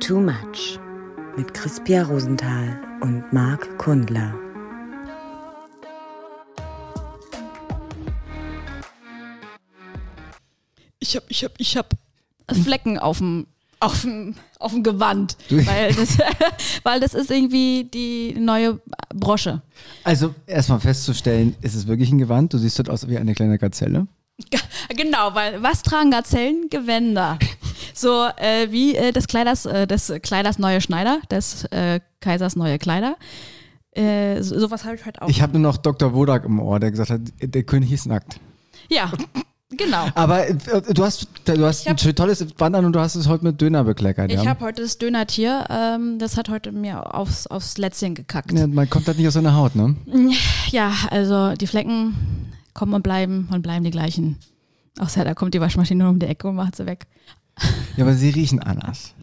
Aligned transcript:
Too 0.00 0.20
Much 0.20 0.78
mit 1.36 1.52
Crispia 1.54 2.02
Rosenthal 2.02 2.78
und 3.00 3.24
Marc 3.32 3.78
Kundler. 3.78 4.34
Ich 10.98 11.16
hab, 11.16 11.24
ich 11.28 11.44
hab, 11.44 11.52
ich 11.58 11.76
hab 11.76 11.90
Flecken 12.62 12.98
auf 12.98 13.18
dem 13.18 13.46
auf 13.80 14.02
dem, 14.02 14.34
auf 14.58 14.72
dem 14.72 14.82
Gewand, 14.82 15.36
weil 15.50 15.92
das, 15.94 16.18
weil 16.82 17.00
das 17.00 17.14
ist 17.14 17.30
irgendwie 17.30 17.84
die 17.84 18.34
neue 18.38 18.80
Brosche. 19.14 19.62
Also 20.04 20.34
erstmal 20.46 20.80
festzustellen, 20.80 21.56
ist 21.62 21.74
es 21.74 21.86
wirklich 21.86 22.10
ein 22.10 22.18
Gewand? 22.18 22.52
Du 22.52 22.58
siehst 22.58 22.78
dort 22.78 22.90
aus 22.90 23.08
wie 23.08 23.18
eine 23.18 23.34
kleine 23.34 23.58
Gazelle. 23.58 24.06
Genau, 24.94 25.34
weil 25.34 25.62
was 25.62 25.82
tragen 25.82 26.10
Gazellen? 26.10 26.68
Gewänder. 26.70 27.38
So 27.96 28.26
äh, 28.36 28.70
wie 28.70 28.94
äh, 28.94 29.10
des 29.10 29.26
Kleiders, 29.26 29.64
äh, 29.64 29.86
des 29.86 30.12
Kleiders 30.22 30.58
neue 30.58 30.82
Schneider, 30.82 31.20
des 31.30 31.64
äh, 31.70 32.00
Kaisers 32.20 32.54
neue 32.54 32.78
Kleider. 32.78 33.16
Äh, 33.92 34.42
so, 34.42 34.60
sowas 34.60 34.84
habe 34.84 34.96
ich 34.96 35.06
heute 35.06 35.22
auch. 35.22 35.28
Ich 35.28 35.40
habe 35.40 35.58
nur 35.58 35.72
noch 35.72 35.78
Dr. 35.78 36.12
Wodak 36.12 36.44
im 36.44 36.60
Ohr, 36.60 36.78
der 36.78 36.90
gesagt 36.90 37.08
hat, 37.08 37.20
der 37.40 37.62
König 37.62 37.90
ist 37.90 38.04
nackt. 38.04 38.38
Ja, 38.90 39.10
genau. 39.70 40.08
Aber 40.14 40.46
äh, 40.46 40.54
du 40.92 41.04
hast, 41.04 41.26
du 41.46 41.64
hast 41.64 41.88
ein 41.88 41.96
tolles 41.96 42.44
Band 42.52 42.76
an 42.76 42.84
und 42.84 42.92
du 42.92 43.00
hast 43.00 43.14
es 43.14 43.28
heute 43.28 43.44
mit 43.44 43.62
Döner 43.62 43.84
bekleckert. 43.84 44.30
Ich 44.30 44.42
ja? 44.42 44.50
habe 44.50 44.62
heute 44.62 44.82
das 44.82 44.98
Dönertier, 44.98 45.64
ähm, 45.70 46.18
das 46.18 46.36
hat 46.36 46.50
heute 46.50 46.72
mir 46.72 47.14
aufs, 47.14 47.46
aufs 47.46 47.78
Lätzchen 47.78 48.14
gekackt. 48.14 48.52
Ja, 48.52 48.66
man 48.66 48.90
kommt 48.90 49.08
halt 49.08 49.16
nicht 49.16 49.26
aus 49.26 49.34
seiner 49.34 49.54
Haut, 49.54 49.74
ne? 49.74 49.96
Ja, 50.70 50.92
also 51.10 51.54
die 51.54 51.66
Flecken 51.66 52.52
kommen 52.74 52.92
und 52.92 53.02
bleiben 53.02 53.48
und 53.50 53.62
bleiben 53.62 53.84
die 53.84 53.90
gleichen. 53.90 54.36
Außer 54.98 55.24
da 55.24 55.34
kommt 55.34 55.54
die 55.54 55.60
Waschmaschine 55.60 56.08
um 56.08 56.18
die 56.18 56.26
Ecke 56.26 56.48
und 56.48 56.56
macht 56.56 56.76
sie 56.76 56.84
weg. 56.86 57.06
Ja, 57.96 58.04
aber 58.04 58.14
sie 58.14 58.30
riechen 58.30 58.60
anders. 58.60 59.14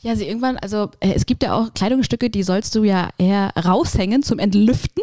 Ja, 0.00 0.16
sie 0.16 0.26
irgendwann, 0.26 0.58
also 0.58 0.90
äh, 1.00 1.12
es 1.14 1.26
gibt 1.26 1.42
ja 1.42 1.54
auch 1.54 1.72
Kleidungsstücke, 1.72 2.30
die 2.30 2.42
sollst 2.42 2.74
du 2.74 2.84
ja 2.84 3.08
eher 3.18 3.52
raushängen 3.56 4.22
zum 4.22 4.38
Entlüften, 4.38 5.02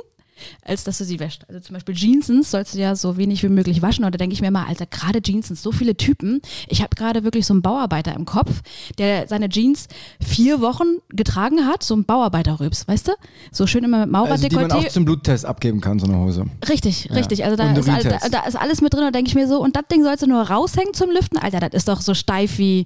als 0.64 0.84
dass 0.84 0.98
du 0.98 1.06
sie 1.06 1.20
wäscht. 1.20 1.44
Also 1.48 1.60
zum 1.60 1.74
Beispiel 1.74 1.96
Jeansens 1.96 2.52
sollst 2.52 2.76
du 2.76 2.80
ja 2.80 2.96
so 2.96 3.18
wenig 3.18 3.44
wie 3.44 3.50
möglich 3.50 3.82
waschen. 3.82 4.06
Und 4.06 4.14
da 4.14 4.18
denke 4.18 4.34
ich 4.34 4.42
mir 4.42 4.48
immer, 4.48 4.68
Alter, 4.68 4.86
gerade 4.86 5.22
Jeansens, 5.24 5.62
so 5.62 5.72
viele 5.72 5.96
Typen. 5.96 6.42
Ich 6.68 6.82
habe 6.82 6.96
gerade 6.96 7.24
wirklich 7.24 7.46
so 7.46 7.54
einen 7.54 7.62
Bauarbeiter 7.62 8.14
im 8.16 8.26
Kopf, 8.26 8.62
der 8.98 9.28
seine 9.28 9.50
Jeans 9.50 9.88
vier 10.24 10.62
Wochen 10.62 10.86
getragen 11.10 11.66
hat, 11.66 11.84
so 11.84 11.96
ein 11.96 12.06
Bauarbeiterrübs, 12.06 12.88
weißt 12.88 13.10
du? 13.10 13.12
So 13.52 13.68
schön 13.68 13.84
immer 13.84 14.06
mit 14.06 14.16
Also 14.16 14.48
die 14.48 14.56
man 14.56 14.72
auch 14.72 14.88
zum 14.88 15.06
Bluttest 15.06 15.46
abgeben 15.46 15.82
kann, 15.82 16.00
so 16.00 16.08
eine 16.08 16.18
Hose. 16.18 16.46
Richtig, 16.70 17.06
Ja. 17.06 17.16
richtig. 17.16 17.44
Also 17.44 17.56
da 17.56 17.72
ist, 17.72 17.90
all, 17.90 18.04
da, 18.04 18.30
da 18.30 18.46
ist 18.46 18.56
alles 18.56 18.82
mit 18.82 18.94
drin 18.94 19.06
und 19.06 19.16
denke 19.16 19.30
ich 19.30 19.36
mir 19.36 19.48
so, 19.48 19.62
und 19.62 19.76
das 19.76 19.84
Ding 19.92 20.04
sollst 20.04 20.24
du 20.24 20.28
nur 20.28 20.42
raushängen 20.42 20.94
zum 20.94 21.10
Lüften? 21.12 21.38
Alter, 21.38 21.60
das 21.60 21.74
ist 21.74 21.88
doch 21.88 22.02
so 22.02 22.14
steif 22.14 22.58
wie, 22.58 22.86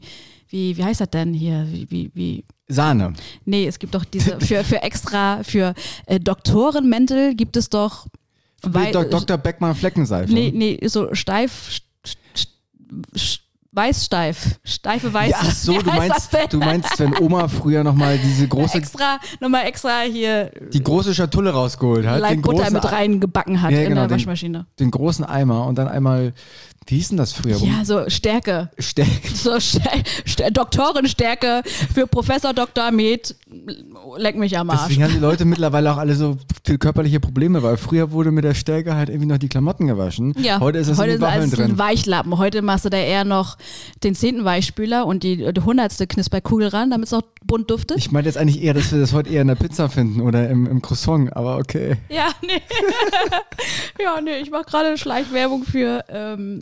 wie, 0.50 0.78
wie 0.78 0.84
heißt 0.84 1.02
das 1.02 1.10
denn 1.10 1.34
hier? 1.34 1.68
Wie, 1.70 1.90
wie, 1.90 2.12
wie, 2.14 2.46
Sahne. 2.68 3.14
nee, 3.46 3.68
es 3.68 3.80
gibt 3.80 3.96
doch 3.96 4.06
diese, 4.06 4.40
für, 4.40 4.64
für 4.64 4.82
extra, 4.82 5.44
für 5.44 5.74
äh, 6.06 6.20
Doktorenmäntel 6.20 7.36
gibt 7.36 7.58
es 7.58 7.70
doch, 7.70 8.08
Dok 8.62 9.12
Dr. 9.12 9.38
Beckmann 9.38 9.76
Fleckenseife. 9.76 10.34
nee, 10.34 10.52
nee, 10.54 10.80
so 10.88 11.14
steif, 11.14 11.72
st, 11.72 11.84
st, 12.36 12.50
st, 13.16 13.45
weißsteif, 13.76 14.60
steife 14.64 15.14
Weiß. 15.14 15.32
Ja, 15.32 15.38
ach 15.42 15.52
so, 15.52 15.74
du 15.82 15.86
meinst, 15.92 16.30
du 16.50 16.58
meinst, 16.60 17.00
wenn 17.00 17.18
Oma 17.20 17.48
früher 17.48 17.84
nochmal 17.84 18.18
diese 18.18 18.48
große, 18.48 18.78
extra, 18.78 19.20
nochmal 19.42 19.66
extra 19.66 20.02
hier 20.02 20.52
die 20.74 20.82
große 20.82 21.14
Schatulle 21.14 21.52
rausgeholt 21.52 22.06
hat. 22.06 22.16
den 22.16 22.22
Leibbutter 22.22 22.58
großen, 22.60 22.74
mit 22.74 22.92
reingebacken 22.92 23.62
hat 23.62 23.72
Ja, 23.72 23.80
in 23.80 23.90
genau, 23.90 24.02
der 24.02 24.08
den- 24.08 24.14
Waschmaschine. 24.16 24.66
den 24.80 24.92
großen 24.92 25.26
Eimer 25.26 25.68
und 25.68 25.78
dann 25.78 25.88
einmal, 25.88 26.34
wie 26.88 26.96
hieß 26.98 27.10
denn 27.10 27.18
das 27.18 27.34
früher? 27.34 27.58
Ja, 27.58 27.84
so 27.84 28.10
Stärke. 28.10 28.70
Ste 28.78 29.06
So 29.34 29.60
St 29.60 29.82
St 30.28 30.44
Doktorenstärke 30.52 31.64
für 31.94 32.06
Professor 32.08 32.54
Dr. 32.54 32.92
Med. 32.92 33.36
Leck 34.18 34.36
mich 34.38 34.56
am 34.58 34.70
Arsch. 34.70 34.82
Deswegen 34.84 35.04
haben 35.04 35.14
die 35.14 35.20
Leute 35.20 35.46
mittlerweile 35.46 35.92
auch 35.92 35.98
alle 35.98 36.14
so 36.16 36.38
viel 36.64 36.78
körperliche 36.78 37.20
Probleme, 37.20 37.64
weil 37.64 37.78
früher 37.78 38.12
wurde 38.12 38.30
mit 38.32 38.44
der 38.44 38.54
Stärke 38.54 38.96
halt 38.96 39.10
irgendwie 39.10 39.28
noch 39.28 39.38
die 39.40 39.48
Klamotten 39.50 39.88
gewaschen. 39.88 40.34
Ja, 40.40 40.60
Heute 40.60 40.78
ist 40.78 40.88
es 40.88 40.98
heute 41.00 41.12
in 41.14 41.18
den 41.18 41.22
Waffeln 41.22 41.42
alles 41.54 41.60
ein. 41.60 41.78
Weichlappen. 41.80 42.38
Heute 42.38 42.62
machst 42.62 42.86
du 42.86 42.90
da 42.90 42.98
eher 42.98 43.24
noch 43.24 43.58
den 44.04 44.16
zehnten 44.16 44.46
Weichspüler 44.46 45.06
und 45.06 45.24
die, 45.24 45.46
hundertste 45.66 46.08
Knisperkugel 46.08 46.68
ran, 46.68 46.90
damit 46.92 47.08
es 47.08 47.14
auch 47.14 47.24
bunt 47.44 47.70
duftet. 47.72 47.98
Ich 47.98 48.12
meine 48.12 48.28
jetzt 48.28 48.38
eigentlich 48.38 48.62
eher, 48.62 48.74
dass 48.74 48.92
wir 48.92 49.00
das 49.00 49.14
heute 49.14 49.30
eher 49.30 49.42
in 49.42 49.48
der 49.48 49.56
Pizza 49.56 49.90
finden 49.90 50.22
oder 50.22 50.50
im, 50.50 50.66
im 50.68 50.82
Croissant, 50.82 51.36
aber 51.36 51.58
okay. 51.58 51.96
ja, 52.10 52.30
nee. 52.42 52.62
ja, 54.04 54.22
nee, 54.22 54.38
ich 54.38 54.52
mache 54.52 54.66
gerade 54.66 54.98
Schleichwerbung 54.98 55.64
für 55.64 56.04
ähm, 56.10 56.62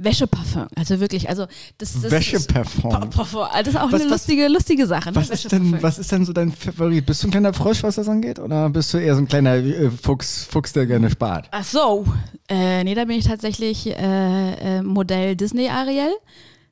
Wäscheparfum. 0.00 0.66
Also 0.76 1.00
wirklich, 1.00 1.28
also 1.28 1.46
das, 1.78 2.00
das 2.00 2.10
Wäscheparfum. 2.10 2.90
Ist, 3.02 3.10
Parfum. 3.10 3.46
Das 3.52 3.68
ist 3.68 3.76
auch 3.76 3.90
Was- 3.92 4.00
eine 4.00 4.04
was- 4.04 4.10
lustige, 4.10 4.48
lustige 4.48 4.86
Sache. 4.86 5.10
Ne? 5.10 5.16
Was 5.16 5.30
ist, 5.30 5.50
denn, 5.50 5.82
was 5.82 5.98
ist 5.98 6.12
denn 6.12 6.24
so 6.24 6.32
dein 6.32 6.52
Favorit? 6.52 7.04
Bist 7.04 7.22
du 7.22 7.28
ein 7.28 7.30
kleiner 7.32 7.52
Frosch, 7.52 7.82
was 7.82 7.96
das 7.96 8.08
angeht? 8.08 8.38
Oder 8.38 8.70
bist 8.70 8.94
du 8.94 8.98
eher 8.98 9.14
so 9.14 9.20
ein 9.22 9.28
kleiner 9.28 9.54
äh, 9.56 9.90
Fuchs, 9.90 10.44
Fuchs, 10.44 10.72
der 10.72 10.86
gerne 10.86 11.10
spart? 11.10 11.48
Ach 11.50 11.64
so. 11.64 12.06
Äh, 12.48 12.84
nee, 12.84 12.94
da 12.94 13.04
bin 13.04 13.18
ich 13.18 13.24
tatsächlich 13.26 13.86
äh, 13.88 14.78
äh, 14.78 14.82
Modell 14.82 15.34
Disney 15.36 15.68
Ariel. 15.68 16.12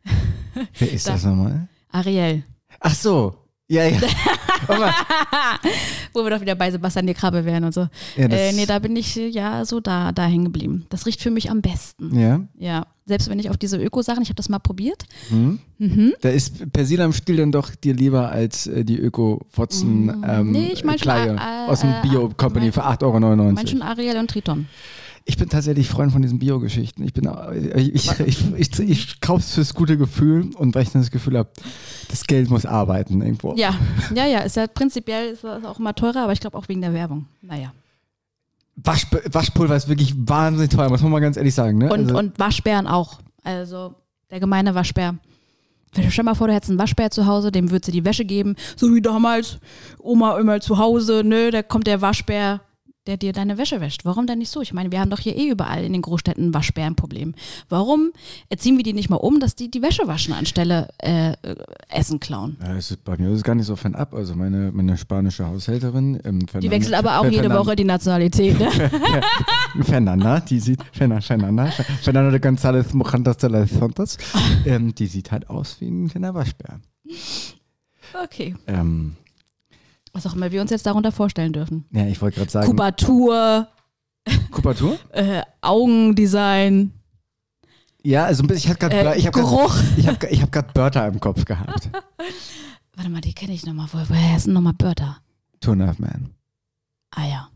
Wer 0.79 0.93
ist 0.93 1.07
Da- 1.09 1.13
das 1.13 1.25
nochmal? 1.25 1.69
Ariel. 1.91 2.45
Ach 2.81 2.95
so. 2.95 3.35
Ja, 3.69 3.83
ja. 3.85 3.99
Wo 6.13 6.23
wir 6.23 6.31
doch 6.31 6.41
wieder 6.41 6.55
bei 6.55 6.71
Sebastian 6.71 7.07
die 7.07 7.15
Krabbe 7.15 7.45
wären 7.45 7.65
und 7.65 7.75
so. 7.75 7.89
Ja, 8.17 8.27
äh, 8.27 8.53
nee, 8.53 8.67
da 8.67 8.79
bin 8.79 8.95
ich 8.97 9.17
äh, 9.17 9.27
ja 9.29 9.65
so 9.65 9.81
da, 9.81 10.13
da 10.13 10.25
hängen 10.27 10.45
geblieben. 10.45 10.87
Das 10.89 11.05
riecht 11.07 11.21
für 11.21 11.31
mich 11.31 11.51
am 11.51 11.63
besten. 11.63 12.19
ja. 12.19 12.41
Ja. 12.57 12.87
Selbst 13.09 13.31
wenn 13.31 13.39
ich 13.39 13.49
auf 13.51 13.57
diese 13.57 13.77
Öko-Sachen, 13.79 14.23
ich 14.23 14.29
habe 14.31 14.35
das 14.37 14.49
mal 14.49 14.59
probiert. 14.59 15.05
Da 16.21 16.29
ist 16.29 16.73
Persil 16.73 17.01
am 17.01 17.13
Stiel 17.13 17.37
dann 17.37 17.53
doch 17.53 17.75
dir 17.75 17.95
lieber 17.95 18.31
als 18.31 18.67
äh, 18.67 18.85
die 18.85 18.99
Öko-Fotzen 18.99 20.09
ähm, 20.27 20.49
Mm, 20.49 20.51
Nee, 20.53 20.71
ich 20.73 20.85
mein 20.85 20.99
schon, 20.99 21.03
Kleie 21.03 21.37
äh, 21.37 21.71
aus 21.71 21.81
dem 21.81 21.91
äh, 21.91 22.03
Bio-Company 22.03 22.67
mein- 22.67 22.73
für 22.73 22.85
8,99 22.85 23.05
Euro. 23.05 23.53
Manchen 23.53 23.83
Ariel 23.83 24.17
und 24.19 24.29
Triton. 24.31 24.67
Ich 25.29 25.37
bin 25.37 25.49
tatsächlich 25.49 25.89
Freund 25.89 26.13
von 26.13 26.23
diesen 26.23 26.39
Bio-Geschichten. 26.41 27.05
Ich 27.05 27.13
bin 27.13 27.29
auch- 27.29 27.53
ich, 27.53 27.95
ich, 27.95 28.21
ich, 28.21 28.55
ich, 28.57 28.79
ich 28.81 29.21
kaufe 29.21 29.41
es 29.41 29.55
fürs 29.55 29.75
gute 29.75 29.97
Gefühl 29.97 30.51
und 30.57 30.75
weil 30.75 30.83
ich 30.83 30.91
dann 30.91 31.03
das 31.03 31.11
Gefühl 31.13 31.39
habe, 31.39 31.49
das 32.09 32.25
Geld 32.27 32.51
muss 32.51 32.67
arbeiten 32.67 33.23
irgendwo. 33.23 33.55
Ja, 33.57 33.75
ja, 34.15 34.27
ja. 34.27 34.41
Ist 34.41 34.57
ja 34.57 34.67
prinzipiell 34.67 35.31
ist 35.33 35.45
das 35.45 35.65
auch 35.65 35.79
immer 35.79 35.95
teurer, 35.95 36.25
aber 36.25 36.33
ich 36.33 36.41
glaube 36.41 36.57
auch 36.59 36.69
wegen 36.69 36.81
der 36.81 36.93
Werbung. 36.93 37.27
Naja. 37.43 37.73
Wasch, 38.77 39.07
Waschpulver 39.31 39.75
ist 39.77 39.89
wirklich 39.89 40.15
wahnsinnig 40.17 40.71
teuer, 40.71 40.89
muss 40.89 41.03
man 41.03 41.11
mal 41.11 41.21
ganz 41.21 41.37
ehrlich 41.37 41.55
sagen. 41.55 41.79
Ne? 41.79 41.93
Und, 41.93 42.09
also, 42.09 42.19
und 42.19 42.39
Waschbären 42.39 42.87
auch. 42.87 43.19
Also 43.43 43.95
der 44.31 44.41
gemeine 44.41 44.75
Waschbär. 44.75 45.17
Stell 45.93 46.11
dir 46.11 46.23
mal 46.25 46.35
vor, 46.35 46.49
du 46.49 46.55
hättest 46.55 46.71
einen 46.71 46.79
Waschbär 46.79 47.11
zu 47.11 47.27
Hause, 47.27 47.51
dem 47.51 47.71
würdest 47.71 47.89
du 47.89 47.93
die 47.93 48.05
Wäsche 48.05 48.25
geben, 48.25 48.57
so 48.77 48.95
wie 48.95 49.01
damals 49.01 49.59
Oma 49.99 50.39
immer 50.39 50.61
zu 50.61 50.79
Hause, 50.79 51.23
ne, 51.25 51.51
da 51.51 51.63
kommt 51.63 51.87
der 51.87 52.03
Waschbär, 52.03 52.61
der 53.07 53.17
dir 53.17 53.33
deine 53.33 53.59
Wäsche 53.59 53.81
wäscht. 53.81 54.05
Warum 54.05 54.27
denn 54.27 54.39
nicht 54.39 54.51
so? 54.51 54.61
Ich 54.61 54.73
meine, 54.73 54.91
wir 54.93 55.01
haben 55.01 55.11
doch 55.11 55.19
hier 55.21 55.37
eh 55.37 55.49
überall 55.49 55.85
in 55.85 55.93
den 55.93 56.03
Großstädten 56.03 56.49
ein 56.49 56.55
Waschbärenproblem. 56.55 57.35
Warum 57.69 58.11
erziehen 58.49 58.77
wir 58.77 58.83
die 58.85 58.93
nicht 58.93 59.09
mal 59.11 59.17
um, 59.17 59.41
dass 59.41 59.55
die 59.55 59.71
die 59.71 59.83
Wäsche 59.83 60.07
waschen 60.07 60.35
anstelle 60.35 60.89
äh, 61.03 61.33
äh, 61.33 61.57
Essen 61.89 62.21
klauen? 62.21 62.57
ja, 62.63 62.75
es 62.77 62.91
ist, 62.91 63.05
bei 63.05 63.17
mir 63.17 63.31
ist 63.31 63.39
es 63.39 63.43
gar 63.45 63.55
nicht 63.55 63.67
so 63.67 63.77
fernab. 63.77 64.15
Also 64.15 64.35
meine, 64.35 64.73
meine 64.73 64.97
spanische 64.97 65.47
Haushälterin, 65.47 66.21
ähm, 66.25 66.41
Die 66.41 66.47
Fernanda- 66.47 66.71
wechselt 66.77 66.95
aber 66.95 67.19
auch 67.21 67.25
Fer- 67.25 67.31
jede 67.31 67.43
Fernanda- 67.45 67.67
Woche 67.67 67.77
die 67.77 67.85
Nationalität. 67.85 68.59
Ne? 68.59 68.71
Fernanda, 69.83 70.41
die 70.41 70.61
sieht, 70.61 70.81
Fernanda, 70.93 71.21
Fernanda, 71.23 71.67
Fernanda 72.03 72.31
de 72.31 72.41
González 72.41 72.95
Mojantas 72.95 73.37
de 73.39 73.51
las 73.51 73.71
Santos, 73.71 74.19
ähm, 74.67 74.95
die 74.95 75.07
sieht 75.07 75.31
halt 75.33 75.49
aus 75.51 75.77
wie 75.81 75.89
ein 75.89 76.09
kleiner 76.09 76.35
Waschbär. 76.35 76.81
Okay. 78.25 78.55
Ähm, 78.67 79.17
Was 80.17 80.27
auch 80.27 80.35
immer 80.35 80.51
wir 80.51 80.63
uns 80.63 80.71
jetzt 80.71 80.87
darunter 80.87 81.13
vorstellen 81.13 81.53
dürfen. 81.53 81.85
ja, 81.93 82.07
ich 82.07 82.21
wollte 82.23 82.39
gerade 82.39 82.51
sagen, 82.51 82.67
Kubatur, 82.67 83.69
Kubatur? 84.51 84.99
äh, 85.13 85.43
Augendesign, 85.61 86.93
Ja, 88.03 88.25
also 88.25 88.43
ein 88.43 88.47
bisschen, 88.47 88.71
ich 88.73 88.83
habe 88.83 88.95
äh, 88.95 89.03
gerade 89.03 89.19
ich 89.19 89.27
hab 89.27 89.35
grad- 89.35 89.45
Geruch. 89.45 89.77
ich 89.97 90.07
hab, 90.09 90.23
ich 90.25 90.41
hab 90.43 90.51
grad 90.53 90.73
Börter 90.75 91.07
im 91.07 91.21
Kopf 91.21 91.45
gehabt. 91.45 91.91
Warte 92.97 93.11
mal, 93.11 93.21
die 93.21 93.35
kenne 93.35 93.53
ich 93.53 93.67
nochmal. 93.67 93.89
Woher 93.93 94.37
ist 94.37 94.47
denn 94.47 94.55
nochmal 94.55 94.73
Börter? 94.73 95.19
Two 95.61 95.73
and 95.73 95.83
a 95.83 95.87
Half 95.89 95.99
Man. 95.99 96.31
Ah 97.11 97.27
ja. 97.27 97.49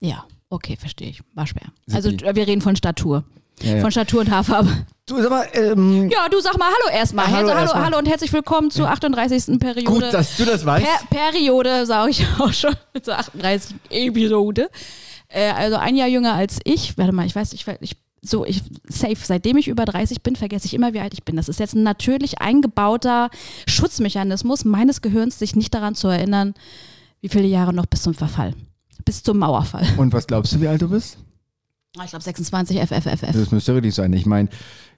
Ja, 0.00 0.24
okay, 0.48 0.76
verstehe 0.76 1.10
ich. 1.10 1.22
Waschbär. 1.34 1.68
Sind 1.86 1.96
Also 1.96 2.10
die- 2.10 2.24
wir 2.24 2.46
reden 2.46 2.62
von 2.62 2.74
Statur. 2.76 3.24
Ja, 3.62 3.74
ja. 3.76 3.80
Von 3.80 3.90
Statur 3.90 4.20
und 4.20 4.30
Haarfarbe. 4.30 4.68
Du, 5.06 5.20
sag 5.20 5.30
mal, 5.30 5.46
ähm, 5.54 6.10
Ja, 6.10 6.28
du 6.28 6.38
sag 6.40 6.56
mal 6.58 6.66
Hallo 6.66 6.96
erstmal. 6.96 7.26
Ja, 7.26 7.32
hallo 7.36 7.48
hallo, 7.48 7.60
erstmal. 7.60 7.84
hallo 7.86 7.98
und 7.98 8.06
herzlich 8.06 8.32
willkommen 8.32 8.70
zur 8.70 8.88
38. 8.88 9.58
Periode. 9.58 9.84
gut, 9.84 10.02
dass 10.12 10.36
du 10.36 10.44
das 10.44 10.64
weißt. 10.64 10.86
per 11.10 11.18
Periode, 11.18 11.86
sage 11.86 12.10
ich 12.10 12.26
auch 12.38 12.52
schon, 12.52 12.74
zur 13.02 13.18
38. 13.18 13.74
Episode. 13.90 14.68
Äh, 15.28 15.50
also 15.50 15.76
ein 15.76 15.96
Jahr 15.96 16.08
jünger 16.08 16.34
als 16.34 16.58
ich. 16.64 16.96
Warte 16.98 17.12
mal, 17.12 17.26
ich 17.26 17.34
weiß, 17.34 17.52
ich, 17.52 17.66
ich 17.80 17.96
so, 18.20 18.44
ich 18.44 18.62
safe, 18.88 19.16
seitdem 19.22 19.56
ich 19.56 19.68
über 19.68 19.84
30 19.84 20.22
bin, 20.22 20.36
vergesse 20.36 20.66
ich 20.66 20.74
immer, 20.74 20.92
wie 20.92 21.00
alt 21.00 21.14
ich 21.14 21.24
bin. 21.24 21.36
Das 21.36 21.48
ist 21.48 21.60
jetzt 21.60 21.74
ein 21.74 21.82
natürlich 21.82 22.40
eingebauter 22.40 23.30
Schutzmechanismus 23.66 24.64
meines 24.64 25.02
Gehirns, 25.02 25.38
sich 25.38 25.56
nicht 25.56 25.72
daran 25.74 25.94
zu 25.94 26.08
erinnern, 26.08 26.54
wie 27.20 27.28
viele 27.28 27.46
Jahre 27.46 27.72
noch 27.72 27.86
bis 27.86 28.02
zum 28.02 28.14
Verfall. 28.14 28.54
Bis 29.04 29.22
zum 29.22 29.38
Mauerfall. 29.38 29.86
Und 29.96 30.12
was 30.12 30.26
glaubst 30.26 30.52
du, 30.52 30.60
wie 30.60 30.68
alt 30.68 30.82
du 30.82 30.88
bist? 30.90 31.18
Ah, 31.96 32.04
Ich 32.04 32.10
glaube 32.10 32.22
26 32.24 32.78
FFFF. 32.80 33.32
Das 33.32 33.50
müsste 33.50 33.74
richtig 33.74 33.94
sein. 33.94 34.12
Ich 34.12 34.26
meine, 34.26 34.48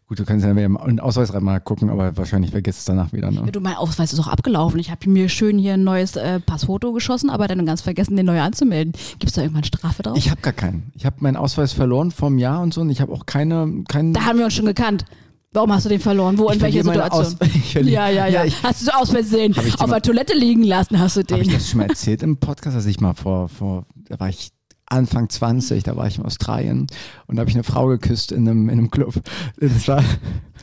Gut, 0.08 0.18
du 0.18 0.24
kannst 0.24 0.44
ja 0.44 0.50
einen 0.50 0.98
Ausweis 0.98 1.32
mal 1.34 1.60
gucken, 1.60 1.88
aber 1.88 2.16
wahrscheinlich 2.16 2.50
vergisst 2.50 2.80
es 2.80 2.84
danach 2.84 3.12
wieder. 3.12 3.30
Ne? 3.30 3.42
Ja, 3.46 3.52
du, 3.52 3.60
mein 3.60 3.76
Ausweis 3.76 4.12
ist 4.12 4.18
auch 4.18 4.26
abgelaufen. 4.26 4.80
Ich 4.80 4.90
habe 4.90 5.08
mir 5.08 5.28
schön 5.28 5.56
hier 5.56 5.74
ein 5.74 5.84
neues 5.84 6.16
äh, 6.16 6.40
Passfoto 6.40 6.92
geschossen, 6.92 7.30
aber 7.30 7.46
dann 7.46 7.64
ganz 7.64 7.80
vergessen, 7.80 8.16
den 8.16 8.26
neu 8.26 8.40
anzumelden. 8.40 8.92
Gibt 9.20 9.26
es 9.26 9.34
da 9.34 9.42
irgendwann 9.42 9.62
Strafe 9.62 10.02
drauf? 10.02 10.16
Ich 10.18 10.28
habe 10.28 10.40
gar 10.40 10.52
keinen. 10.52 10.90
Ich 10.96 11.06
habe 11.06 11.14
meinen 11.20 11.36
Ausweis 11.36 11.72
verloren 11.72 12.10
vom 12.10 12.38
Jahr 12.38 12.60
und 12.60 12.74
so 12.74 12.80
und 12.80 12.90
ich 12.90 13.00
habe 13.00 13.12
auch 13.12 13.24
keine, 13.24 13.84
keinen. 13.86 14.12
Da 14.12 14.24
haben 14.24 14.38
wir 14.40 14.46
uns 14.46 14.54
schon 14.54 14.66
gekannt. 14.66 15.04
Warum 15.52 15.72
hast 15.72 15.84
du 15.84 15.90
den 15.90 16.00
verloren? 16.00 16.36
Wo, 16.38 16.48
Ich 16.48 16.56
in 16.56 16.60
welcher 16.62 16.82
Situation? 16.82 17.36
Ja, 17.88 18.08
ja, 18.08 18.08
ja. 18.08 18.26
Ja, 18.26 18.44
ich- 18.46 18.60
hast 18.64 18.80
du 18.80 18.86
so 18.86 18.90
aus 18.90 19.10
Versehen 19.10 19.54
auf 19.56 19.78
mal- 19.86 19.90
der 19.90 20.02
Toilette 20.02 20.34
liegen 20.36 20.64
lassen, 20.64 20.98
hast 20.98 21.14
du 21.18 21.20
Habe 21.20 21.40
ich 21.42 21.46
den. 21.46 21.54
das 21.56 21.70
schon 21.70 21.78
mal 21.78 21.88
erzählt 21.88 22.24
im 22.24 22.36
Podcast, 22.38 22.76
dass 22.76 22.86
ich 22.86 22.98
mal 22.98 23.14
vor, 23.14 23.48
vor, 23.48 23.86
da 24.08 24.18
war 24.18 24.28
ich 24.28 24.50
Anfang 24.90 25.28
20, 25.28 25.82
da 25.84 25.96
war 25.96 26.06
ich 26.06 26.18
in 26.18 26.24
Australien 26.24 26.86
und 27.26 27.36
da 27.36 27.40
habe 27.40 27.50
ich 27.50 27.56
eine 27.56 27.64
Frau 27.64 27.86
geküsst 27.86 28.32
in 28.32 28.48
einem, 28.48 28.68
in 28.68 28.78
einem 28.78 28.90
Club. 28.90 29.14
Das 29.58 29.88
war. 29.88 30.02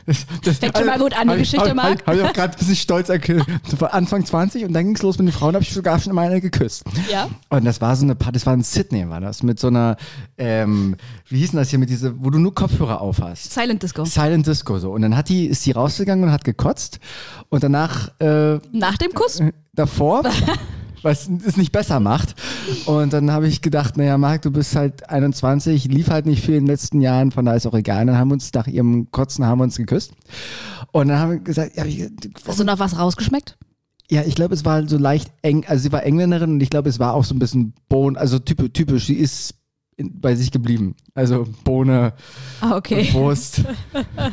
Das, 0.06 0.24
das, 0.42 0.56
Fängt 0.56 0.78
schon 0.78 0.86
mal 0.86 0.98
gut 0.98 1.12
an, 1.18 1.28
die 1.28 1.36
Geschichte, 1.36 1.68
hab, 1.68 1.76
Marc. 1.76 2.06
Habe 2.06 2.16
ich 2.16 2.22
auch 2.22 2.32
gerade 2.32 2.54
ein 2.54 2.58
bisschen 2.58 2.76
stolz 2.76 3.10
erklärt. 3.10 3.46
Anfang 3.90 4.24
20 4.24 4.64
und 4.64 4.72
dann 4.72 4.86
ging 4.86 4.96
es 4.96 5.02
los 5.02 5.18
mit 5.18 5.28
den 5.28 5.32
Frauen, 5.32 5.54
habe 5.54 5.62
ich 5.62 5.74
sogar 5.74 5.98
schon 5.98 6.14
mal 6.14 6.26
eine 6.26 6.40
geküsst. 6.40 6.84
Ja. 7.10 7.28
Und 7.50 7.66
das 7.66 7.82
war 7.82 7.94
so 7.94 8.04
eine 8.04 8.14
Party, 8.14 8.34
das 8.34 8.46
war 8.46 8.54
in 8.54 8.62
Sydney, 8.62 9.06
war 9.10 9.20
das, 9.20 9.42
mit 9.42 9.60
so 9.60 9.66
einer, 9.66 9.98
ähm, 10.38 10.96
wie 11.28 11.38
hieß 11.40 11.50
denn 11.50 11.58
das 11.58 11.68
hier, 11.68 11.78
mit 11.78 11.90
diese, 11.90 12.24
wo 12.24 12.30
du 12.30 12.38
nur 12.38 12.54
Kopfhörer 12.54 13.02
auf 13.02 13.20
hast. 13.20 13.52
Silent 13.52 13.82
Disco. 13.82 14.06
Silent 14.06 14.46
Disco 14.46 14.78
so. 14.78 14.92
Und 14.92 15.02
dann 15.02 15.14
hat 15.14 15.28
die, 15.28 15.46
ist 15.46 15.66
die 15.66 15.72
rausgegangen 15.72 16.24
und 16.24 16.32
hat 16.32 16.44
gekotzt. 16.44 17.00
Und 17.50 17.62
danach 17.62 18.08
äh, 18.20 18.58
Nach 18.72 18.96
dem 18.96 19.12
Kuss? 19.12 19.42
davor, 19.74 20.22
was 21.08 21.28
es 21.46 21.56
nicht 21.56 21.72
besser 21.72 22.00
macht. 22.00 22.34
Und 22.86 23.12
dann 23.12 23.30
habe 23.30 23.48
ich 23.48 23.62
gedacht, 23.62 23.96
naja, 23.96 24.18
Marc, 24.18 24.42
du 24.42 24.50
bist 24.50 24.76
halt 24.76 25.08
21, 25.08 25.86
lief 25.86 26.10
halt 26.10 26.26
nicht 26.26 26.44
viel 26.44 26.54
in 26.54 26.64
den 26.64 26.68
letzten 26.68 27.00
Jahren, 27.00 27.32
von 27.32 27.44
daher 27.44 27.56
ist 27.56 27.66
auch 27.66 27.74
egal. 27.74 28.06
Dann 28.06 28.16
haben 28.16 28.28
wir 28.28 28.34
uns 28.34 28.52
nach 28.52 28.66
ihrem 28.66 29.10
Kotzen 29.10 29.44
haben 29.44 29.58
wir 29.58 29.64
uns 29.64 29.76
geküsst. 29.76 30.12
Und 30.92 31.08
dann 31.08 31.18
haben 31.18 31.30
wir 31.32 31.38
gesagt, 31.38 31.76
ja, 31.76 31.84
ich, 31.84 32.08
Hast 32.46 32.60
du 32.60 32.64
noch 32.64 32.78
was 32.78 32.98
rausgeschmeckt? 32.98 33.56
ja, 34.10 34.22
ich 34.22 34.34
glaube, 34.34 34.54
es 34.54 34.64
war 34.64 34.88
so 34.88 34.96
leicht 34.96 35.30
eng, 35.42 35.66
also 35.68 35.82
sie 35.82 35.92
war 35.92 36.02
Engländerin 36.02 36.52
und 36.52 36.62
ich 36.62 36.70
glaube, 36.70 36.88
es 36.88 36.98
war 36.98 37.12
auch 37.12 37.24
so 37.24 37.34
ein 37.34 37.38
bisschen 37.38 37.74
Bohnen, 37.88 38.16
also 38.16 38.38
typisch, 38.38 38.70
typisch, 38.72 39.06
sie 39.06 39.14
ist 39.14 39.54
in, 39.98 40.20
bei 40.20 40.34
sich 40.34 40.50
geblieben. 40.50 40.94
Also 41.14 41.46
Bohne, 41.64 42.12
Ah, 42.60 42.76
okay. 42.76 43.08
Wurst, 43.12 43.62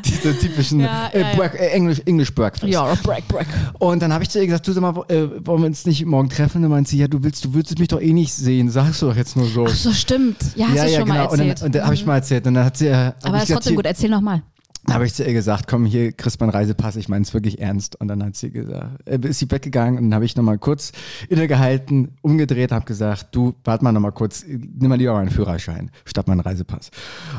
diese 0.06 0.38
typischen 0.38 0.80
Ja, 0.80 1.08
äh, 1.08 1.22
ja. 1.22 1.36
Break, 1.36 1.56
äh, 1.56 1.70
English, 1.70 2.02
English 2.06 2.34
Breakfast. 2.34 2.72
Ja, 2.72 2.94
break, 3.04 3.28
break. 3.28 3.48
Und 3.80 4.02
dann 4.02 4.14
habe 4.14 4.24
ich 4.24 4.30
zu 4.30 4.40
ihr 4.40 4.46
gesagt, 4.46 4.68
du 4.68 4.72
sag 4.72 4.82
mal, 4.82 4.96
äh, 5.10 5.46
wollen 5.46 5.62
wir 5.62 5.68
uns 5.68 5.86
nicht 5.86 6.06
morgen 6.06 6.30
treffen? 6.30 6.58
Und 6.58 6.64
dann 6.64 6.72
meint 6.72 6.88
sie, 6.88 6.98
ja, 6.98 7.08
du 7.08 7.24
willst, 7.24 7.44
du 7.44 7.54
würdest 7.54 7.78
mich 7.80 7.88
doch 7.88 8.00
eh 8.00 8.14
nicht 8.14 8.34
sehen, 8.34 8.70
sagst 8.70 9.02
du 9.02 9.08
doch 9.08 9.16
jetzt 9.16 9.36
nur 9.36 9.48
so. 9.48 9.66
Ach 9.68 9.74
so, 9.74 9.92
stimmt. 9.92 10.38
Ja, 10.56 10.68
hast 10.68 10.76
ja, 10.76 10.84
du 10.86 10.92
ja, 10.92 10.98
schon 11.00 11.08
genau. 11.08 11.18
mal 11.18 11.24
erzählt. 11.24 11.60
dann, 11.60 11.66
und 11.66 11.76
dann 11.76 11.84
habe 11.84 11.94
ich 11.96 12.06
mal 12.06 12.16
erzählt. 12.16 12.48
Und 12.48 12.54
dann 12.54 12.66
hat 12.66 12.78
sie, 12.78 12.88
äh, 12.88 13.12
Aber 13.24 13.42
ist 13.42 13.52
trotzdem 13.52 13.76
gut. 13.76 13.86
Erzähl 13.86 14.10
nochmal. 14.10 14.44
Dann 14.86 14.96
habe 14.96 15.06
ich 15.06 15.14
zu 15.14 15.24
ihr 15.24 15.34
gesagt, 15.34 15.68
komm, 15.68 15.86
hier 15.86 16.12
kriegst 16.12 16.40
du 16.40 16.46
meinen 16.46 16.54
Reisepass, 16.54 16.96
ich 16.96 17.10
meine 17.10 17.24
es 17.24 17.34
wirklich 17.34 17.60
ernst. 17.60 18.00
Und 18.00 18.08
dann 18.08 18.24
hat 18.24 18.36
sie 18.36 18.52
gesagt, 18.52 19.08
äh, 19.08 19.20
ist 19.24 19.40
sie 19.40 19.50
weggegangen 19.50 19.98
und 19.98 20.04
dann 20.06 20.16
habe 20.16 20.26
ich 20.26 20.36
nochmal 20.36 20.60
kurz 20.60 20.92
innegehalten, 21.28 22.10
umgedreht, 22.22 22.72
habe 22.72 22.86
gesagt, 22.86 23.30
du, 23.32 23.56
warte 23.64 23.84
mal 23.84 23.92
nochmal 23.92 24.12
kurz, 24.12 24.46
nimm 24.48 24.90
mal 24.90 24.96
lieber 24.98 25.14
meinen 25.14 25.32
Führerschein 25.32 25.90
statt 26.06 26.28
meinen 26.28 26.42
Reisepass. 26.42 26.92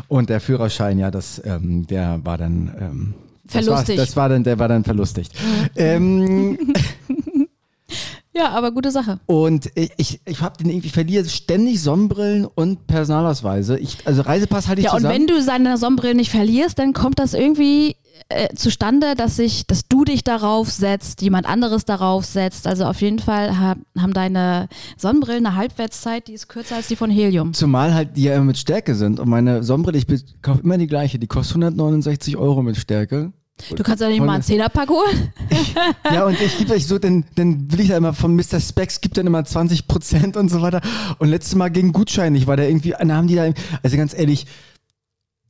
Und 0.08 0.28
der 0.28 0.40
Führerschein, 0.40 0.98
ja, 0.98 1.10
das, 1.10 1.40
ähm, 1.44 1.86
der 1.86 2.20
war 2.24 2.36
dann, 2.36 2.74
ähm, 2.80 3.14
das 3.44 3.54
war, 3.54 3.62
Verlustig. 3.62 3.96
das 3.96 4.16
war 4.16 4.28
dann, 4.28 4.42
der 4.42 4.58
war 4.58 4.68
dann 4.68 4.82
verlustigt. 4.82 5.32
ähm, 5.76 6.58
Ja, 8.36 8.50
aber 8.50 8.70
gute 8.72 8.90
Sache. 8.90 9.18
und 9.26 9.70
ich, 9.74 9.90
ich, 9.96 10.20
ich 10.26 10.40
habe 10.42 10.56
den 10.58 10.68
irgendwie, 10.68 10.88
ich 10.88 10.92
verliere 10.92 11.24
ständig 11.28 11.80
Sonnenbrillen 11.82 12.44
und 12.44 12.86
Personalausweise. 12.86 13.78
Ich, 13.78 14.06
also 14.06 14.22
Reisepass 14.22 14.68
halte 14.68 14.80
ich 14.80 14.86
Ja, 14.86 14.92
und 14.92 14.98
zusammen. 14.98 15.14
wenn 15.14 15.26
du 15.26 15.40
seine 15.42 15.78
Sonnenbrille 15.78 16.14
nicht 16.14 16.30
verlierst, 16.30 16.78
dann 16.78 16.92
kommt 16.92 17.18
das 17.18 17.32
irgendwie 17.34 17.96
äh, 18.28 18.48
zustande, 18.54 19.14
dass 19.14 19.36
sich, 19.36 19.66
dass 19.66 19.88
du 19.88 20.04
dich 20.04 20.24
darauf 20.24 20.70
setzt, 20.70 21.22
jemand 21.22 21.46
anderes 21.46 21.84
darauf 21.84 22.24
setzt. 22.24 22.66
Also 22.66 22.84
auf 22.84 23.00
jeden 23.00 23.18
Fall 23.18 23.58
ha- 23.58 23.76
haben 23.98 24.12
deine 24.12 24.68
Sonnenbrillen 24.96 25.46
eine 25.46 25.56
Halbwertszeit, 25.56 26.28
die 26.28 26.32
ist 26.32 26.48
kürzer 26.48 26.76
als 26.76 26.88
die 26.88 26.96
von 26.96 27.10
Helium. 27.10 27.52
Zumal 27.54 27.94
halt 27.94 28.16
die 28.16 28.24
ja 28.24 28.34
immer 28.34 28.46
mit 28.46 28.58
Stärke 28.58 28.94
sind. 28.94 29.20
Und 29.20 29.28
meine 29.28 29.62
Sonnenbrille, 29.62 29.98
ich 29.98 30.06
kaufe 30.42 30.60
immer 30.62 30.78
die 30.78 30.86
gleiche. 30.86 31.18
Die 31.18 31.26
kostet 31.26 31.56
169 31.56 32.36
Euro 32.36 32.62
mit 32.62 32.76
Stärke. 32.76 33.32
Du 33.74 33.82
kannst 33.82 34.02
ja 34.02 34.08
nicht 34.08 34.20
mal 34.20 34.34
einen 34.34 34.42
Zehnerpack 34.42 34.88
holen. 34.88 35.32
Ja, 36.04 36.26
und 36.26 36.40
ich 36.40 36.58
gebe 36.58 36.74
euch 36.74 36.86
so, 36.86 36.98
dann, 36.98 37.24
dann 37.36 37.72
will 37.72 37.80
ich 37.80 37.88
da 37.88 37.96
immer 37.96 38.12
von 38.12 38.34
Mr. 38.36 38.60
Specs, 38.60 39.00
gibt 39.00 39.16
dann 39.16 39.26
immer 39.26 39.44
20 39.44 39.88
Prozent 39.88 40.36
und 40.36 40.50
so 40.50 40.60
weiter. 40.60 40.80
Und 41.18 41.28
letztes 41.28 41.54
Mal 41.54 41.70
gegen 41.70 41.92
Gutschein, 41.92 42.34
ich 42.34 42.46
war 42.46 42.56
da 42.56 42.64
irgendwie, 42.64 42.94
dann 42.98 43.12
haben 43.12 43.28
die 43.28 43.34
da, 43.34 43.50
also 43.82 43.96
ganz 43.96 44.16
ehrlich, 44.16 44.46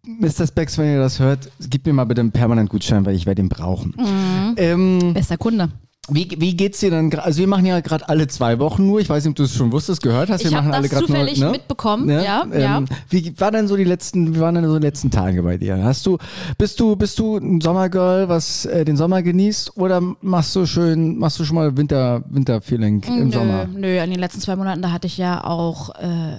Mr. 0.06 0.47
Specs, 0.47 0.79
wenn 0.79 0.93
ihr 0.93 1.00
das 1.00 1.19
hört, 1.19 1.50
gib 1.69 1.85
mir 1.85 1.93
mal 1.93 2.05
bitte 2.05 2.20
einen 2.20 2.31
permanent 2.31 2.70
Gutschein, 2.70 3.05
weil 3.05 3.17
ich 3.17 3.26
werde 3.26 3.43
ihn 3.43 3.49
brauchen. 3.49 3.94
Mhm. 3.99 4.55
Ähm, 4.56 5.14
Bester 5.14 5.37
Kunde. 5.37 5.69
Wie, 6.08 6.29
wie 6.38 6.56
geht's 6.56 6.81
dir 6.81 6.91
dann? 6.91 7.12
Also 7.14 7.41
wir 7.41 7.49
machen 7.49 7.67
ja 7.67 7.81
gerade 7.81 8.08
alle 8.08 8.29
zwei 8.29 8.58
Wochen 8.61 8.87
nur. 8.87 9.00
Ich 9.00 9.08
weiß 9.08 9.25
nicht, 9.25 9.31
ob 9.31 9.37
du 9.37 9.43
es 9.43 9.55
schon 9.55 9.73
wusstest, 9.73 10.03
gehört 10.03 10.31
hast. 10.31 10.41
Wir 10.44 10.50
Ich 10.50 10.55
machen 10.55 10.67
habe 10.67 10.76
alle 10.76 10.88
das 10.88 10.93
gerade 10.93 11.06
nur. 11.12 11.17
zufällig 11.19 11.41
ne? 11.41 11.50
mitbekommen. 11.50 12.08
Ja, 12.08 12.47
ja. 12.47 12.79
Ähm, 12.79 12.87
Wie 13.11 13.38
war 13.41 13.50
denn 13.50 13.67
so 13.67 13.76
die 13.76 13.85
letzten, 13.85 14.35
wie 14.35 14.41
waren 14.41 14.55
denn 14.55 14.67
so 14.67 14.79
die 14.79 14.87
letzten 14.87 15.11
Tage 15.11 15.43
bei 15.43 15.56
dir? 15.56 15.82
Hast 15.82 16.06
du, 16.06 16.19
bist 16.58 16.79
du, 16.79 16.94
bist 16.97 17.19
du 17.19 17.37
ein 17.38 17.61
Sommergirl, 17.61 18.29
was 18.29 18.67
äh, 18.67 18.85
den 18.85 18.97
Sommer 18.97 19.23
genießt, 19.23 19.76
oder 19.76 20.00
machst 20.20 20.55
du 20.55 20.64
schön, 20.67 21.19
machst 21.19 21.38
du 21.41 21.44
schon 21.44 21.56
mal 21.56 21.76
Winter, 21.76 22.23
Winterfeeling 22.29 23.03
im 23.08 23.29
nö, 23.29 23.32
Sommer? 23.32 23.67
Nö, 23.67 23.99
in 23.99 24.11
den 24.11 24.20
letzten 24.20 24.41
zwei 24.41 24.55
Monaten, 24.55 24.82
da 24.82 24.93
hatte 24.93 25.06
ich 25.08 25.19
ja 25.19 25.43
auch 25.44 25.91
äh, 25.97 26.38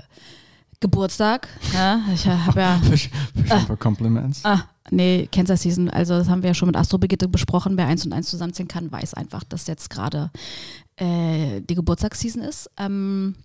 Geburtstag. 0.79 1.47
Ja, 1.74 2.01
ich 2.13 2.27
habe 2.27 2.59
ja. 2.59 2.79
Fisch, 2.83 3.09
Fisch 3.35 3.65
for 3.65 3.77
Compliments. 3.77 4.41
Ah, 4.44 4.63
nee, 4.91 5.27
Cancer 5.31 5.57
Season. 5.57 5.89
Also, 5.89 6.18
das 6.18 6.29
haben 6.29 6.44
wir 6.44 6.50
ja 6.50 6.53
schon 6.53 6.68
mit 6.68 6.75
Astro 6.75 6.97
Brigitte 6.97 7.27
besprochen. 7.27 7.77
Wer 7.77 7.88
eins 7.88 8.06
und 8.06 8.13
eins 8.13 8.29
zusammenziehen 8.29 8.68
kann, 8.68 8.91
weiß 8.91 9.15
einfach, 9.15 9.44
dass 9.44 9.68
jetzt 9.68 9.89
gerade 9.89 10.31
äh, 10.97 11.62
die 11.62 11.75
Geburtstagsseason 11.75 12.44
ist. 12.44 12.69
Ähm, 12.77 13.35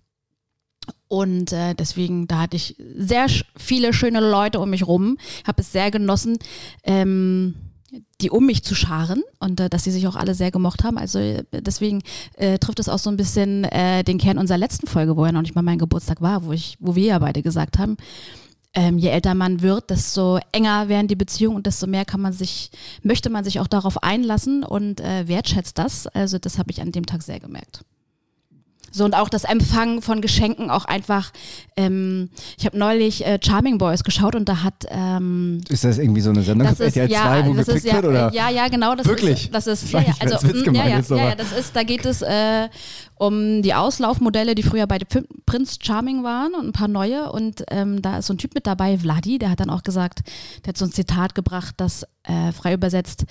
und 1.09 1.53
äh, 1.53 1.75
deswegen, 1.75 2.27
da 2.27 2.41
hatte 2.41 2.57
ich 2.57 2.77
sehr 2.97 3.27
viele 3.57 3.93
schöne 3.93 4.21
Leute 4.21 4.61
um 4.61 4.71
mich 4.71 4.87
rum. 4.87 5.19
Habe 5.47 5.63
es 5.63 5.73
sehr 5.73 5.91
genossen, 5.91 6.39
ähm, 6.85 7.55
die 8.21 8.31
um 8.31 8.47
mich 8.47 8.63
zu 8.63 8.75
scharen 8.75 9.23
und 9.39 9.61
äh, 9.61 9.69
dass 9.69 9.85
sie 9.85 9.91
sich 9.91 10.07
auch 10.07 10.17
alle 10.17 10.35
sehr 10.35 10.51
gemocht 10.51 10.85
haben. 10.85 10.99
Also 10.99 11.19
äh, 11.19 11.45
deswegen 11.53 12.03
äh, 12.37 12.59
trifft 12.59 12.79
es 12.79 12.89
auch 12.89 12.99
so 12.99 13.11
ein 13.11 13.17
bisschen 13.17 13.65
äh, 13.65 14.03
den 14.05 14.19
Kern 14.19 14.39
unserer 14.39 14.59
letzten 14.59 14.87
Folge, 14.87 15.17
wo 15.17 15.27
ja 15.27 15.33
noch 15.33 15.43
nicht 15.43 15.55
mal 15.55 15.63
mein 15.63 15.79
Geburtstag 15.79 16.21
war, 16.21 16.45
wo 16.45 16.53
ich, 16.53 16.77
wo 16.81 16.95
wir 16.95 17.05
ja 17.05 17.19
beide 17.19 17.43
gesagt 17.43 17.79
haben, 17.79 17.97
ähm, 18.75 18.97
je 18.97 19.11
älter 19.11 19.35
man 19.35 19.61
wird, 19.61 19.91
desto 19.91 20.39
enger 20.53 20.89
werden 20.89 21.09
die 21.09 21.17
Beziehungen 21.17 21.57
und 21.57 21.67
desto 21.67 21.87
mehr 21.87 22.07
kann 22.07 22.23
man 22.23 22.33
sich, 22.33 22.71
möchte 23.03 23.29
man 23.29 23.45
sich 23.45 23.61
auch 23.61 23.67
darauf 23.67 24.03
einlassen 24.03 24.65
und 24.65 25.01
äh, 25.01 25.29
wertschätzt 25.29 25.77
das. 25.77 26.07
Also 26.07 26.39
das 26.39 26.59
habe 26.59 26.71
ich 26.71 26.81
an 26.81 26.93
dem 26.93 27.05
Tag 27.05 27.23
sehr 27.23 27.41
gemerkt. 27.41 27.85
So 28.93 29.05
und 29.05 29.15
auch 29.15 29.29
das 29.29 29.45
Empfangen 29.45 30.03
von 30.03 30.21
Geschenken 30.21 30.71
auch 30.71 30.85
einfach. 30.85 31.33
Ähm, 31.77 32.29
ich 32.59 32.67
habe 32.67 32.79
neulich 32.79 33.27
äh, 33.27 33.39
Charming 33.43 33.79
Boys 33.79 34.05
geschaut 34.05 34.35
und 34.35 34.49
da 34.49 34.63
hat 34.63 34.85
ähm, 34.89 35.61
Ist 35.69 35.85
das 35.85 35.99
irgendwie 35.99 36.21
so 36.21 36.31
eine 36.31 36.43
Sendung 36.43 36.69
das 36.69 36.81
auf 36.81 36.87
ist, 36.87 36.97
RTL 36.97 37.21
2, 37.21 37.39
ja, 37.39 37.47
wo 37.47 37.55
ist 37.55 37.85
ja, 37.85 37.95
wird? 37.95 38.05
Oder? 38.05 38.33
ja, 38.33 38.51
ja, 38.51 38.69
genau. 38.69 38.95
Das 38.95 39.07
Wirklich? 39.07 39.45
Ist, 39.47 39.55
das 39.55 39.67
ist, 39.67 39.85
Das 39.85 39.93
ja, 39.93 40.01
ja, 40.01 40.15
also, 40.21 40.49
Witz 40.49 40.67
ja, 40.67 40.73
ja, 40.73 40.97
jetzt, 40.97 41.11
ja, 41.11 41.17
ja, 41.17 41.35
das 41.35 41.53
ist, 41.53 41.75
da 41.75 41.83
geht 41.83 42.05
es 42.05 42.23
äh, 42.23 42.69
um 43.17 43.63
die 43.63 43.75
Auslaufmodelle, 43.75 44.55
die 44.55 44.63
früher 44.63 44.87
bei 44.87 44.99
Prin- 44.99 45.27
Prince 45.47 45.79
Charming 45.81 46.23
waren 46.23 46.55
und 46.55 46.67
ein 46.67 46.73
paar 46.73 46.89
neue. 46.89 47.33
Und 47.33 47.65
ähm, 47.71 48.03
da 48.03 48.19
ist 48.19 48.27
so 48.27 48.35
ein 48.35 48.39
Typ 48.39 48.55
mit 48.55 48.67
dabei, 48.67 48.99
Vladi, 48.99 49.39
der 49.39 49.51
hat 49.51 49.61
dann 49.61 49.71
auch 49.71 49.83
gesagt, 49.83 50.21
der 50.65 50.71
hat 50.71 50.77
so 50.79 50.85
ein 50.85 50.93
Zitat 50.93 51.35
gebracht, 51.35 51.75
das 51.79 52.05
äh, 52.25 52.53
frei 52.53 52.75
übersetzt, 52.75 53.25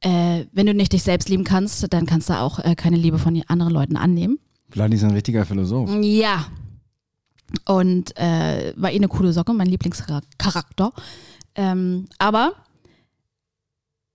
äh, 0.00 0.46
wenn 0.52 0.66
du 0.66 0.74
nicht 0.74 0.92
dich 0.92 1.02
selbst 1.02 1.28
lieben 1.28 1.44
kannst, 1.44 1.92
dann 1.92 2.06
kannst 2.06 2.30
du 2.30 2.34
auch 2.34 2.58
äh, 2.58 2.74
keine 2.74 2.96
Liebe 2.96 3.18
von 3.18 3.40
anderen 3.48 3.72
Leuten 3.72 3.96
annehmen. 3.96 4.38
Vladi 4.70 4.96
ist 4.96 5.04
ein 5.04 5.10
richtiger 5.10 5.44
Philosoph. 5.44 5.90
Ja. 6.02 6.46
Und 7.66 8.16
äh, 8.16 8.72
war 8.76 8.92
eh 8.92 8.96
eine 8.96 9.08
coole 9.08 9.32
Socke, 9.32 9.52
mein 9.52 9.66
Lieblingscharakter. 9.66 10.92
Ähm, 11.56 12.06
aber 12.18 12.54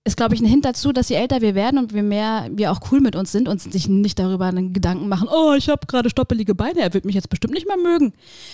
ist, 0.06 0.16
glaube 0.16 0.36
ich, 0.36 0.40
ein 0.40 0.46
Hint 0.46 0.64
dazu, 0.64 0.92
dass 0.92 1.08
je 1.08 1.16
älter 1.16 1.40
wir 1.40 1.56
werden 1.56 1.80
und 1.80 1.92
je 1.92 2.02
mehr 2.02 2.48
wir 2.52 2.70
auch 2.70 2.80
cool 2.90 3.00
mit 3.00 3.16
uns 3.16 3.32
sind 3.32 3.48
und 3.48 3.60
sich 3.60 3.88
nicht 3.88 4.18
darüber 4.20 4.46
einen 4.46 4.72
Gedanken 4.72 5.08
machen, 5.08 5.28
oh, 5.28 5.54
ich 5.54 5.68
habe 5.68 5.86
gerade 5.88 6.10
stoppelige 6.10 6.54
Beine, 6.54 6.80
er 6.80 6.94
wird 6.94 7.04
mich 7.04 7.16
jetzt 7.16 7.28
bestimmt 7.28 7.54
nicht 7.54 7.66
mehr 7.66 7.76
mögen. 7.76 8.12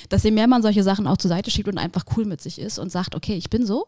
Dass 0.08 0.22
je 0.22 0.30
mehr 0.30 0.46
man 0.46 0.62
solche 0.62 0.82
Sachen 0.82 1.06
auch 1.06 1.18
zur 1.18 1.28
Seite 1.28 1.50
schiebt 1.50 1.68
und 1.68 1.76
einfach 1.76 2.04
cool 2.16 2.24
mit 2.24 2.40
sich 2.40 2.58
ist 2.58 2.78
und 2.78 2.90
sagt, 2.90 3.14
okay, 3.14 3.34
ich 3.34 3.50
bin 3.50 3.66
so. 3.66 3.86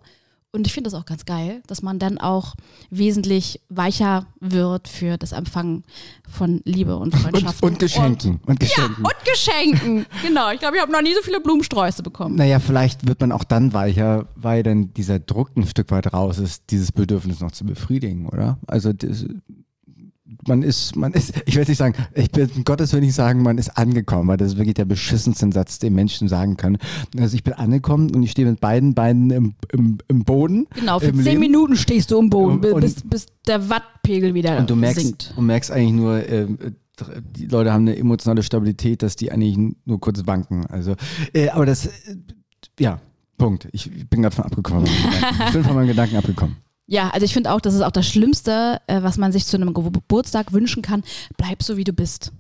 Und 0.55 0.69
ich 0.69 0.73
finde 0.73 0.89
das 0.89 0.99
auch 0.99 1.05
ganz 1.05 1.25
geil, 1.25 1.63
dass 1.67 1.83
man 1.83 1.99
dann 1.99 2.17
auch 2.19 2.55
wesentlich 2.89 3.61
weicher 3.71 4.27
wird 4.39 4.87
für 4.87 5.17
das 5.19 5.33
Empfangen 5.33 5.83
von 6.31 6.61
Liebe 6.65 6.97
und 6.97 7.13
Und, 7.13 7.17
Freundschaften. 7.21 7.69
und 7.69 7.79
Geschenken. 7.81 8.41
Und 8.47 8.61
Geschenken. 8.61 9.05
und 9.05 9.15
Geschenken. 9.25 10.07
genau. 10.23 10.53
Ich 10.53 10.61
glaube, 10.61 10.77
ich 10.77 10.83
habe 10.83 10.93
noch 10.93 11.03
nie 11.03 11.13
so 11.13 11.23
viele 11.23 11.41
Blumensträuße 11.41 12.05
bekommen. 12.05 12.37
Naja, 12.37 12.61
vielleicht 12.61 13.07
wird 13.09 13.21
man 13.21 13.33
auch 13.33 13.43
dann 13.43 13.73
weicher, 13.73 14.29
weil 14.37 14.63
dann 14.63 14.95
dieser 14.95 15.19
Druck 15.19 15.51
ein 15.57 15.67
Stück 15.67 15.91
weit 15.91 16.13
raus 16.13 16.39
ist, 16.39 16.71
dieses 16.71 16.93
Bedürfnis 16.93 17.41
noch 17.41 17.51
zu 17.51 17.65
befriedigen, 17.65 18.29
oder? 18.29 18.59
Also 18.69 18.93
das, 18.93 19.25
man 20.47 20.63
ist, 20.63 20.97
man 20.97 21.13
ist, 21.13 21.35
ich 21.45 21.55
will 21.57 21.65
nicht 21.69 21.77
sagen, 21.77 21.95
ich 22.15 22.31
bin, 22.31 22.51
um 22.57 22.65
Gottes 22.65 22.93
will 22.95 23.01
nicht 23.01 23.15
sagen, 23.15 23.43
man 23.43 23.59
ist 23.59 23.77
angekommen, 23.77 24.29
weil 24.29 24.37
das 24.39 24.53
ist 24.53 24.57
wirklich 24.57 24.75
der 24.75 24.87
beschissenste 24.87 25.51
Satz, 25.53 25.79
den 25.79 25.95
Menschen 25.95 26.29
sagen 26.29 26.57
können. 26.57 26.79
Also 27.19 27.35
ich 27.37 27.45
bin 27.45 27.53
angekommen 27.53 28.15
und 28.15 28.23
ich 28.23 28.31
stehe 28.31 28.49
mit 28.49 28.61
beiden 28.61 28.95
Beinen 28.95 29.31
im, 29.31 29.55
im, 29.73 29.99
im 30.09 30.25
Boden. 30.25 30.67
Genau, 30.75 30.99
für 30.99 31.13
zehn 31.13 31.23
Leben. 31.25 31.41
Minuten 31.41 31.77
stehst 31.77 32.11
du 32.11 32.19
im 32.19 32.31
Boden, 32.31 32.65
Und- 32.65 32.81
bis, 32.81 32.97
bis 33.05 33.27
der 33.47 33.69
Wattpegel 33.69 34.33
wieder 34.33 34.59
Und 34.59 34.71
du 34.71 34.77
merkst, 34.77 35.01
sinkt. 35.03 35.35
du 35.37 35.43
merkst 35.43 35.71
eigentlich 35.71 35.93
nur, 35.93 36.17
äh, 36.27 36.47
die 37.37 37.47
Leute 37.47 37.73
haben 37.73 37.83
eine 37.89 37.97
emotionale 37.97 38.43
Stabilität, 38.43 39.03
dass 39.03 39.17
die 39.17 39.31
eigentlich 39.31 39.59
nur 39.85 40.01
kurz 40.01 40.27
wanken. 40.27 40.65
Also, 40.67 40.95
äh, 41.35 41.49
aber 41.51 41.67
das, 41.67 41.87
äh, 41.87 41.91
ja, 42.81 43.01
Punkt. 43.37 43.69
Ich 43.73 43.91
bin 44.09 44.23
gerade 44.23 44.35
von 44.37 44.45
abgekommen. 44.45 44.87
Ich 45.49 45.53
bin 45.53 45.65
von 45.65 45.75
meinen 45.75 45.89
Gedanken 45.89 46.17
abgekommen. 46.17 46.57
Ja, 46.87 47.11
also 47.11 47.25
ich 47.25 47.33
finde 47.33 47.53
auch, 47.53 47.61
das 47.61 47.75
ist 47.75 47.81
auch 47.83 47.91
das 47.93 48.07
Schlimmste, 48.07 48.81
äh, 48.87 49.03
was 49.03 49.17
man 49.17 49.33
sich 49.33 49.47
zu 49.47 49.57
einem 49.57 49.73
Ge- 49.73 49.91
Geburtstag 49.91 50.53
wünschen 50.53 50.83
kann. 50.83 51.03
Bleib 51.39 51.63
so, 51.63 51.77
wie 51.77 51.85
du 51.85 51.93
bist. 51.93 52.33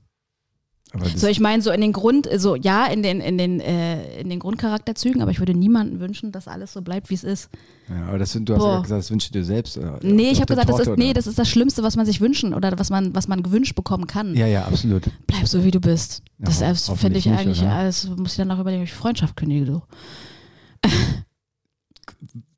Das, 0.92 1.12
So, 1.20 1.26
ich 1.26 1.40
meine, 1.40 1.60
so 1.60 1.72
in 1.72 1.80
den 1.80 1.92
Grund, 1.92 2.28
so 2.36 2.54
ja, 2.54 2.86
in 2.86 3.02
den, 3.02 3.20
in 3.20 3.36
den, 3.36 3.58
äh, 3.58 4.20
in 4.20 4.28
den 4.30 4.38
Grundcharakterzügen, 4.38 5.22
aber 5.22 5.32
ich 5.32 5.40
würde 5.40 5.52
niemandem 5.52 5.98
wünschen, 5.98 6.30
dass 6.30 6.46
alles 6.46 6.72
so 6.72 6.82
bleibt, 6.82 7.10
wie 7.10 7.14
es 7.14 7.24
ist. 7.24 7.48
ja, 7.88 8.06
aber 8.06 8.18
das 8.18 8.30
sind, 8.30 8.48
du 8.48 8.52
hast 8.54 8.60
Boah. 8.60 8.74
ja 8.74 8.80
gesagt, 8.82 8.98
das 9.00 9.10
wünschst 9.10 9.30
du 9.30 9.38
dir 9.40 9.44
selbst. 9.44 9.76
Oder, 9.76 9.98
Nee, 10.02 10.30
ich 10.30 10.40
habe 10.40 10.46
gesagt, 10.46 10.68
das 10.68 10.76
Torte, 10.76 10.90
ist, 10.92 10.98
nee, 10.98 11.12
das 11.12 11.26
ist 11.26 11.36
das 11.38 11.48
Schlimmste, 11.48 11.82
was 11.82 11.96
man 11.96 12.06
sich 12.06 12.20
wünschen 12.20 12.54
oder 12.54 12.78
was 12.78 12.90
man, 12.90 13.12
was 13.12 13.26
man 13.26 13.42
gewünscht 13.42 13.74
bekommen 13.74 14.06
kann. 14.06 14.36
Ja, 14.36 14.46
ja, 14.46 14.66
absolut. 14.66 15.02
Bleib 15.26 15.48
so, 15.48 15.64
wie 15.64 15.72
du 15.72 15.80
bist. 15.80 16.22
Ja, 16.38 16.44
das 16.46 16.60
das 16.60 16.88
finde 17.00 17.18
ich 17.18 17.26
nicht, 17.26 17.36
eigentlich, 17.40 17.60
oder? 17.62 17.82
das 17.84 18.06
muss 18.08 18.32
ich 18.32 18.36
dann 18.36 18.50
auch 18.52 18.60
überlegen, 18.60 18.82
ob 18.82 18.88
ich 18.88 18.94
Freundschaft 18.94 19.34
kündige. 19.36 19.66
So. 19.66 19.82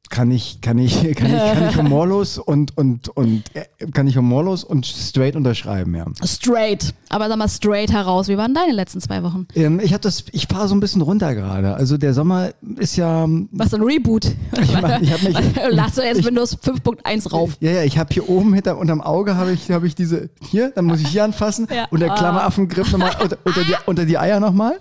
Kann 0.09 0.31
ich, 0.31 0.61
kann 0.61 0.79
ich, 0.79 0.95
kann 1.17 1.27
ich, 1.27 1.33
kann 1.55 1.69
ich 1.69 1.77
humorlos 1.77 2.39
und, 2.39 2.77
und, 2.77 3.09
und, 3.09 3.43
äh, 3.55 3.65
kann 3.93 4.07
ich 4.07 4.17
humorlos 4.17 4.63
und 4.65 4.87
straight 4.87 5.35
unterschreiben, 5.37 5.95
ja. 5.95 6.05
Straight. 6.25 6.95
Aber 7.09 7.29
sag 7.29 7.37
mal 7.39 7.49
straight 7.49 7.93
heraus. 7.93 8.29
Wie 8.29 8.37
waren 8.37 8.55
deine 8.55 8.73
letzten 8.73 9.01
zwei 9.01 9.23
Wochen? 9.23 9.47
Ähm, 9.55 9.81
ich 9.83 9.93
habe 9.93 10.01
das, 10.03 10.25
ich 10.33 10.47
fahre 10.47 10.69
so 10.69 10.75
ein 10.75 10.81
bisschen 10.81 11.03
runter 11.03 11.35
gerade. 11.35 11.75
Also 11.75 11.99
der 11.99 12.15
Sommer 12.15 12.51
ist 12.79 12.97
ja, 12.97 13.27
Was 13.53 13.75
ein 13.75 13.83
Reboot? 13.83 14.27
ich, 14.63 14.81
mach- 14.81 15.01
ich 15.01 15.23
mich, 15.23 15.37
Lass 15.71 15.95
du 15.97 16.03
erst 16.03 16.25
Windows 16.25 16.57
5.1 16.59 17.31
rauf. 17.31 17.57
Ja, 17.61 17.73
ja, 17.73 17.83
ich 17.83 17.99
habe 17.99 18.13
hier 18.13 18.29
oben 18.29 18.55
hinter 18.55 18.79
unterm 18.79 19.01
Auge 19.01 19.37
habe 19.37 19.53
ich, 19.53 19.71
habe 19.71 19.87
ich 19.87 19.95
diese 19.95 20.31
hier, 20.41 20.71
dann 20.75 20.85
muss 20.87 21.01
ich 21.01 21.09
hier 21.09 21.25
anfassen 21.25 21.67
Ja. 21.75 21.87
und 21.91 22.01
der 22.01 22.13
Ah. 22.13 22.15
Klammeraffengriff 22.17 22.91
nochmal 22.93 23.13
unter, 23.21 23.39
unter, 23.45 23.61
die, 23.65 23.75
unter 23.87 24.05
die 24.05 24.19
Eier 24.19 24.39
nochmal. 24.41 24.79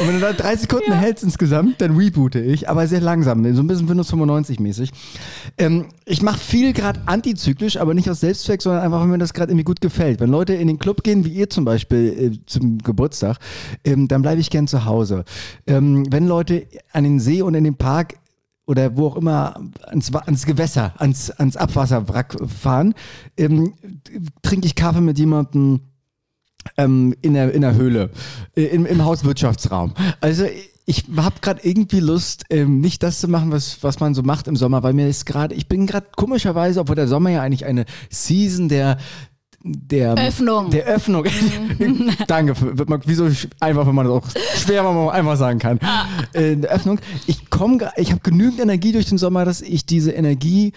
Und 0.00 0.06
wenn 0.06 0.14
du 0.14 0.20
da 0.20 0.32
drei 0.32 0.54
Sekunden 0.56 0.92
hältst 0.92 1.24
insgesamt, 1.24 1.80
dann 1.80 1.96
reboote 1.96 2.38
ich, 2.40 2.68
aber 2.68 2.86
sehr 2.86 3.00
langsam, 3.00 3.42
so 3.54 3.62
ein 3.62 3.66
bisschen 3.66 3.88
Windows 3.88 4.10
95 4.10 4.59
mäßig. 4.60 4.90
Ähm, 5.58 5.86
ich 6.04 6.22
mache 6.22 6.38
viel 6.38 6.72
gerade 6.72 7.00
antizyklisch, 7.06 7.76
aber 7.76 7.94
nicht 7.94 8.08
aus 8.10 8.20
Selbstzweck, 8.20 8.62
sondern 8.62 8.82
einfach, 8.82 9.00
weil 9.00 9.08
mir 9.08 9.18
das 9.18 9.34
gerade 9.34 9.52
irgendwie 9.52 9.64
gut 9.64 9.80
gefällt. 9.80 10.20
Wenn 10.20 10.30
Leute 10.30 10.54
in 10.54 10.68
den 10.68 10.78
Club 10.78 11.02
gehen, 11.02 11.24
wie 11.24 11.30
ihr 11.30 11.50
zum 11.50 11.64
Beispiel 11.64 12.32
äh, 12.34 12.46
zum 12.46 12.78
Geburtstag, 12.78 13.38
ähm, 13.84 14.08
dann 14.08 14.22
bleibe 14.22 14.40
ich 14.40 14.50
gern 14.50 14.66
zu 14.66 14.84
Hause. 14.84 15.24
Ähm, 15.66 16.10
wenn 16.10 16.26
Leute 16.26 16.66
an 16.92 17.04
den 17.04 17.20
See 17.20 17.42
und 17.42 17.54
in 17.54 17.64
den 17.64 17.76
Park 17.76 18.14
oder 18.66 18.96
wo 18.96 19.08
auch 19.08 19.16
immer 19.16 19.60
ans, 19.86 20.14
ans 20.14 20.46
Gewässer, 20.46 20.94
ans, 20.98 21.30
ans 21.30 21.56
Abwasserwrack 21.56 22.36
fahren, 22.48 22.94
ähm, 23.36 23.74
trinke 24.42 24.66
ich 24.66 24.76
Kaffee 24.76 25.00
mit 25.00 25.18
jemandem 25.18 25.80
ähm, 26.76 27.14
in, 27.20 27.34
der, 27.34 27.52
in 27.52 27.62
der 27.62 27.74
Höhle, 27.74 28.10
äh, 28.54 28.64
im, 28.64 28.86
im 28.86 29.04
Hauswirtschaftsraum. 29.04 29.94
Also 30.20 30.44
ich 30.90 31.04
habe 31.16 31.36
gerade 31.40 31.60
irgendwie 31.62 32.00
Lust, 32.00 32.44
ähm, 32.50 32.80
nicht 32.80 33.02
das 33.02 33.20
zu 33.20 33.28
machen, 33.28 33.52
was, 33.52 33.82
was 33.82 34.00
man 34.00 34.14
so 34.14 34.22
macht 34.22 34.48
im 34.48 34.56
Sommer, 34.56 34.82
weil 34.82 34.92
mir 34.92 35.08
ist 35.08 35.24
gerade, 35.24 35.54
ich 35.54 35.68
bin 35.68 35.86
gerade 35.86 36.08
komischerweise, 36.16 36.80
obwohl 36.80 36.96
der 36.96 37.06
Sommer 37.08 37.30
ja 37.30 37.42
eigentlich 37.42 37.64
eine 37.64 37.84
Season 38.10 38.68
der 38.68 38.98
der 39.62 40.14
Öffnung. 40.14 40.70
Der 40.70 40.86
Öffnung. 40.86 41.26
Danke. 42.26 42.54
für- 42.54 42.78
Wird 42.78 42.88
man, 42.88 43.02
wieso 43.04 43.28
einfach, 43.60 43.86
wenn 43.86 43.94
man 43.94 44.06
das 44.06 44.14
auch 44.14 44.26
schwer, 44.56 44.86
wenn 44.86 44.94
man 44.94 45.10
einfach 45.10 45.36
sagen 45.36 45.58
kann. 45.58 45.78
Äh, 46.32 46.52
eine 46.52 46.66
Öffnung. 46.68 46.98
Ich 47.26 47.50
komme, 47.50 47.90
ich 47.96 48.10
habe 48.10 48.22
genügend 48.22 48.58
Energie 48.60 48.92
durch 48.92 49.06
den 49.10 49.18
Sommer, 49.18 49.44
dass 49.44 49.60
ich 49.60 49.84
diese 49.84 50.12
Energie 50.12 50.72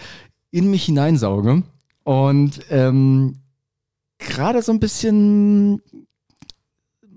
in 0.50 0.70
mich 0.70 0.84
hineinsauge 0.84 1.62
und 2.04 2.60
ähm, 2.68 3.38
gerade 4.18 4.60
so 4.60 4.70
ein 4.72 4.80
bisschen 4.80 5.80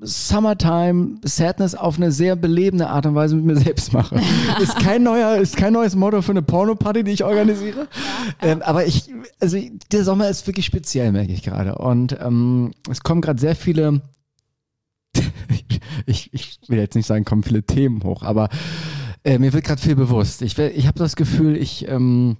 Summertime 0.01 1.19
Sadness 1.23 1.73
auf 1.73 1.97
eine 1.97 2.11
sehr 2.11 2.35
belebende 2.35 2.87
Art 2.87 3.05
und 3.05 3.15
Weise 3.15 3.35
mit 3.35 3.45
mir 3.45 3.57
selbst 3.57 3.93
mache. 3.93 4.19
ist 4.61 4.77
kein 4.79 5.03
neuer, 5.03 5.37
ist 5.37 5.57
kein 5.57 5.73
neues 5.73 5.95
Motto 5.95 6.21
für 6.21 6.31
eine 6.31 6.41
Porno-Party, 6.41 7.03
die 7.03 7.11
ich 7.11 7.23
organisiere. 7.23 7.87
Ähm, 8.41 8.61
aber 8.61 8.85
ich, 8.85 9.09
also 9.39 9.57
der 9.91 10.03
Sommer 10.03 10.29
ist 10.29 10.45
wirklich 10.45 10.65
speziell, 10.65 11.11
merke 11.11 11.33
ich 11.33 11.43
gerade. 11.43 11.75
Und 11.75 12.17
ähm, 12.21 12.71
es 12.89 13.01
kommen 13.01 13.21
gerade 13.21 13.39
sehr 13.39 13.55
viele, 13.55 14.01
ich, 16.05 16.33
ich 16.33 16.59
will 16.67 16.77
jetzt 16.77 16.95
nicht 16.95 17.07
sagen, 17.07 17.25
kommen 17.25 17.43
viele 17.43 17.63
Themen 17.63 18.03
hoch, 18.03 18.21
aber 18.23 18.49
äh, 19.23 19.39
mir 19.39 19.51
wird 19.53 19.65
gerade 19.65 19.81
viel 19.81 19.95
bewusst. 19.95 20.41
Ich, 20.43 20.57
ich 20.57 20.87
habe 20.87 20.99
das 20.99 21.15
Gefühl, 21.15 21.57
ich 21.57 21.87
ähm, 21.87 22.37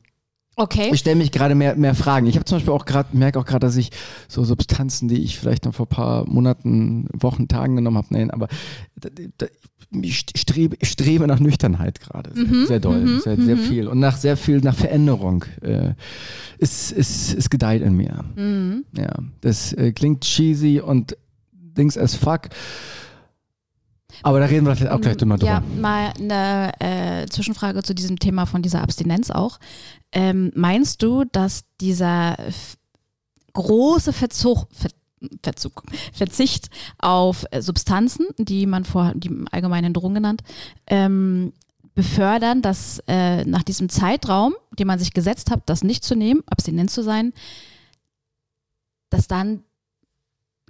Okay. 0.59 0.89
ich 0.91 0.99
stelle 0.99 1.15
mich 1.15 1.31
gerade 1.31 1.53
mehr, 1.53 1.75
mehr 1.75 1.93
Fragen. 1.93 2.25
Ich 2.25 2.35
habe 2.35 2.45
zum 2.45 2.57
Beispiel 2.57 2.73
auch 2.73 2.85
gerade, 2.85 3.15
merke 3.15 3.39
auch 3.39 3.45
gerade, 3.45 3.67
dass 3.67 3.77
ich 3.77 3.91
so 4.27 4.43
Substanzen, 4.43 5.07
die 5.07 5.23
ich 5.23 5.37
vielleicht 5.37 5.65
noch 5.65 5.75
vor 5.75 5.85
ein 5.85 5.89
paar 5.89 6.27
Monaten, 6.27 7.07
Wochen, 7.13 7.47
Tagen 7.47 7.75
genommen 7.75 7.97
habe, 7.97 8.07
nein, 8.09 8.31
aber 8.31 8.47
da, 8.95 9.09
da, 9.37 9.45
ich 9.91 10.25
strebe, 10.35 10.75
ich 10.79 10.89
strebe 10.89 11.27
nach 11.27 11.39
Nüchternheit 11.39 12.01
gerade. 12.01 12.31
Sehr, 12.33 12.67
sehr 12.67 12.79
doll, 12.79 13.21
sehr, 13.21 13.37
sehr 13.37 13.57
viel. 13.57 13.87
Und 13.87 13.99
nach 13.99 14.17
sehr 14.17 14.35
viel, 14.35 14.59
nach 14.59 14.75
Veränderung. 14.75 15.45
Äh, 15.61 15.93
es, 16.59 16.91
es, 16.91 17.33
es 17.33 17.49
gedeiht 17.49 17.83
in 17.83 17.95
mir. 17.95 18.25
Mhm. 18.35 18.83
Ja. 18.97 19.13
Das 19.41 19.73
äh, 19.73 19.91
klingt 19.93 20.21
cheesy 20.21 20.81
und 20.81 21.15
Dings 21.53 21.97
as 21.97 22.15
fuck. 22.15 22.49
Aber 24.23 24.39
da 24.39 24.45
reden 24.45 24.65
wir 24.65 24.93
auch 24.93 25.01
gleich 25.01 25.17
drüber. 25.17 25.37
Ja, 25.43 25.61
mal 25.79 26.13
eine 26.19 26.71
äh, 26.79 27.25
Zwischenfrage 27.27 27.83
zu 27.83 27.93
diesem 27.93 28.19
Thema 28.19 28.45
von 28.45 28.61
dieser 28.61 28.81
Abstinenz 28.81 29.31
auch. 29.31 29.59
Ähm, 30.11 30.51
meinst 30.55 31.03
du, 31.03 31.23
dass 31.25 31.63
dieser 31.81 32.37
große 33.53 34.13
Verzug, 34.13 34.67
Ver 34.71 34.89
Verzug, 35.41 35.81
Verzicht 36.13 36.69
auf 36.99 37.45
äh, 37.49 37.61
Substanzen, 37.61 38.27
die 38.37 38.67
man 38.67 38.85
vor, 38.85 39.13
die 39.15 39.31
Allgemeinen 39.51 39.93
Drogen 39.93 40.13
genannt, 40.13 40.43
ähm, 40.85 41.53
befördern, 41.95 42.61
dass 42.61 43.01
äh, 43.07 43.43
nach 43.45 43.63
diesem 43.63 43.89
Zeitraum, 43.89 44.53
den 44.77 44.85
man 44.85 44.99
sich 44.99 45.13
gesetzt 45.13 45.49
hat, 45.49 45.63
das 45.65 45.83
nicht 45.83 46.03
zu 46.03 46.15
nehmen, 46.15 46.43
abstinent 46.45 46.91
zu 46.91 47.01
sein, 47.01 47.33
dass 49.09 49.27
dann 49.27 49.63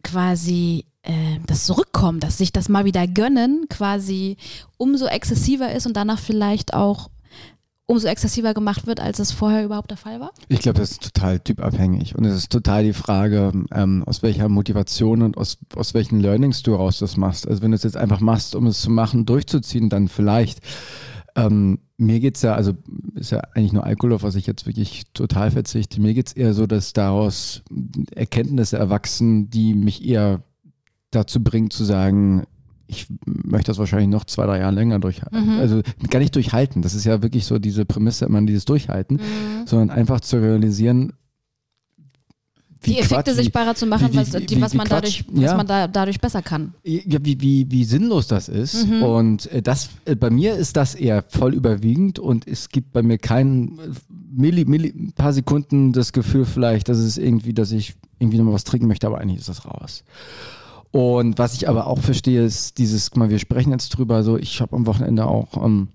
quasi 0.08 0.86
äh, 1.04 1.40
das 1.46 1.66
Zurückkommen, 1.66 2.20
dass 2.20 2.38
sich 2.38 2.52
das 2.52 2.70
mal 2.70 2.86
wieder 2.86 3.08
gönnen, 3.08 3.66
quasi 3.70 4.38
umso 4.78 5.06
exzessiver 5.06 5.72
ist 5.74 5.86
und 5.86 5.96
danach 5.96 6.20
vielleicht 6.20 6.74
auch 6.74 7.10
umso 7.86 8.08
exzessiver 8.08 8.54
gemacht 8.54 8.86
wird, 8.86 9.00
als 9.00 9.20
es 9.20 9.32
vorher 9.32 9.64
überhaupt 9.64 9.92
der 9.92 9.98
Fall 9.98 10.20
war? 10.20 10.32
Ich 10.50 10.60
glaube, 10.60 10.80
das 10.80 10.92
ist 10.92 11.04
total 11.04 11.40
typabhängig. 11.40 12.16
Und 12.16 12.26
es 12.26 12.36
ist 12.36 12.52
total 12.52 12.84
die 12.84 12.94
Frage, 12.94 13.54
ähm, 13.72 14.04
aus 14.06 14.24
welcher 14.24 14.50
Motivation 14.50 15.22
und 15.22 15.38
aus, 15.38 15.58
aus 15.74 15.94
welchen 15.94 16.20
Learnings 16.20 16.64
du 16.64 16.76
raus 16.76 17.00
das 17.00 17.16
machst. 17.16 17.48
Also 17.48 17.62
wenn 17.62 17.72
du 17.72 17.76
es 17.76 17.84
jetzt 17.84 17.98
einfach 17.98 18.20
machst, 18.20 18.56
um 18.56 18.68
es 18.68 18.82
zu 18.82 18.90
machen, 18.90 19.26
durchzuziehen, 19.26 19.90
dann 19.90 20.10
vielleicht. 20.10 20.60
Ähm, 21.38 21.80
mir 21.98 22.20
geht's 22.20 22.42
ja, 22.42 22.56
also 22.56 22.74
ist 23.16 23.32
ja 23.32 23.40
eigentlich 23.54 23.72
nur 23.72 23.84
Alkohol, 23.84 24.14
auf 24.14 24.24
was 24.24 24.36
ich 24.36 24.48
jetzt 24.48 24.66
wirklich 24.66 25.04
total 25.14 25.52
verzichte. 25.52 26.02
Mir 26.02 26.14
geht's 26.14 26.34
eher 26.34 26.54
so, 26.54 26.66
dass 26.66 26.94
daraus 26.94 27.64
Erkenntnisse 28.16 28.78
erwachsen, 28.78 29.50
die 29.50 29.74
mich 29.76 30.04
eher 30.04 30.42
dazu 31.12 31.44
bringen 31.44 31.70
zu 31.70 31.84
sagen, 31.84 32.44
ich 32.88 33.08
möchte 33.26 33.70
das 33.72 33.78
wahrscheinlich 33.78 34.10
noch 34.10 34.26
zwei, 34.26 34.46
drei 34.46 34.60
Jahre 34.60 34.74
länger 34.74 35.00
durchhalten. 35.00 35.46
Mhm. 35.46 35.60
Also 35.60 35.82
gar 36.10 36.20
nicht 36.20 36.36
durchhalten. 36.36 36.82
Das 36.82 36.96
ist 36.96 37.06
ja 37.06 37.22
wirklich 37.22 37.46
so 37.46 37.60
diese 37.60 37.86
Prämisse, 37.86 38.26
immer 38.26 38.42
dieses 38.42 38.66
Durchhalten, 38.66 39.20
sondern 39.66 39.90
einfach 39.90 40.22
zu 40.22 40.42
realisieren, 40.42 41.14
die 42.86 43.00
Effekte 43.00 43.24
Quatsch, 43.32 43.36
sichtbarer 43.36 43.76
zu 43.76 43.86
machen, 43.88 44.10
wie- 44.10 44.14
wie- 44.14 44.18
was, 44.18 44.30
die, 44.32 44.56
wie- 44.56 44.62
was, 44.62 44.74
wie 44.74 44.78
man, 44.78 44.88
Quatsch, 44.88 45.22
dadurch, 45.22 45.26
was 45.32 45.44
ja. 45.44 45.58
man 45.58 45.68
da, 45.68 45.88
dadurch 45.88 46.20
besser 46.20 46.42
kann. 46.42 46.74
wie, 46.84 47.04
ja, 47.10 47.20
wie, 47.24 47.40
wie, 47.42 47.66
wie 47.72 47.84
sinnlos 47.84 48.28
das 48.28 48.50
ist. 48.50 48.88
Mhm. 48.88 49.04
Und 49.04 49.52
äh, 49.52 49.62
das, 49.62 49.90
äh, 50.06 50.16
bei 50.16 50.30
mir 50.30 50.56
ist 50.56 50.78
das 50.78 50.96
eher 50.96 51.24
voll 51.28 51.54
überwiegend 51.54 52.20
und 52.20 52.48
es 52.48 52.70
gibt 52.70 52.92
bei 52.94 53.02
mir 53.02 53.18
kein 53.18 53.80
äh, 53.80 53.90
Milli, 54.32 54.66
Milli, 54.66 55.12
paar 55.16 55.34
Sekunden 55.34 55.94
das 55.94 56.14
Gefühl 56.14 56.46
vielleicht, 56.46 56.90
dass 56.90 56.98
es 57.00 57.18
irgendwie, 57.18 57.54
dass 57.54 57.72
ich 57.72 57.96
irgendwie 58.20 58.38
noch 58.38 58.46
mal 58.46 58.54
was 58.54 58.64
trinken 58.64 58.88
möchte, 58.88 59.08
aber 59.08 59.18
eigentlich 59.20 59.40
ist 59.40 59.50
das 59.50 59.66
raus. 59.66 60.04
Und 60.92 61.38
was 61.38 61.54
ich 61.54 61.68
aber 61.68 61.88
auch 61.88 62.00
verstehe, 62.00 62.44
ist 62.46 62.78
dieses, 62.78 63.16
mal, 63.16 63.30
wir 63.30 63.40
sprechen 63.40 63.72
jetzt 63.72 63.90
drüber, 63.90 64.24
so 64.24 64.38
ich 64.38 64.62
habe 64.62 64.76
am 64.76 64.86
Wochenende 64.86 65.26
auch, 65.26 65.64
ähm, 65.64 65.90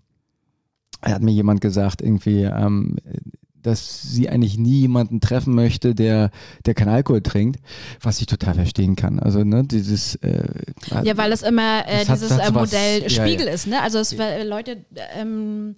er 1.01 1.15
hat 1.15 1.23
mir 1.23 1.33
jemand 1.33 1.61
gesagt, 1.61 2.03
irgendwie, 2.03 2.43
ähm, 2.43 2.97
dass 3.63 4.03
sie 4.03 4.29
eigentlich 4.29 4.59
nie 4.59 4.81
jemanden 4.81 5.21
treffen 5.21 5.55
möchte, 5.55 5.95
der, 5.95 6.31
der 6.67 6.75
keinen 6.75 6.89
Alkohol 6.89 7.21
trinkt, 7.23 7.61
was 8.01 8.21
ich 8.21 8.27
total 8.27 8.55
verstehen 8.55 8.97
kann. 8.97 9.19
Also, 9.21 9.45
ne, 9.45 9.65
dieses 9.65 10.17
äh, 10.17 10.43
Ja, 11.05 11.17
weil 11.17 11.33
es 11.33 11.43
immer 11.43 11.87
äh, 11.87 12.01
Das 12.01 12.09
hat- 12.09 12.17
dieses 12.17 12.29
das 12.31 12.39
äh, 12.39 12.47
so 12.49 12.55
was- 12.55 12.73
Modell 12.73 13.03
ja, 13.03 13.09
Spiegel 13.09 13.47
ja. 13.47 13.53
ist, 13.53 13.67
ne? 13.67 13.81
Also 13.83 13.99
es, 13.99 14.17
weil 14.19 14.47
Leute 14.49 14.85
ähm, 15.19 15.77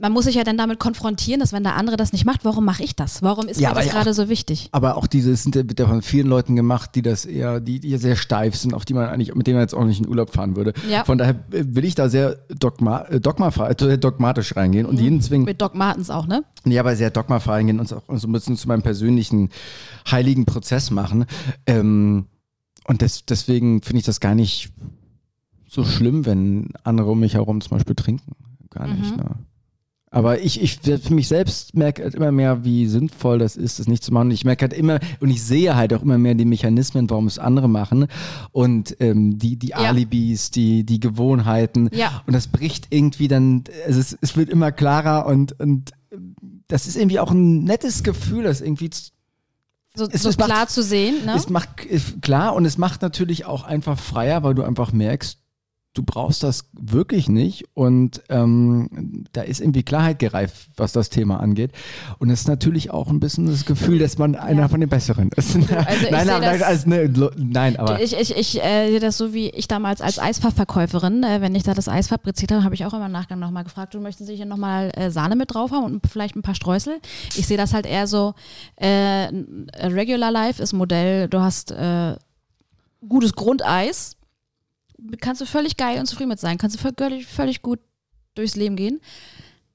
man 0.00 0.12
muss 0.12 0.24
sich 0.24 0.34
ja 0.34 0.44
dann 0.44 0.56
damit 0.56 0.78
konfrontieren, 0.78 1.40
dass 1.40 1.52
wenn 1.52 1.62
der 1.62 1.76
andere 1.76 1.96
das 1.96 2.12
nicht 2.12 2.24
macht, 2.24 2.44
warum 2.44 2.64
mache 2.64 2.82
ich 2.82 2.96
das? 2.96 3.22
Warum 3.22 3.48
ist 3.48 3.60
Ja, 3.60 3.70
mir 3.70 3.76
das 3.76 3.86
ja 3.86 3.92
gerade 3.92 4.14
so 4.14 4.28
wichtig? 4.28 4.68
Aber 4.72 4.96
auch 4.96 5.06
diese 5.06 5.34
sind 5.36 5.54
ja 5.54 5.62
ja 5.78 5.86
von 5.86 6.02
vielen 6.02 6.26
Leuten 6.26 6.56
gemacht, 6.56 6.94
die 6.94 7.02
das 7.02 7.24
eher, 7.24 7.60
die, 7.60 7.80
die 7.80 7.96
sehr 7.98 8.16
steif 8.16 8.56
sind, 8.56 8.74
auf 8.74 8.84
die 8.84 8.94
man 8.94 9.08
eigentlich, 9.08 9.34
mit 9.34 9.46
denen 9.46 9.56
man 9.56 9.62
jetzt 9.62 9.74
auch 9.74 9.84
nicht 9.84 10.00
in 10.00 10.08
Urlaub 10.08 10.32
fahren 10.32 10.56
würde. 10.56 10.72
Ja. 10.90 11.04
Von 11.04 11.18
daher 11.18 11.36
will 11.50 11.84
ich 11.84 11.94
da 11.94 12.08
sehr 12.08 12.36
dogma, 12.48 13.04
dogmafrei, 13.04 13.70
äh, 13.70 13.98
dogmatisch 13.98 14.56
reingehen 14.56 14.86
und 14.86 14.98
jeden 14.98 15.20
zwingen, 15.20 15.44
Mit 15.44 15.60
Doc 15.60 15.74
Martens 15.74 16.10
auch, 16.10 16.26
ne? 16.26 16.44
ja, 16.64 16.80
aber 16.80 16.96
sehr 16.96 17.10
dogmafrei 17.10 17.60
reingehen 17.60 17.80
und 17.80 17.92
auch 17.92 18.02
so 18.16 18.28
ein 18.28 18.32
bisschen 18.32 18.56
zu 18.56 18.68
meinem 18.68 18.82
persönlichen 18.82 19.50
heiligen 20.10 20.44
Prozess 20.46 20.90
machen. 20.90 21.26
Ähm, 21.66 22.26
und 22.86 23.02
des, 23.02 23.24
deswegen 23.26 23.82
finde 23.82 23.98
ich 24.00 24.06
das 24.06 24.20
gar 24.20 24.34
nicht 24.34 24.70
so 25.68 25.84
schlimm, 25.84 26.26
wenn 26.26 26.70
andere 26.82 27.10
um 27.10 27.20
mich 27.20 27.34
herum 27.34 27.60
zum 27.60 27.76
Beispiel 27.76 27.94
trinken. 27.94 28.32
Gar 28.70 28.88
nicht. 28.88 29.16
Ne? 29.16 29.24
Aber 30.12 30.40
ich, 30.40 30.60
ich 30.60 30.80
für 30.80 31.14
mich 31.14 31.28
selbst 31.28 31.76
merke 31.76 32.02
halt 32.02 32.16
immer 32.16 32.32
mehr, 32.32 32.64
wie 32.64 32.86
sinnvoll 32.88 33.38
das 33.38 33.54
ist, 33.56 33.78
das 33.78 33.86
nicht 33.86 34.02
zu 34.02 34.12
machen. 34.12 34.26
Und 34.26 34.32
ich 34.32 34.44
merke 34.44 34.62
halt 34.62 34.72
immer, 34.72 34.98
und 35.20 35.30
ich 35.30 35.40
sehe 35.42 35.76
halt 35.76 35.94
auch 35.94 36.02
immer 36.02 36.18
mehr 36.18 36.34
die 36.34 36.44
Mechanismen, 36.44 37.08
warum 37.08 37.28
es 37.28 37.38
andere 37.38 37.68
machen. 37.68 38.06
Und 38.50 38.96
ähm, 38.98 39.38
die, 39.38 39.56
die 39.56 39.74
Alibis, 39.74 40.50
die, 40.50 40.82
die 40.84 40.98
Gewohnheiten. 40.98 41.90
Ja. 41.92 42.22
Und 42.26 42.32
das 42.32 42.48
bricht 42.48 42.88
irgendwie 42.90 43.28
dann, 43.28 43.62
also 43.86 44.00
es, 44.00 44.18
es 44.20 44.36
wird 44.36 44.48
immer 44.50 44.72
klarer 44.72 45.26
und, 45.26 45.58
und 45.60 45.92
das 46.66 46.88
ist 46.88 46.96
irgendwie 46.96 47.20
auch 47.20 47.30
ein 47.30 47.62
nettes 47.62 48.02
Gefühl, 48.02 48.42
das 48.42 48.60
irgendwie 48.60 48.90
So, 49.94 50.06
Es- 50.10 50.22
so 50.22 50.28
es 50.28 50.38
macht- 50.38 50.50
klar 50.50 50.66
zu 50.66 50.82
sehen, 50.82 51.24
ne? 51.24 51.34
es 51.36 51.48
macht 51.50 51.68
klar 52.20 52.54
und 52.54 52.64
es 52.64 52.78
macht 52.78 53.02
natürlich 53.02 53.44
auch 53.44 53.62
einfach 53.62 53.96
freier, 53.98 54.42
weil 54.42 54.54
du 54.54 54.62
einfach 54.64 54.92
merkst, 54.92 55.38
du 55.92 56.04
brauchst 56.04 56.44
das 56.44 56.70
wirklich 56.72 57.28
nicht 57.28 57.64
und 57.74 58.22
ähm, 58.28 59.24
da 59.32 59.42
ist 59.42 59.60
irgendwie 59.60 59.82
Klarheit 59.82 60.20
gereift, 60.20 60.68
was 60.76 60.92
das 60.92 61.10
Thema 61.10 61.40
angeht. 61.40 61.72
Und 62.20 62.30
es 62.30 62.42
ist 62.42 62.46
natürlich 62.48 62.90
auch 62.92 63.08
ein 63.08 63.18
bisschen 63.18 63.46
das 63.46 63.64
Gefühl, 63.64 63.98
dass 63.98 64.16
man 64.16 64.36
einer 64.36 64.60
Ja. 64.62 64.68
von 64.68 64.78
den 64.78 64.88
Besseren 64.88 65.30
ist. 65.34 65.56
ich 65.56 65.68
nein, 65.68 66.28
aber, 66.30 66.40
das- 66.44 66.62
also, 66.62 66.88
ne, 66.88 67.06
lo- 67.08 67.32
nein, 67.36 67.76
aber 67.76 68.00
Ich, 68.00 68.16
ich, 68.16 68.36
ich 68.36 68.62
äh, 68.62 68.88
sehe 68.90 69.00
das 69.00 69.16
so 69.18 69.34
wie 69.34 69.48
ich 69.50 69.66
damals 69.66 70.00
als 70.00 70.20
Eisfachverkäuferin, 70.20 71.24
äh, 71.24 71.40
wenn 71.40 71.56
ich 71.56 71.64
da 71.64 71.74
das 71.74 71.88
Eis 71.88 72.06
fabriziert 72.06 72.52
habe, 72.52 72.62
habe 72.62 72.74
ich 72.76 72.86
auch 72.86 72.94
immer 72.94 73.06
im 73.06 73.12
Nachgang 73.12 73.40
nochmal 73.40 73.64
gefragt, 73.64 73.92
du 73.92 73.98
möchtest 74.00 74.28
Sie 74.28 74.36
hier 74.36 74.46
nochmal 74.46 74.92
äh, 74.94 75.10
Sahne 75.10 75.34
mit 75.34 75.52
drauf 75.52 75.72
haben 75.72 75.84
und 75.84 76.06
vielleicht 76.06 76.36
ein 76.36 76.42
paar 76.42 76.54
Streusel. 76.54 77.00
Ich 77.34 77.48
sehe 77.48 77.56
das 77.56 77.74
halt 77.74 77.84
eher 77.86 78.06
so, 78.06 78.34
äh, 78.76 79.28
Regular 79.82 80.30
Life 80.30 80.62
ist 80.62 80.72
Modell, 80.72 81.26
du 81.28 81.40
hast 81.40 81.72
äh, 81.72 82.14
gutes 83.08 83.32
Grundeis, 83.34 84.16
kannst 85.20 85.40
du 85.40 85.46
völlig 85.46 85.76
geil 85.76 85.98
und 85.98 86.06
zufrieden 86.06 86.30
mit 86.30 86.40
sein, 86.40 86.58
kannst 86.58 86.76
du 86.82 86.92
völlig, 86.96 87.26
völlig 87.26 87.62
gut 87.62 87.78
durchs 88.34 88.56
Leben 88.56 88.76
gehen. 88.76 89.00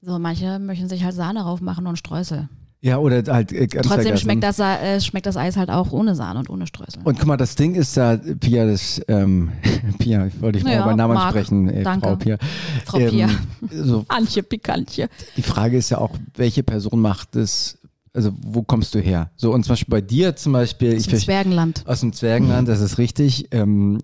So, 0.00 0.18
manche 0.18 0.58
möchten 0.58 0.88
sich 0.88 1.04
halt 1.04 1.14
Sahne 1.14 1.40
drauf 1.40 1.60
machen 1.60 1.86
und 1.86 1.96
Streusel. 1.96 2.48
ja, 2.80 2.98
oder 2.98 3.22
halt 3.32 3.50
äh, 3.52 3.66
ganz 3.66 3.86
Trotzdem 3.86 4.02
vergessen. 4.04 4.18
schmeckt 4.22 4.42
das, 4.44 4.58
äh, 4.60 5.00
schmeckt 5.00 5.26
das 5.26 5.36
Eis 5.36 5.56
halt 5.56 5.70
auch 5.70 5.90
ohne 5.92 6.14
Sahne 6.14 6.38
und 6.40 6.50
ohne 6.50 6.66
Streusel. 6.66 7.00
Und 7.02 7.18
guck 7.18 7.26
mal, 7.26 7.36
das 7.36 7.56
Ding 7.56 7.74
ist 7.74 7.96
ja, 7.96 8.16
Pia, 8.16 8.66
das, 8.66 9.00
ähm, 9.08 9.50
Pia, 9.98 10.26
ich 10.26 10.40
wollte 10.40 10.58
dich 10.58 10.64
mal 10.64 10.74
Ja, 10.74 10.84
beim 10.86 10.96
Namen 10.96 11.14
Marc, 11.14 11.30
sprechen, 11.30 11.68
ey, 11.68 11.82
danke. 11.82 12.06
Frau 12.06 12.16
Pia. 12.16 12.38
Frau 12.84 12.98
Pia. 12.98 13.28
So, 13.72 14.04
Antje 14.08 14.42
Pikantje. 14.42 15.08
die 15.36 15.42
Frage 15.42 15.76
ist 15.78 15.90
ja 15.90 15.98
auch, 15.98 16.12
welche 16.34 16.62
Person 16.62 17.00
macht 17.00 17.34
es, 17.34 17.78
also 18.14 18.30
wo 18.40 18.62
kommst 18.62 18.94
du 18.94 19.00
her? 19.00 19.30
So, 19.36 19.52
und 19.52 19.64
zum 19.64 19.72
Beispiel 19.72 19.90
bei 19.90 20.00
dir 20.02 20.36
zum 20.36 20.52
Beispiel, 20.52 20.96
Aus 20.96 21.06
dem. 21.06 21.18
Zwergenland. 21.18 21.82
Aus 21.86 22.00
dem 22.00 22.12
Zwergenland, 22.12 22.68
das 22.68 22.80
ist 22.80 22.98
richtig. 22.98 23.48
Ähm, 23.52 23.98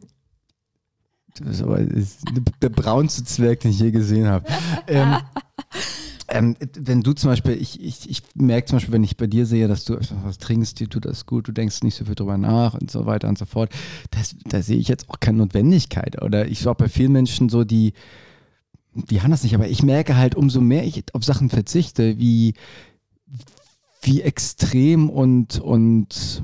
das 1.35 1.57
ist 1.57 1.63
aber 1.63 1.81
der 1.81 2.69
braunste 2.69 3.25
Zwerg, 3.25 3.61
den 3.61 3.71
ich 3.71 3.81
je 3.81 3.91
gesehen 3.91 4.27
habe. 4.27 4.47
ähm, 4.87 5.17
ähm, 6.29 6.57
wenn 6.75 7.03
du 7.03 7.13
zum 7.13 7.31
Beispiel, 7.31 7.61
ich, 7.61 7.83
ich, 7.83 8.09
ich 8.09 8.23
merke 8.35 8.67
zum 8.67 8.77
Beispiel, 8.77 8.93
wenn 8.95 9.05
ich 9.05 9.17
bei 9.17 9.27
dir 9.27 9.45
sehe, 9.45 9.69
dass 9.69 9.85
du 9.85 9.99
was 10.25 10.39
trinkst, 10.39 10.81
dir 10.81 10.89
tut 10.89 11.05
das 11.05 11.27
gut, 11.27 11.49
du 11.49 11.53
denkst 11.53 11.83
nicht 11.83 11.95
so 11.95 12.05
viel 12.05 12.15
drüber 12.15 12.39
nach 12.39 12.75
und 12.75 12.91
so 12.91 13.07
weiter 13.07 13.29
und 13.29 13.39
so 13.39 13.45
fort, 13.45 13.71
das, 14.11 14.35
da 14.47 14.63
sehe 14.63 14.79
ich 14.79 14.89
jetzt 14.89 15.11
auch 15.11 15.21
keine 15.21 15.39
Notwendigkeit. 15.39 16.23
Oder 16.23 16.49
ich 16.49 16.67
auch 16.67 16.75
bei 16.75 16.89
vielen 16.89 17.13
Menschen 17.13 17.49
so, 17.49 17.65
die, 17.65 17.93
die 18.95 19.21
haben 19.21 19.31
das 19.31 19.43
nicht, 19.43 19.55
aber 19.55 19.69
ich 19.69 19.83
merke 19.83 20.17
halt, 20.17 20.35
umso 20.35 20.61
mehr 20.61 20.85
ich 20.85 21.05
auf 21.13 21.25
Sachen 21.25 21.51
verzichte, 21.51 22.19
wie, 22.19 22.55
wie 24.01 24.23
extrem 24.23 25.11
und, 25.11 25.61
und 25.61 26.43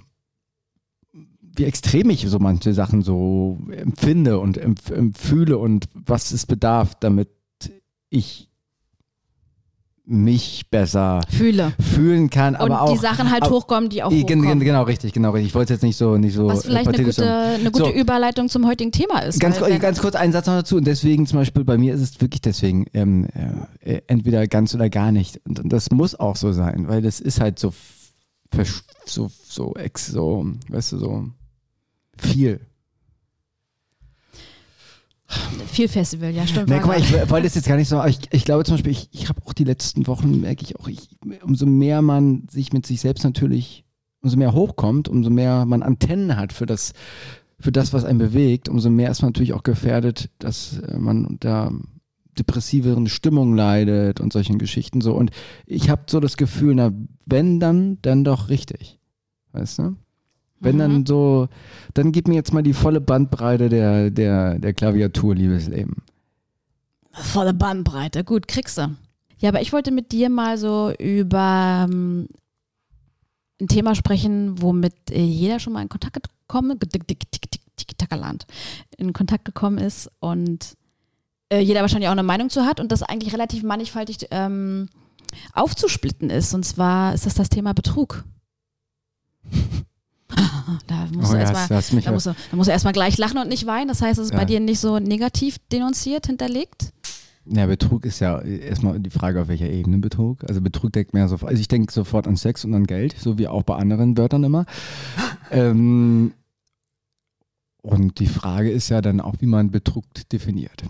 wie 1.58 1.64
extrem 1.64 2.10
ich 2.10 2.26
so 2.28 2.38
manche 2.38 2.72
Sachen 2.72 3.02
so 3.02 3.58
empfinde 3.70 4.38
und 4.38 4.58
empf 4.58 4.90
empfühle 4.90 5.58
und 5.58 5.86
was 5.94 6.30
es 6.30 6.46
bedarf, 6.46 6.94
damit 7.00 7.28
ich 8.10 8.48
mich 10.10 10.70
besser 10.70 11.20
Fühle. 11.28 11.74
fühlen 11.78 12.30
kann, 12.30 12.54
Und 12.54 12.62
aber 12.62 12.80
auch 12.80 12.92
die 12.92 12.98
Sachen 12.98 13.30
halt 13.30 13.50
hochkommen, 13.50 13.90
die 13.90 14.02
auch 14.02 14.10
hochkommen. 14.10 14.60
Genau, 14.60 14.84
richtig, 14.84 15.12
genau, 15.12 15.32
richtig. 15.32 15.48
Ich 15.48 15.54
wollte 15.54 15.74
jetzt 15.74 15.82
nicht 15.82 15.98
so, 15.98 16.16
nicht 16.16 16.34
so 16.34 16.46
Was 16.46 16.64
vielleicht 16.64 16.86
äh, 16.86 16.94
eine 16.94 17.04
gute, 17.04 17.30
eine 17.30 17.70
gute 17.70 17.84
So. 17.84 17.92
Überleitung 17.92 18.48
zum 18.48 18.66
heutigen 18.66 18.90
Thema 18.90 19.18
ist. 19.20 19.38
Ganz, 19.38 19.60
weil 19.60 19.78
ganz 19.78 20.00
kurz 20.00 20.14
einen 20.14 20.32
Satz 20.32 20.46
noch 20.46 20.54
dazu. 20.54 20.76
Und 20.76 20.86
deswegen 20.86 21.26
zum 21.26 21.40
Beispiel 21.40 21.62
bei 21.62 21.76
mir 21.76 21.92
ist 21.92 22.00
es 22.00 22.20
wirklich 22.22 22.40
deswegen 22.40 22.86
ähm, 22.94 23.26
äh, 23.80 24.00
entweder 24.06 24.46
ganz 24.46 24.74
oder 24.74 24.88
gar 24.88 25.12
nicht. 25.12 25.42
Und, 25.46 25.60
und 25.60 25.70
das 25.70 25.90
muss 25.90 26.14
auch 26.14 26.36
so 26.36 26.52
sein, 26.52 26.88
weil 26.88 27.02
das 27.02 27.20
ist 27.20 27.40
halt 27.40 27.58
so 27.58 27.74
so 29.04 29.30
so 29.44 29.74
ex 29.74 30.06
so, 30.06 30.46
weißt 30.70 30.92
du 30.92 30.98
so 30.98 31.26
viel. 32.18 32.60
viel 35.66 35.88
Festival, 35.88 36.30
ja, 36.34 36.46
stimmt. 36.46 36.68
Nee, 36.68 36.78
guck 36.78 36.88
mal, 36.88 36.98
ich 36.98 37.12
wollte 37.30 37.46
das 37.46 37.54
jetzt 37.54 37.68
gar 37.68 37.76
nicht 37.76 37.88
so, 37.88 37.98
aber 37.98 38.08
ich, 38.08 38.18
ich 38.30 38.44
glaube 38.44 38.64
zum 38.64 38.74
Beispiel, 38.74 38.92
ich, 38.92 39.08
ich 39.12 39.28
habe 39.28 39.40
auch 39.44 39.52
die 39.52 39.64
letzten 39.64 40.06
Wochen, 40.06 40.40
merke 40.40 40.64
ich 40.64 40.76
auch, 40.76 40.88
ich, 40.88 41.08
umso 41.42 41.66
mehr 41.66 42.02
man 42.02 42.46
sich 42.50 42.72
mit 42.72 42.86
sich 42.86 43.00
selbst 43.00 43.24
natürlich, 43.24 43.84
umso 44.22 44.36
mehr 44.36 44.54
hochkommt, 44.54 45.08
umso 45.08 45.30
mehr 45.30 45.66
man 45.66 45.82
Antennen 45.82 46.36
hat 46.36 46.52
für 46.52 46.66
das, 46.66 46.92
für 47.60 47.72
das, 47.72 47.92
was 47.92 48.04
einen 48.04 48.18
bewegt, 48.18 48.68
umso 48.68 48.90
mehr 48.90 49.10
ist 49.10 49.22
man 49.22 49.30
natürlich 49.30 49.52
auch 49.52 49.62
gefährdet, 49.62 50.30
dass 50.38 50.78
äh, 50.78 50.96
man 50.96 51.26
unter 51.26 51.72
depressiveren 52.38 53.08
Stimmungen 53.08 53.56
leidet 53.56 54.20
und 54.20 54.32
solchen 54.32 54.58
Geschichten 54.58 55.00
so. 55.00 55.14
Und 55.14 55.30
ich 55.66 55.90
habe 55.90 56.02
so 56.08 56.20
das 56.20 56.36
Gefühl, 56.36 56.74
na, 56.74 56.92
wenn 57.26 57.60
dann, 57.60 57.98
dann 58.02 58.24
doch 58.24 58.48
richtig. 58.48 58.98
Weißt 59.52 59.78
du? 59.80 59.96
Wenn 60.60 60.76
Mhm. 60.76 60.78
dann 60.80 61.06
so, 61.06 61.48
dann 61.94 62.12
gib 62.12 62.28
mir 62.28 62.34
jetzt 62.34 62.52
mal 62.52 62.62
die 62.62 62.72
volle 62.72 63.00
Bandbreite 63.00 63.68
der, 63.68 64.10
der, 64.10 64.58
der 64.58 64.72
Klaviatur, 64.74 65.34
liebes 65.34 65.68
Leben. 65.68 66.02
Volle 67.12 67.54
Bandbreite, 67.54 68.24
gut, 68.24 68.48
kriegst 68.48 68.78
du. 68.78 68.96
Ja, 69.38 69.50
aber 69.50 69.60
ich 69.60 69.72
wollte 69.72 69.90
mit 69.90 70.12
dir 70.12 70.30
mal 70.30 70.58
so 70.58 70.92
über 70.98 71.86
ähm, 71.88 72.28
ein 73.60 73.68
Thema 73.68 73.94
sprechen, 73.94 74.60
womit 74.60 74.94
äh, 75.10 75.22
jeder 75.22 75.60
schon 75.60 75.72
mal 75.72 75.82
in 75.82 75.88
Kontakt 75.88 76.18
gekommen 76.48 76.78
Tiki-Taka-Land, 76.80 78.46
in 78.96 79.12
Kontakt 79.12 79.44
gekommen 79.44 79.78
ist 79.78 80.10
und 80.20 80.76
äh, 81.50 81.60
jeder 81.60 81.80
wahrscheinlich 81.82 82.08
auch 82.08 82.12
eine 82.12 82.22
Meinung 82.22 82.50
zu 82.50 82.64
hat 82.64 82.80
und 82.80 82.90
das 82.92 83.02
eigentlich 83.02 83.32
relativ 83.32 83.62
mannigfaltig 83.62 84.26
ähm, 84.30 84.88
aufzusplitten 85.52 86.30
ist. 86.30 86.54
Und 86.54 86.64
zwar 86.64 87.14
ist 87.14 87.26
das 87.26 87.34
das 87.34 87.48
Thema 87.48 87.74
Betrug. 87.74 88.24
da 90.86 91.06
musst 91.12 91.32
Oh 91.32 91.34
ja, 91.34 91.40
erstmal 91.40 91.68
da 91.68 92.10
da 92.10 92.56
musst 92.56 92.68
du 92.68 92.72
erstmal 92.72 92.92
gleich 92.92 93.16
lachen 93.18 93.38
und 93.38 93.48
nicht 93.48 93.66
weinen. 93.66 93.88
Das 93.88 94.02
heißt, 94.02 94.18
es 94.18 94.26
ist 94.26 94.32
Ja. 94.32 94.38
bei 94.38 94.44
dir 94.44 94.60
nicht 94.60 94.80
so 94.80 94.98
negativ 94.98 95.56
denunziert, 95.72 96.26
hinterlegt. 96.26 96.92
Ja, 97.50 97.66
Betrug 97.66 98.04
ist 98.04 98.20
ja 98.20 98.40
erstmal 98.40 99.00
die 99.00 99.10
Frage, 99.10 99.40
auf 99.40 99.48
welcher 99.48 99.70
Ebene 99.70 99.98
Betrug. 99.98 100.44
Also 100.46 100.60
Betrug 100.60 100.92
denkt 100.92 101.14
mehr 101.14 101.28
sofort, 101.28 101.50
also 101.50 101.60
ich 101.60 101.68
denke 101.68 101.92
sofort 101.92 102.28
an 102.28 102.36
Sex 102.36 102.64
und 102.64 102.74
an 102.74 102.84
Geld, 102.84 103.16
so 103.18 103.38
wie 103.38 103.48
auch 103.48 103.62
bei 103.62 103.76
anderen 103.76 104.18
Wörtern 104.18 104.44
immer. 104.44 104.66
ähm, 105.50 106.32
und 107.82 108.18
die 108.18 108.26
Frage 108.26 108.70
ist 108.70 108.90
ja 108.90 109.00
dann 109.00 109.20
auch, 109.20 109.36
wie 109.40 109.46
man 109.46 109.70
Betrug 109.70 110.04
definiert. 110.30 110.82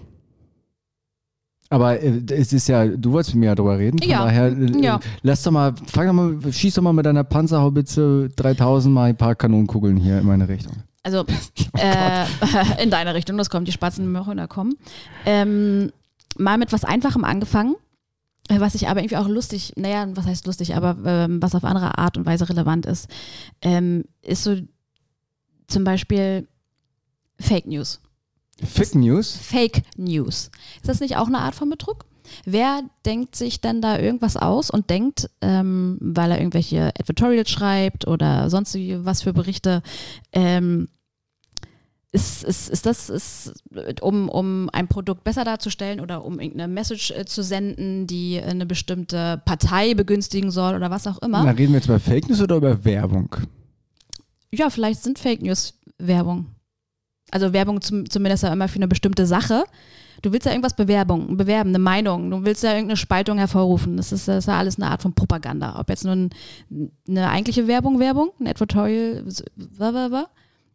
Aber 1.70 2.00
äh, 2.00 2.22
es 2.30 2.52
ist 2.52 2.68
ja, 2.68 2.86
du 2.86 3.12
wolltest 3.12 3.34
mit 3.34 3.40
mir 3.40 3.46
ja 3.46 3.54
drüber 3.54 3.78
reden, 3.78 3.98
von 3.98 4.08
Ja, 4.08 4.24
daher 4.24 4.46
äh, 4.56 4.82
ja. 4.82 5.00
lass 5.22 5.42
doch 5.42 5.50
mal, 5.50 5.74
fang 5.86 6.06
doch 6.06 6.12
mal, 6.14 6.52
schieß 6.52 6.74
doch 6.74 6.82
mal 6.82 6.92
mit 6.92 7.04
deiner 7.06 7.24
Panzerhaubitze 7.24 8.28
3000 8.36 8.94
mal 8.94 9.10
ein 9.10 9.16
paar 9.16 9.34
Kanonenkugeln 9.34 9.96
hier 9.96 10.18
in 10.20 10.26
meine 10.26 10.48
Richtung. 10.48 10.72
Also 11.02 11.24
äh, 11.76 12.24
in 12.82 12.90
deine 12.90 13.14
Richtung, 13.14 13.36
das 13.36 13.50
kommt, 13.50 13.68
die 13.68 13.72
Spatzen 13.72 14.04
im 14.04 14.26
Höhner 14.26 14.48
kommen. 14.48 14.76
Ähm, 15.26 15.92
mal 16.38 16.58
mit 16.58 16.72
was 16.72 16.84
Einfachem 16.84 17.24
angefangen, 17.24 17.76
äh, 18.48 18.60
was 18.60 18.74
ich 18.74 18.88
aber 18.88 19.00
irgendwie 19.00 19.16
auch 19.16 19.28
lustig, 19.28 19.74
naja, 19.76 20.06
was 20.14 20.26
heißt 20.26 20.46
lustig, 20.46 20.74
aber 20.74 20.96
ähm, 21.04 21.42
was 21.42 21.54
auf 21.54 21.64
andere 21.64 21.98
Art 21.98 22.16
und 22.16 22.24
Weise 22.24 22.48
relevant 22.48 22.86
ist, 22.86 23.08
ähm, 23.60 24.04
ist 24.22 24.44
so 24.44 24.56
zum 25.66 25.84
Beispiel 25.84 26.48
Fake 27.38 27.66
News. 27.66 28.00
Fake 28.64 28.94
News? 28.94 29.36
Fake 29.36 29.82
News. 29.96 30.50
Ist 30.76 30.88
das 30.88 31.00
nicht 31.00 31.16
auch 31.16 31.28
eine 31.28 31.38
Art 31.38 31.54
von 31.54 31.70
Betrug? 31.70 32.04
Wer 32.44 32.82
denkt 33.06 33.36
sich 33.36 33.60
denn 33.60 33.80
da 33.80 33.98
irgendwas 33.98 34.36
aus 34.36 34.70
und 34.70 34.90
denkt, 34.90 35.30
ähm, 35.40 35.96
weil 36.00 36.30
er 36.30 36.38
irgendwelche 36.38 36.88
Advertorials 36.98 37.50
schreibt 37.50 38.06
oder 38.06 38.50
sonst 38.50 38.74
was 38.74 39.22
für 39.22 39.32
Berichte, 39.32 39.82
ähm, 40.32 40.88
ist, 42.10 42.42
ist, 42.42 42.70
ist 42.70 42.86
das, 42.86 43.10
ist, 43.10 43.52
um, 44.00 44.28
um 44.30 44.70
ein 44.72 44.88
Produkt 44.88 45.24
besser 45.24 45.44
darzustellen 45.44 46.00
oder 46.00 46.24
um 46.24 46.40
irgendeine 46.40 46.72
Message 46.72 47.10
äh, 47.10 47.26
zu 47.26 47.42
senden, 47.42 48.06
die 48.06 48.40
eine 48.40 48.64
bestimmte 48.64 49.42
Partei 49.44 49.94
begünstigen 49.94 50.50
soll 50.50 50.74
oder 50.74 50.90
was 50.90 51.06
auch 51.06 51.18
immer? 51.18 51.44
Na, 51.44 51.50
reden 51.50 51.72
wir 51.72 51.80
jetzt 51.80 51.86
über 51.86 52.00
Fake 52.00 52.28
News 52.28 52.40
oder 52.40 52.56
über 52.56 52.84
Werbung? 52.84 53.36
Ja, 54.50 54.70
vielleicht 54.70 55.02
sind 55.02 55.18
Fake 55.18 55.42
News 55.42 55.74
Werbung. 55.98 56.46
Also 57.30 57.52
Werbung 57.52 57.80
zum, 57.80 58.08
zumindest 58.08 58.42
ja 58.42 58.52
immer 58.52 58.68
für 58.68 58.76
eine 58.76 58.88
bestimmte 58.88 59.26
Sache. 59.26 59.64
Du 60.22 60.32
willst 60.32 60.46
ja 60.46 60.52
irgendwas 60.52 60.74
Bewerbung, 60.74 61.36
bewerben, 61.36 61.70
eine 61.70 61.78
Meinung, 61.78 62.30
du 62.30 62.44
willst 62.44 62.64
ja 62.64 62.70
irgendeine 62.70 62.96
Spaltung 62.96 63.38
hervorrufen. 63.38 63.96
Das 63.96 64.10
ist, 64.10 64.26
das 64.26 64.38
ist 64.38 64.46
ja 64.48 64.58
alles 64.58 64.76
eine 64.76 64.90
Art 64.90 65.02
von 65.02 65.14
Propaganda. 65.14 65.78
Ob 65.78 65.88
jetzt 65.88 66.04
nur 66.04 66.14
ein, 66.14 66.30
eine 67.08 67.30
eigentliche 67.30 67.68
Werbung, 67.68 68.00
Werbung, 68.00 68.30
ein 68.40 68.46
Editorial, 68.46 69.24
wa, 69.56 70.10
wa, 70.10 70.28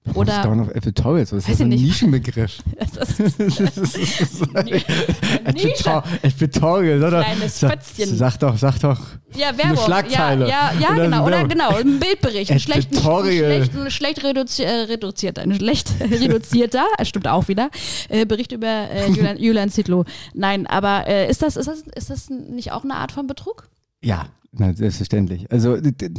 wa, 0.05 0.13
oder 0.15 0.43
Down 0.43 0.59
of 0.59 0.69
ist 0.69 0.95
Weiß 0.95 1.29
das 1.29 1.45
für 1.45 1.63
ein 1.63 1.71
ich 1.71 1.81
nicht. 1.81 1.83
Nischenbegriff? 1.83 2.57
das 2.95 3.19
ist, 3.19 3.39
Nische. 5.53 6.03
Editorial, 6.21 7.03
oder? 7.03 7.23
Kleines 7.23 7.59
Fötzchen. 7.59 8.17
Sag 8.17 8.37
doch, 8.39 8.57
sag 8.57 8.79
doch. 8.79 8.99
Ja, 9.35 9.57
Werbung. 9.57 9.83
Schlagzeile. 9.83 10.47
Ja, 10.47 10.71
ja, 10.73 10.79
ja 10.79 10.93
genau. 10.95 11.25
eine 11.25 11.25
Oder 11.25 11.47
genau, 11.47 11.75
ein 11.75 11.99
Bildbericht. 11.99 12.51
Ein 12.51 12.59
schlecht, 12.59 12.95
schlecht, 12.95 13.71
schlecht 13.91 14.23
reduzi 14.23 14.63
äh, 14.63 14.69
reduziert, 14.69 15.39
ein 15.39 15.53
schlecht 15.55 15.93
reduzierter, 15.99 16.85
stimmt 17.03 17.27
auch 17.27 17.47
wieder, 17.47 17.69
äh, 18.09 18.25
Bericht 18.25 18.51
über 18.51 18.67
äh, 18.67 19.07
Julian, 19.07 19.37
Julian 19.37 19.69
Zietlow. 19.69 20.05
Nein, 20.33 20.67
aber 20.67 21.07
äh, 21.07 21.29
ist, 21.29 21.41
das, 21.41 21.55
ist, 21.55 21.67
das, 21.67 21.81
ist 21.95 22.09
das 22.09 22.29
nicht 22.29 22.71
auch 22.71 22.83
eine 22.83 22.95
Art 22.95 23.11
von 23.11 23.27
Betrug? 23.27 23.69
Ja, 24.01 24.27
na, 24.51 24.73
selbstverständlich. 24.73 25.51
Also, 25.51 25.77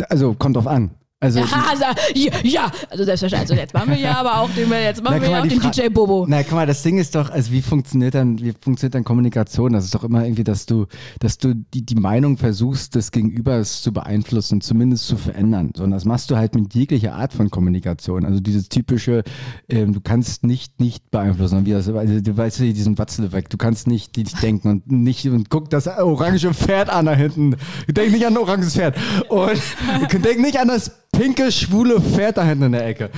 also 0.08 0.34
kommt 0.34 0.56
drauf 0.56 0.66
an. 0.66 0.90
Also, 1.24 1.40
Ja, 1.40 1.64
also, 1.70 1.84
ja, 2.14 2.32
ja, 2.42 2.70
also 2.90 3.04
selbstverständlich. 3.04 3.40
Also 3.50 3.54
jetzt 3.54 3.74
machen 3.74 3.90
wir 3.90 3.98
ja 3.98 4.16
aber 4.18 4.40
auch 4.40 4.50
den, 4.50 4.70
jetzt 4.70 5.02
machen 5.02 5.16
Na, 5.18 5.22
wir 5.22 5.30
ja 5.30 5.42
auch 5.42 5.46
den 5.46 5.60
Fra- 5.60 5.70
DJ 5.70 5.88
Bobo. 5.88 6.26
Na, 6.28 6.42
guck 6.42 6.52
mal, 6.52 6.66
das 6.66 6.82
Ding 6.82 6.98
ist 6.98 7.14
doch, 7.14 7.30
also 7.30 7.50
wie 7.50 7.62
funktioniert 7.62 8.14
dann, 8.14 8.38
wie 8.40 8.52
funktioniert 8.60 8.94
dann 8.94 9.04
Kommunikation? 9.04 9.72
Das 9.72 9.84
ist 9.86 9.94
doch 9.94 10.04
immer 10.04 10.24
irgendwie, 10.24 10.44
dass 10.44 10.66
du, 10.66 10.86
dass 11.20 11.38
du 11.38 11.54
die, 11.54 11.84
die 11.84 11.94
Meinung 11.94 12.36
versuchst, 12.36 12.94
des 12.94 13.10
Gegenübers 13.10 13.82
zu 13.82 13.92
beeinflussen, 13.92 14.60
zumindest 14.60 15.06
zu 15.06 15.16
verändern. 15.16 15.72
So, 15.74 15.84
und 15.84 15.90
das 15.90 16.04
machst 16.04 16.30
du 16.30 16.36
halt 16.36 16.54
mit 16.54 16.74
jeglicher 16.74 17.14
Art 17.14 17.32
von 17.32 17.50
Kommunikation. 17.50 18.24
Also 18.24 18.40
dieses 18.40 18.68
typische, 18.68 19.22
ähm, 19.68 19.92
du 19.92 20.00
kannst 20.00 20.44
nicht 20.44 20.80
nicht 20.80 21.10
beeinflussen. 21.10 21.64
Wie 21.66 21.70
das, 21.72 21.88
also, 21.88 22.20
du 22.20 22.36
weißt 22.36 22.60
ja, 22.60 22.66
diesen 22.72 22.98
Watzle 22.98 23.32
weg. 23.32 23.48
Du 23.50 23.56
kannst 23.56 23.86
nicht 23.86 24.16
nicht 24.16 24.42
denken 24.42 24.68
und 24.68 24.90
nicht 24.90 25.26
und 25.26 25.48
guck 25.50 25.70
das 25.70 25.86
orange 25.86 26.52
Pferd 26.52 26.90
an 26.90 27.06
da 27.06 27.14
hinten. 27.14 27.56
Denk 27.88 28.12
nicht 28.12 28.26
an 28.26 28.34
ein 28.34 28.38
oranges 28.38 28.74
Pferd. 28.74 28.96
Und 29.28 29.60
denk 30.24 30.40
nicht 30.40 30.58
an 30.58 30.68
das 30.68 30.90
pinke, 31.16 31.52
schwule 31.52 32.00
Pferd 32.00 32.36
da 32.36 32.44
hinten 32.44 32.64
in 32.64 32.72
der 32.72 32.86
Ecke. 32.86 33.10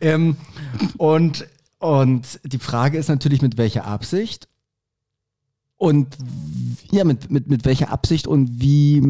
Ähm, 0.00 0.36
und, 0.98 1.46
und 1.78 2.40
die 2.44 2.58
Frage 2.58 2.98
ist 2.98 3.08
natürlich, 3.08 3.42
mit 3.42 3.58
welcher 3.58 3.86
Absicht? 3.86 4.48
Und 5.76 6.16
ja, 6.92 7.04
mit, 7.04 7.30
mit, 7.30 7.48
mit 7.48 7.64
welcher 7.64 7.90
Absicht 7.90 8.26
und 8.26 8.60
wie, 8.60 9.02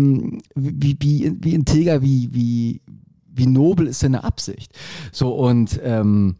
wie, 0.55 0.97
wie, 1.01 1.37
wie 1.41 1.55
integer, 1.55 2.01
wie, 2.01 2.31
wie, 2.33 2.81
wie 3.27 3.47
nobel 3.47 3.87
ist 3.87 4.03
deine 4.03 4.25
Absicht? 4.25 4.73
So, 5.13 5.35
und 5.35 5.79
ähm, 5.83 6.37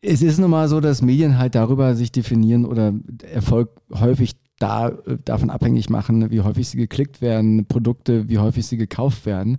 es 0.00 0.22
ist 0.22 0.38
nun 0.38 0.50
mal 0.50 0.68
so, 0.68 0.80
dass 0.80 1.02
Medien 1.02 1.38
halt 1.38 1.56
darüber 1.56 1.96
sich 1.96 2.12
definieren 2.12 2.64
oder 2.64 2.94
Erfolg 3.32 3.70
häufig 3.92 4.36
da, 4.58 4.88
äh, 4.88 5.18
davon 5.24 5.50
abhängig 5.50 5.90
machen, 5.90 6.30
wie 6.30 6.40
häufig 6.40 6.68
sie 6.68 6.78
geklickt 6.78 7.20
werden, 7.20 7.66
Produkte, 7.66 8.28
wie 8.28 8.38
häufig 8.38 8.66
sie 8.66 8.76
gekauft 8.76 9.26
werden. 9.26 9.58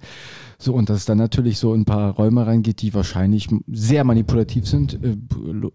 So, 0.57 0.73
und 0.73 0.89
dass 0.89 0.97
es 0.97 1.05
dann 1.05 1.19
natürlich 1.19 1.59
so 1.59 1.73
in 1.73 1.81
ein 1.81 1.85
paar 1.85 2.15
Räume 2.15 2.47
reingeht, 2.47 2.81
die 2.81 2.93
wahrscheinlich 2.93 3.47
sehr 3.67 4.03
manipulativ 4.03 4.67
sind, 4.67 4.95
äh, 5.03 5.15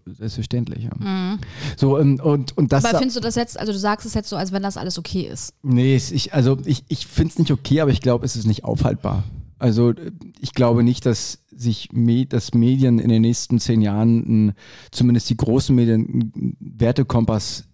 selbstverständlich. 0.05 0.83
Ja. 0.83 1.37
So, 1.77 1.97
ähm, 1.99 2.19
und, 2.21 2.57
und 2.57 2.71
das. 2.71 2.83
Mhm. 2.83 2.89
Aber 2.89 2.97
findest 2.99 3.17
du 3.17 3.21
das 3.21 3.35
jetzt, 3.35 3.59
also 3.59 3.71
du 3.71 3.79
sagst 3.79 4.05
es 4.05 4.13
jetzt 4.13 4.29
so, 4.29 4.35
als 4.35 4.51
wenn 4.51 4.63
das 4.63 4.75
alles 4.77 4.99
okay 4.99 5.21
ist. 5.31 5.53
Nee, 5.63 5.95
ich, 5.95 6.33
also 6.33 6.57
ich, 6.65 6.83
ich 6.89 7.07
finde 7.07 7.31
es 7.31 7.39
nicht 7.39 7.51
okay, 7.51 7.81
aber 7.81 7.91
ich 7.91 8.01
glaube, 8.01 8.25
es 8.25 8.35
ist 8.35 8.45
nicht 8.45 8.65
aufhaltbar. 8.65 9.23
Also 9.57 9.91
äh, 9.91 10.11
ich 10.39 10.53
glaube 10.53 10.83
nicht, 10.83 11.05
dass 11.05 11.39
sich 11.55 11.89
dass 12.29 12.53
Medien 12.53 12.99
in 12.99 13.09
den 13.09 13.21
nächsten 13.21 13.59
zehn 13.59 13.81
Jahren, 13.81 14.53
zumindest 14.91 15.29
die 15.29 15.37
großen 15.37 15.75
Medien, 15.75 16.31
einen 16.35 16.57
Wertekompass 16.59 17.65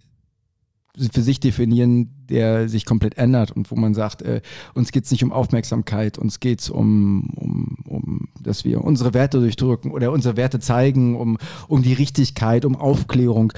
für 1.12 1.22
sich 1.22 1.40
definieren, 1.40 2.10
der 2.30 2.68
sich 2.68 2.86
komplett 2.86 3.18
ändert 3.18 3.52
und 3.52 3.70
wo 3.72 3.76
man 3.76 3.94
sagt, 3.94 4.22
äh, 4.22 4.42
uns 4.74 4.92
geht 4.92 5.06
es 5.06 5.12
nicht 5.12 5.24
um 5.24 5.32
Aufmerksamkeit, 5.32 6.18
uns 6.18 6.40
geht 6.40 6.62
es 6.62 6.70
um, 6.70 7.30
um, 7.36 7.78
um, 7.88 8.30
dass 8.42 8.66
wir 8.66 8.84
unsere 8.84 9.14
Werte 9.14 9.40
durchdrücken 9.40 9.92
oder 9.92 10.12
unsere 10.12 10.36
Werte 10.36 10.60
zeigen, 10.60 11.16
um, 11.16 11.38
um 11.68 11.84
die 11.84 11.94
Richtigkeit, 11.94 12.66
um 12.66 12.76
Aufklärung. 12.76 13.54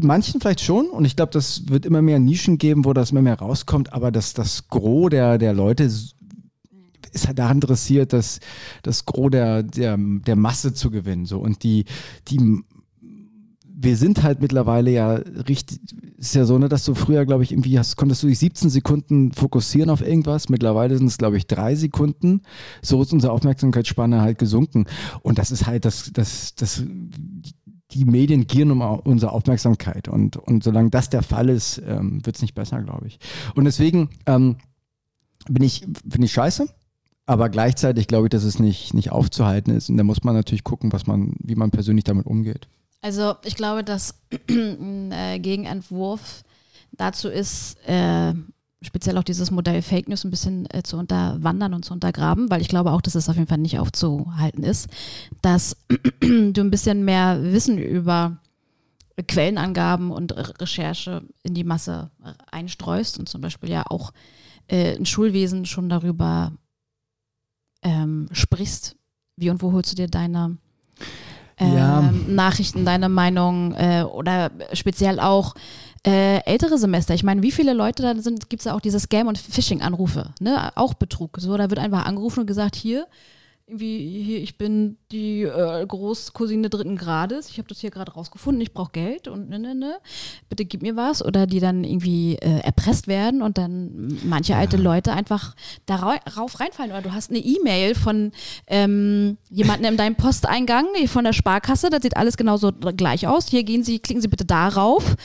Manchen 0.00 0.40
vielleicht 0.40 0.60
schon 0.60 0.86
und 0.86 1.04
ich 1.04 1.16
glaube, 1.16 1.32
das 1.32 1.68
wird 1.68 1.86
immer 1.86 2.02
mehr 2.02 2.18
Nischen 2.18 2.58
geben, 2.58 2.84
wo 2.84 2.92
das 2.92 3.10
immer 3.10 3.22
mehr 3.22 3.38
rauskommt, 3.38 3.92
aber 3.92 4.10
das, 4.10 4.32
das 4.32 4.68
Gros 4.68 5.10
der, 5.10 5.38
der 5.38 5.52
Leute 5.52 5.84
ist 5.84 7.26
halt 7.26 7.38
daran 7.38 7.56
interessiert, 7.56 8.12
das, 8.12 8.40
das 8.82 9.04
Gros 9.04 9.30
der, 9.30 9.62
der, 9.64 9.96
der 9.98 10.36
Masse 10.36 10.72
zu 10.72 10.90
gewinnen. 10.90 11.26
So. 11.26 11.40
Und 11.40 11.64
die, 11.64 11.84
die 12.28 12.62
wir 13.82 13.96
sind 13.96 14.22
halt 14.22 14.40
mittlerweile 14.42 14.90
ja 14.90 15.14
richtig, 15.14 15.80
ist 16.20 16.34
ja 16.34 16.44
so, 16.44 16.58
ne, 16.58 16.68
dass 16.68 16.84
du 16.84 16.94
früher, 16.94 17.24
glaube 17.24 17.42
ich, 17.42 17.52
irgendwie 17.52 17.78
hast, 17.78 17.96
konntest 17.96 18.22
du 18.22 18.26
dich 18.26 18.38
17 18.38 18.68
Sekunden 18.68 19.32
fokussieren 19.32 19.88
auf 19.88 20.02
irgendwas. 20.02 20.50
Mittlerweile 20.50 20.96
sind 20.98 21.06
es, 21.06 21.16
glaube 21.16 21.38
ich, 21.38 21.46
drei 21.46 21.74
Sekunden. 21.74 22.42
So 22.82 23.00
ist 23.00 23.14
unsere 23.14 23.32
Aufmerksamkeitsspanne 23.32 24.20
halt 24.20 24.38
gesunken. 24.38 24.84
Und 25.22 25.38
das 25.38 25.50
ist 25.50 25.66
halt 25.66 25.86
das, 25.86 26.12
das, 26.12 26.54
das, 26.56 26.84
die 27.92 28.04
Medien 28.04 28.46
gieren 28.46 28.70
um 28.70 28.82
unsere 28.82 29.32
Aufmerksamkeit. 29.32 30.08
Und, 30.08 30.36
und 30.36 30.62
solange 30.62 30.90
das 30.90 31.08
der 31.08 31.22
Fall 31.22 31.48
ist, 31.48 31.80
ähm, 31.86 32.24
wird 32.26 32.36
es 32.36 32.42
nicht 32.42 32.54
besser, 32.54 32.82
glaube 32.82 33.06
ich. 33.06 33.18
Und 33.54 33.64
deswegen 33.64 34.10
ähm, 34.26 34.56
bin 35.48 35.62
ich, 35.62 35.86
finde 36.06 36.26
ich 36.26 36.32
scheiße. 36.32 36.68
Aber 37.24 37.48
gleichzeitig 37.48 38.08
glaube 38.08 38.26
ich, 38.26 38.30
dass 38.30 38.44
es 38.44 38.58
nicht, 38.58 38.92
nicht 38.92 39.10
aufzuhalten 39.10 39.74
ist. 39.74 39.88
Und 39.88 39.96
da 39.96 40.04
muss 40.04 40.22
man 40.22 40.34
natürlich 40.34 40.64
gucken, 40.64 40.92
was 40.92 41.06
man, 41.06 41.32
wie 41.38 41.54
man 41.54 41.70
persönlich 41.70 42.04
damit 42.04 42.26
umgeht. 42.26 42.68
Also 43.02 43.36
ich 43.44 43.56
glaube, 43.56 43.84
dass 43.84 44.14
ein 44.48 45.12
äh, 45.12 45.38
Gegenentwurf 45.38 46.44
dazu 46.92 47.28
ist, 47.28 47.76
äh, 47.86 48.34
speziell 48.82 49.18
auch 49.18 49.24
dieses 49.24 49.50
Modell 49.50 49.82
Fake 49.82 50.08
News 50.08 50.24
ein 50.24 50.30
bisschen 50.30 50.66
äh, 50.70 50.82
zu 50.82 50.96
unterwandern 50.96 51.74
und 51.74 51.84
zu 51.84 51.92
untergraben, 51.92 52.50
weil 52.50 52.60
ich 52.60 52.68
glaube 52.68 52.92
auch, 52.92 53.00
dass 53.00 53.14
es 53.14 53.28
auf 53.28 53.36
jeden 53.36 53.48
Fall 53.48 53.58
nicht 53.58 53.78
aufzuhalten 53.78 54.62
ist, 54.62 54.88
dass 55.42 55.76
du 56.20 56.60
ein 56.60 56.70
bisschen 56.70 57.04
mehr 57.04 57.42
Wissen 57.42 57.78
über 57.78 58.38
Quellenangaben 59.26 60.10
und 60.10 60.34
Re 60.36 60.54
Recherche 60.60 61.22
in 61.42 61.54
die 61.54 61.64
Masse 61.64 62.10
äh, 62.24 62.32
einstreust 62.50 63.18
und 63.18 63.28
zum 63.28 63.40
Beispiel 63.40 63.70
ja 63.70 63.84
auch 63.86 64.12
äh, 64.70 64.94
im 64.94 65.04
Schulwesen 65.04 65.66
schon 65.66 65.88
darüber 65.88 66.52
ähm, 67.82 68.28
sprichst, 68.32 68.96
wie 69.36 69.50
und 69.50 69.62
wo 69.62 69.72
holst 69.72 69.92
du 69.92 69.96
dir 69.96 70.08
deine 70.08 70.56
ähm, 71.60 71.76
Ja. 71.76 72.12
Nachrichten, 72.26 72.84
deine 72.84 73.08
Meinung 73.08 73.74
äh, 73.74 74.02
oder 74.02 74.50
speziell 74.72 75.20
auch 75.20 75.54
äh, 76.06 76.38
ältere 76.44 76.78
Semester. 76.78 77.14
Ich 77.14 77.22
meine, 77.22 77.42
wie 77.42 77.52
viele 77.52 77.74
Leute 77.74 78.02
da 78.02 78.14
sind, 78.20 78.48
gibt 78.48 78.60
es 78.60 78.64
ja 78.64 78.74
auch 78.74 78.80
diese 78.80 78.98
Scam- 78.98 79.28
und 79.28 79.38
Phishing-Anrufe, 79.38 80.30
ne? 80.40 80.72
Auch 80.74 80.94
Betrug. 80.94 81.36
So, 81.38 81.56
da 81.56 81.68
wird 81.68 81.78
einfach 81.78 82.06
angerufen 82.06 82.40
und 82.40 82.46
gesagt, 82.46 82.74
hier, 82.74 83.06
irgendwie, 83.70 84.22
hier, 84.22 84.38
ich 84.40 84.58
bin 84.58 84.96
die 85.12 85.42
äh, 85.42 85.86
Großcousine 85.86 86.68
dritten 86.68 86.96
Grades, 86.96 87.48
ich 87.48 87.58
habe 87.58 87.68
das 87.68 87.80
hier 87.80 87.90
gerade 87.90 88.12
rausgefunden, 88.12 88.60
ich 88.60 88.72
brauche 88.72 88.92
Geld 88.92 89.28
und 89.28 89.48
ne, 89.48 89.58
ne, 89.58 89.74
ne, 89.74 89.98
bitte 90.48 90.64
gib 90.64 90.82
mir 90.82 90.96
was. 90.96 91.24
Oder 91.24 91.46
die 91.46 91.60
dann 91.60 91.84
irgendwie 91.84 92.34
äh, 92.36 92.60
erpresst 92.60 93.06
werden 93.06 93.42
und 93.42 93.58
dann 93.58 94.18
manche 94.24 94.56
alte 94.56 94.76
Leute 94.76 95.12
einfach 95.12 95.54
darauf 95.86 96.58
reinfallen. 96.60 96.90
Oder 96.90 97.02
du 97.02 97.12
hast 97.12 97.30
eine 97.30 97.38
E-Mail 97.38 97.94
von 97.94 98.32
ähm, 98.66 99.38
jemandem 99.48 99.92
in 99.92 99.96
deinem 99.96 100.16
Posteingang 100.16 100.86
von 101.06 101.24
der 101.24 101.32
Sparkasse, 101.32 101.90
das 101.90 102.02
sieht 102.02 102.16
alles 102.16 102.36
genauso 102.36 102.72
gleich 102.72 103.26
aus. 103.26 103.48
Hier 103.48 103.62
gehen 103.62 103.84
Sie, 103.84 104.00
klicken 104.00 104.20
Sie 104.20 104.28
bitte 104.28 104.44
darauf, 104.44 105.16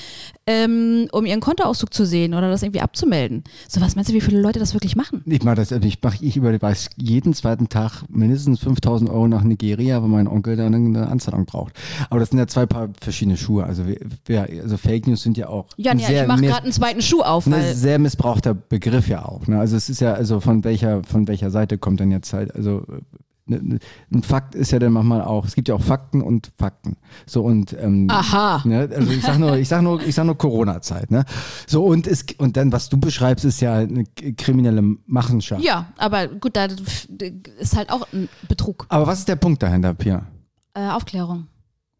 ähm, 0.47 1.07
um 1.11 1.25
Ihren 1.25 1.39
Kontoauszug 1.39 1.93
zu 1.93 2.05
sehen 2.05 2.33
oder 2.33 2.49
das 2.49 2.61
irgendwie 2.61 2.81
abzumelden. 2.81 3.43
So, 3.67 3.81
was 3.81 3.95
meinst 3.95 4.11
du, 4.11 4.13
wie 4.13 4.21
viele 4.21 4.39
Leute 4.39 4.59
das 4.59 4.73
wirklich 4.73 4.95
machen? 4.95 5.23
Ich 5.25 5.43
mache 5.43 5.55
das, 5.55 5.71
ich 5.71 6.01
mache 6.01 6.23
ich 6.23 6.37
überweise 6.37 6.89
jeden 6.97 7.33
zweiten 7.33 7.69
Tag 7.69 8.03
mindestens 8.09 8.59
5000 8.59 9.09
Euro 9.09 9.27
nach 9.27 9.43
Nigeria, 9.43 10.01
weil 10.01 10.09
mein 10.09 10.27
Onkel 10.27 10.55
da 10.55 10.67
eine, 10.67 11.07
Anzahlung 11.07 11.45
braucht. 11.45 11.73
Aber 12.09 12.19
das 12.19 12.29
sind 12.29 12.39
ja 12.39 12.47
zwei 12.47 12.65
paar 12.65 12.89
verschiedene 13.01 13.37
Schuhe. 13.37 13.63
Also, 13.63 13.87
wir, 13.87 13.97
wir, 14.25 14.47
also 14.61 14.77
Fake 14.77 15.07
News 15.07 15.23
sind 15.23 15.37
ja 15.37 15.47
auch 15.47 15.65
Ja, 15.77 15.95
ja 15.95 16.21
ich 16.21 16.27
mache 16.27 16.41
gerade 16.41 16.63
einen 16.63 16.73
zweiten 16.73 17.01
Schuh 17.01 17.21
auf, 17.21 17.47
ein 17.47 17.73
sehr 17.73 17.97
missbrauchter 17.99 18.53
Begriff 18.53 19.07
ja 19.07 19.25
auch. 19.25 19.47
Ne? 19.47 19.59
Also 19.59 19.75
es 19.75 19.89
ist 19.89 20.01
ja, 20.01 20.13
also 20.13 20.39
von 20.39 20.63
welcher, 20.63 21.03
von 21.03 21.27
welcher 21.27 21.51
Seite 21.51 21.77
kommt 21.77 21.99
denn 21.99 22.11
jetzt 22.11 22.33
halt, 22.33 22.53
also 22.53 22.83
ne, 23.45 23.61
ne, 23.61 23.79
ein 24.13 24.23
Fakt 24.23 24.55
ist 24.55 24.71
ja 24.71 24.79
dann 24.79 24.93
manchmal 24.93 25.21
auch, 25.21 25.45
es 25.45 25.55
gibt 25.55 25.67
ja 25.67 25.75
auch 25.75 25.81
Fakten 25.81 26.21
und 26.21 26.51
Fakten. 26.57 26.97
So 27.25 27.43
und 27.43 27.75
ähm, 27.79 28.07
Aha. 28.09 28.61
Ne? 28.65 28.89
Also 28.93 29.11
ich 29.11 29.21
sag 29.21 29.39
nur, 29.39 29.57
ich 29.57 29.67
sag 29.67 29.81
nur, 29.81 30.01
ich 30.01 30.15
sag 30.15 30.25
nur 30.25 30.37
Corona-Zeit, 30.37 31.11
ne? 31.11 31.25
So 31.67 31.85
und 31.85 32.07
es 32.07 32.25
und 32.37 32.57
dann, 32.57 32.71
was 32.71 32.89
du 32.89 32.97
beschreibst, 32.97 33.45
ist 33.45 33.61
ja 33.61 33.75
eine 33.75 34.05
kriminelle 34.05 34.81
Machenschaft. 35.05 35.63
Ja, 35.63 35.87
aber 35.97 36.27
gut, 36.27 36.55
da 36.55 36.67
ist 37.59 37.75
halt 37.75 37.89
auch 37.91 38.07
ein 38.11 38.29
Betrug. 38.47 38.85
Aber 38.89 39.07
was 39.07 39.19
ist 39.19 39.27
der 39.27 39.35
Punkt 39.35 39.61
dahinter, 39.63 39.93
Pia? 39.93 40.25
Äh, 40.73 40.89
Aufklärung. 40.89 41.47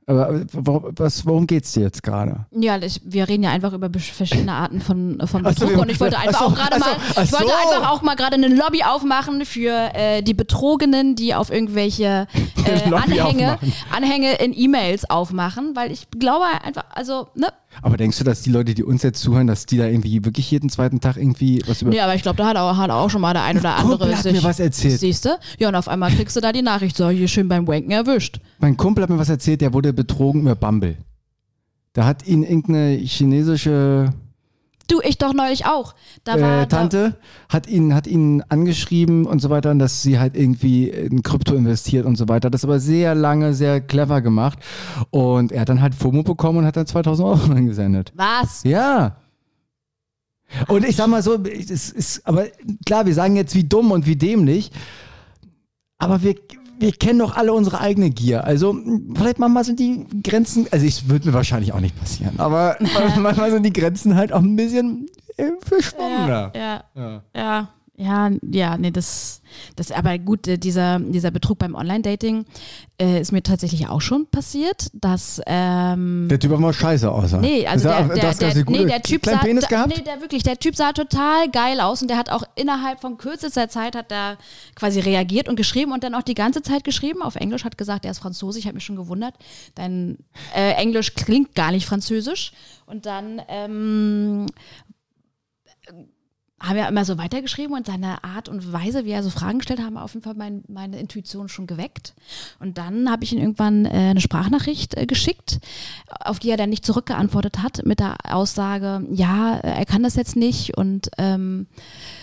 Aber 0.07 0.29
äh, 0.29 0.45
was, 0.51 1.25
worum 1.25 1.47
geht's 1.47 1.71
dir 1.73 1.81
jetzt 1.83 2.03
gerade? 2.03 2.45
Ja, 2.51 2.77
ich, 2.77 3.01
wir 3.03 3.27
reden 3.27 3.43
ja 3.43 3.49
einfach 3.49 3.73
über 3.73 3.89
verschiedene 3.99 4.51
Arten 4.53 4.79
von, 4.79 5.17
von 5.25 5.43
so, 5.43 5.49
Betrug 5.49 5.69
wir- 5.71 5.79
und 5.79 5.89
ich 5.89 5.99
wollte 5.99 6.17
einfach 6.17 6.41
ach 6.41 6.45
so, 6.45 6.45
auch 6.45 6.55
gerade 6.55 6.79
so, 6.79 6.85
mal, 6.85 7.23
ich 7.23 7.31
wollte 7.31 7.47
so. 7.47 7.73
einfach 7.73 7.91
auch 7.91 8.01
mal 8.03 8.15
gerade 8.15 8.35
eine 8.35 8.47
Lobby 8.47 8.83
aufmachen 8.83 9.45
für 9.45 9.71
äh, 9.95 10.21
die 10.21 10.35
Betrogenen, 10.35 11.15
die 11.15 11.33
auf 11.33 11.49
irgendwelche 11.51 12.27
äh, 12.65 12.93
Anhänge, 12.93 13.53
aufmachen. 13.53 13.73
Anhänge 13.91 14.33
in 14.35 14.53
E-Mails 14.55 15.09
aufmachen, 15.09 15.75
weil 15.75 15.91
ich 15.91 16.07
glaube 16.11 16.45
einfach, 16.63 16.85
also, 16.93 17.27
ne? 17.33 17.47
Aber 17.81 17.97
denkst 17.97 18.17
du, 18.17 18.23
dass 18.23 18.41
die 18.41 18.49
Leute, 18.49 18.73
die 18.73 18.83
uns 18.83 19.03
jetzt 19.03 19.21
zuhören, 19.21 19.47
dass 19.47 19.65
die 19.65 19.77
da 19.77 19.85
irgendwie 19.85 20.23
wirklich 20.25 20.49
jeden 20.51 20.69
zweiten 20.69 20.99
Tag 21.01 21.17
irgendwie 21.17 21.61
was 21.67 21.81
über. 21.81 21.91
Nee, 21.91 21.99
aber 21.99 22.15
ich 22.15 22.21
glaube, 22.21 22.37
da 22.37 22.47
hat 22.47 22.57
auch, 22.57 22.77
hat 22.77 22.89
auch 22.89 23.09
schon 23.09 23.21
mal 23.21 23.33
der 23.33 23.43
ein 23.43 23.57
oder 23.57 23.75
andere 23.75 23.97
Kumpel 23.97 24.15
hat 24.15 24.23
sich. 24.23 24.33
mir 24.33 24.43
was 24.43 24.59
erzählt. 24.59 24.99
Siehst 24.99 25.25
du? 25.25 25.29
Ja, 25.59 25.67
und 25.69 25.75
auf 25.75 25.87
einmal 25.87 26.11
kriegst 26.11 26.35
du 26.35 26.41
da 26.41 26.51
die 26.51 26.61
Nachricht, 26.61 26.97
so, 26.97 27.09
hier 27.09 27.27
schön 27.27 27.47
beim 27.47 27.67
Wanken 27.67 27.91
erwischt. 27.91 28.39
Mein 28.59 28.77
Kumpel 28.77 29.03
hat 29.03 29.09
mir 29.09 29.17
was 29.17 29.29
erzählt, 29.29 29.61
der 29.61 29.73
wurde 29.73 29.93
betrogen 29.93 30.41
über 30.41 30.55
Bumble. 30.55 30.97
Da 31.93 32.05
hat 32.05 32.27
ihn 32.27 32.43
irgendeine 32.43 32.97
chinesische 32.97 34.13
Du, 34.87 35.01
ich 35.03 35.17
doch 35.17 35.33
neulich 35.33 35.65
auch. 35.65 35.95
Da 36.23 36.39
war 36.39 36.61
äh, 36.63 36.67
Tante 36.67 37.17
hat 37.49 37.67
ihn, 37.67 37.95
hat 37.95 38.07
ihn 38.07 38.43
angeschrieben 38.49 39.25
und 39.25 39.39
so 39.39 39.49
weiter, 39.49 39.73
dass 39.75 40.01
sie 40.01 40.19
halt 40.19 40.35
irgendwie 40.35 40.89
in 40.89 41.23
Krypto 41.23 41.55
investiert 41.55 42.05
und 42.05 42.17
so 42.17 42.27
weiter. 42.29 42.49
Das 42.49 42.63
aber 42.63 42.79
sehr 42.79 43.15
lange, 43.15 43.53
sehr 43.53 43.81
clever 43.81 44.21
gemacht. 44.21 44.59
Und 45.09 45.51
er 45.51 45.61
hat 45.61 45.69
dann 45.69 45.81
halt 45.81 45.95
FOMO 45.95 46.23
bekommen 46.23 46.59
und 46.59 46.65
hat 46.65 46.77
dann 46.77 46.85
2000 46.85 47.27
Euro 47.27 47.51
eingesendet. 47.55 48.13
Da, 48.15 48.41
was? 48.41 48.63
Ja. 48.63 49.17
Und 50.67 50.85
ich 50.87 50.95
sag 50.95 51.07
mal 51.07 51.23
so, 51.23 51.43
es 51.43 51.91
ist, 51.91 52.25
aber 52.27 52.45
klar, 52.85 53.05
wir 53.05 53.13
sagen 53.13 53.35
jetzt 53.35 53.55
wie 53.55 53.63
dumm 53.63 53.91
und 53.91 54.05
wie 54.05 54.15
dämlich, 54.15 54.71
aber 55.97 56.21
wir, 56.21 56.35
wir 56.79 56.91
kennen 56.91 57.19
doch 57.19 57.35
alle 57.35 57.53
unsere 57.53 57.79
eigene 57.79 58.09
Gier. 58.09 58.43
Also 58.43 58.75
vielleicht 59.15 59.39
manchmal 59.39 59.63
sind 59.63 59.79
die 59.79 60.05
Grenzen, 60.23 60.67
also 60.71 60.85
es 60.85 61.09
wird 61.09 61.25
mir 61.25 61.33
wahrscheinlich 61.33 61.73
auch 61.73 61.79
nicht 61.79 61.99
passieren, 61.99 62.39
aber 62.39 62.77
manchmal 63.19 63.51
sind 63.51 63.63
die 63.63 63.73
Grenzen 63.73 64.15
halt 64.15 64.31
auch 64.33 64.41
ein 64.41 64.55
bisschen 64.55 65.07
äh, 65.37 65.51
verschwommener. 65.61 66.51
Ja, 66.55 66.61
Ja. 66.61 66.83
ja, 66.95 67.21
ja, 67.35 67.69
ja, 67.97 68.29
nee, 68.77 68.91
das, 68.91 69.41
das, 69.77 69.89
aber 69.91 70.17
gut, 70.17 70.47
äh, 70.49 70.57
dieser, 70.57 70.99
dieser 70.99 71.31
Betrug 71.31 71.59
beim 71.59 71.75
Online-Dating 71.75 72.45
äh, 73.01 73.21
ist 73.21 73.31
mir 73.31 73.41
tatsächlich 73.41 73.87
auch 73.87 74.01
schon 74.01 74.27
passiert, 74.27 74.89
dass, 74.93 75.41
ähm, 75.45 76.27
Der 76.29 76.37
Typ 76.39 76.51
hat 76.51 76.59
mal 76.59 76.73
scheiße 76.73 77.09
aussah. 77.09 77.39
Nee, 77.39 77.65
also 77.65 77.87
der, 77.87 78.03
der, 78.09 78.15
das- 78.17 78.37
der, 78.39 78.53
das- 78.53 78.65
nee, 78.65 78.85
der 78.85 79.01
Typ 79.01 79.25
sah, 79.25 79.37
Penis 79.37 79.63
da, 79.63 79.69
gehabt? 79.69 79.95
nee, 79.97 80.03
der 80.03 80.19
wirklich, 80.19 80.43
der 80.43 80.57
Typ 80.59 80.75
sah 80.75 80.91
total 80.91 81.49
geil 81.51 81.79
aus 81.79 82.01
und 82.01 82.09
der 82.09 82.17
hat 82.17 82.29
auch 82.29 82.43
innerhalb 82.55 82.99
von 82.99 83.17
kürzester 83.17 83.69
Zeit 83.69 83.95
hat 83.95 84.11
er 84.11 84.37
quasi 84.75 84.99
reagiert 84.99 85.47
und 85.47 85.55
geschrieben 85.55 85.93
und 85.93 86.03
dann 86.03 86.15
auch 86.15 86.23
die 86.23 86.35
ganze 86.35 86.61
Zeit 86.61 86.83
geschrieben. 86.83 87.21
Auf 87.21 87.35
Englisch 87.37 87.63
hat 87.63 87.77
gesagt, 87.77 88.03
er 88.03 88.11
ist 88.11 88.19
Franzose. 88.19 88.59
Ich 88.59 88.65
habe 88.65 88.75
mich 88.75 88.83
schon 88.83 88.97
gewundert. 88.97 89.35
Dein 89.75 90.17
äh, 90.53 90.71
Englisch 90.73 91.13
klingt 91.13 91.55
gar 91.55 91.71
nicht 91.71 91.85
französisch. 91.85 92.51
Und 92.87 93.05
dann 93.05 93.41
ähm, 93.47 94.47
haben 96.59 96.77
wir 96.77 96.87
immer 96.87 97.03
so 97.03 97.17
weitergeschrieben 97.17 97.75
und 97.75 97.85
seine 97.85 98.23
Art 98.23 98.47
und 98.47 98.71
Weise, 98.71 99.03
wie 99.03 99.11
er 99.11 99.23
so 99.23 99.29
Fragen 99.29 99.59
gestellt 99.59 99.79
hat, 99.79 99.87
haben 99.87 99.97
auf 99.97 100.13
jeden 100.13 100.23
Fall 100.23 100.35
mein, 100.35 100.63
meine 100.69 100.99
Intuition 100.99 101.49
schon 101.49 101.67
geweckt. 101.67 102.13
Und 102.59 102.77
dann 102.77 103.11
habe 103.11 103.25
ich 103.25 103.33
ihm 103.33 103.39
irgendwann 103.39 103.85
äh, 103.85 103.89
eine 103.89 104.21
Sprachnachricht 104.21 104.95
äh, 104.95 105.05
geschickt, 105.05 105.59
auf 106.07 106.39
die 106.39 106.49
er 106.49 106.57
dann 106.57 106.69
nicht 106.69 106.85
zurückgeantwortet 106.85 107.61
hat, 107.61 107.85
mit 107.85 107.99
der 107.99 108.15
Aussage, 108.23 109.05
ja, 109.11 109.57
äh, 109.57 109.79
er 109.79 109.85
kann 109.85 110.03
das 110.03 110.15
jetzt 110.15 110.37
nicht. 110.37 110.77
Und 110.77 111.09
ähm, 111.17 111.67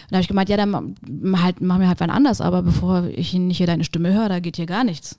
dann 0.09 0.17
habe 0.17 0.23
ich 0.23 0.29
gemeint, 0.29 0.49
ja, 0.49 0.57
dann 0.57 0.97
halt, 1.43 1.61
machen 1.61 1.83
wir 1.83 1.89
halt 1.89 2.01
wann 2.01 2.11
anders, 2.11 2.41
aber 2.41 2.63
bevor 2.63 3.05
ich 3.09 3.35
nicht 3.35 3.59
hier 3.59 3.67
deine 3.67 3.85
Stimme 3.85 4.15
höre, 4.15 4.31
da 4.31 4.41
geht 4.41 4.57
hier 4.57 4.67
gar 4.67 4.85
nichts. 4.85 5.19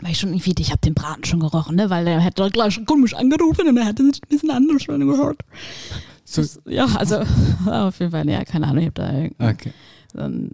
Weil 0.00 0.12
ich 0.12 0.18
schon 0.18 0.30
irgendwie, 0.30 0.54
ich 0.58 0.70
habe 0.70 0.80
den 0.80 0.94
Braten 0.94 1.24
schon 1.24 1.40
gerochen, 1.40 1.76
ne? 1.76 1.88
Weil 1.88 2.06
er 2.06 2.24
hat 2.24 2.36
gleich 2.52 2.74
schon 2.74 2.86
komisch 2.86 3.14
angerufen 3.14 3.68
und 3.68 3.76
er 3.76 3.84
hatte 3.84 4.04
sich 4.04 4.22
ein 4.22 4.28
bisschen 4.28 4.50
anders 4.50 4.82
schon 4.82 5.06
gehört. 5.06 5.40
So- 6.24 6.42
Das- 6.42 6.60
ja, 6.66 6.86
also 6.96 7.20
auf 7.70 7.98
jeden 8.00 8.12
Fall, 8.12 8.28
ja, 8.28 8.44
keine 8.44 8.66
Ahnung, 8.66 8.78
ich 8.82 8.86
habe 8.86 9.30
da 9.38 9.48
Okay. 9.50 9.72
ein, 10.16 10.50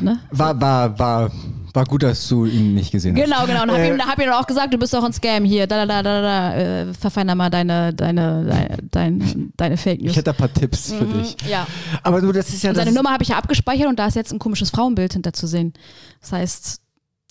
ne? 0.00 0.18
War, 0.30 0.60
war, 0.60 0.98
war, 0.98 1.30
war 1.74 1.84
gut, 1.86 2.02
dass 2.02 2.28
du 2.28 2.44
ihn 2.46 2.74
nicht 2.74 2.92
gesehen 2.92 3.16
hast. 3.16 3.24
Genau, 3.24 3.46
genau. 3.46 3.62
Und 3.64 3.70
hab, 3.72 3.78
Äh, 3.78 3.88
ihm, 3.94 4.00
hab 4.00 4.18
ihm 4.18 4.30
auch 4.30 4.46
gesagt, 4.46 4.72
du 4.74 4.78
bist 4.78 4.94
doch 4.94 5.02
ein 5.02 5.12
Scam 5.12 5.44
hier. 5.44 5.66
Da, 5.66 5.84
da, 5.86 6.02
da, 6.02 6.02
da, 6.02 6.22
da. 6.22 6.54
Äh, 6.56 6.94
verfeiner 6.94 7.34
mal 7.34 7.50
deine, 7.50 7.92
deine, 7.94 8.78
deine, 8.90 9.50
deine, 9.56 9.76
Fake 9.76 10.00
News. 10.02 10.10
Ich 10.12 10.16
hätte 10.16 10.30
ein 10.30 10.36
paar 10.36 10.52
Tipps 10.52 10.92
für 10.92 11.04
Mhm, 11.04 11.14
dich. 11.22 11.36
Ja. 11.48 11.66
Aber 12.02 12.20
du, 12.20 12.30
das 12.32 12.48
ist 12.50 12.62
ja 12.62 12.70
Und 12.70 12.76
seine 12.76 12.92
Nummer 12.92 13.10
habe 13.10 13.22
ich 13.22 13.30
ja 13.30 13.38
abgespeichert 13.38 13.88
und 13.88 13.98
da 13.98 14.06
ist 14.06 14.14
jetzt 14.16 14.32
ein 14.32 14.38
komisches 14.38 14.70
Frauenbild 14.70 15.14
hinter 15.14 15.32
zu 15.32 15.46
sehen. 15.46 15.72
Das 16.20 16.32
heißt, 16.32 16.80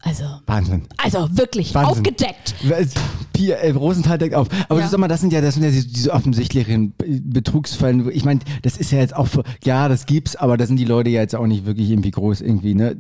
also, 0.04 0.24
Wahnsinn. 0.48 0.84
also 0.98 1.28
wirklich 1.38 1.74
Wahnsinn. 1.76 1.92
aufgedeckt. 1.92 2.56
Pia, 3.34 3.56
äh, 3.58 3.72
Rosenthal 3.72 4.18
deckt 4.18 4.36
auf. 4.36 4.48
Aber 4.70 4.80
Ja. 4.80 4.86
du 4.86 4.92
sag 4.92 5.00
mal, 5.00 5.08
das 5.08 5.22
sind 5.22 5.32
ja, 5.34 5.42
das 5.42 5.54
sind 5.56 5.64
ja 5.64 5.70
diese, 5.70 5.88
diese 5.88 6.12
offensichtlichen 6.12 6.94
Betrugsfällen. 6.98 8.10
Ich 8.12 8.26
meine, 8.26 8.40
das 8.62 8.78
ist 8.78 8.92
ja 8.92 9.00
jetzt 9.00 9.16
auch, 9.16 9.28
für, 9.28 9.44
ja, 9.64 9.88
das 9.88 10.06
gibt's, 10.06 10.36
aber 10.36 10.58
da 10.58 10.66
sind 10.66 10.78
die 10.78 10.86
Leute 10.86 11.10
ja 11.10 11.22
jetzt 11.22 11.36
auch 11.36 11.48
nicht 11.48 11.66
wirklich 11.66 11.90
irgendwie 11.90 12.12
groß 12.12 12.42
irgendwie, 12.42 12.74
ne? 12.76 12.98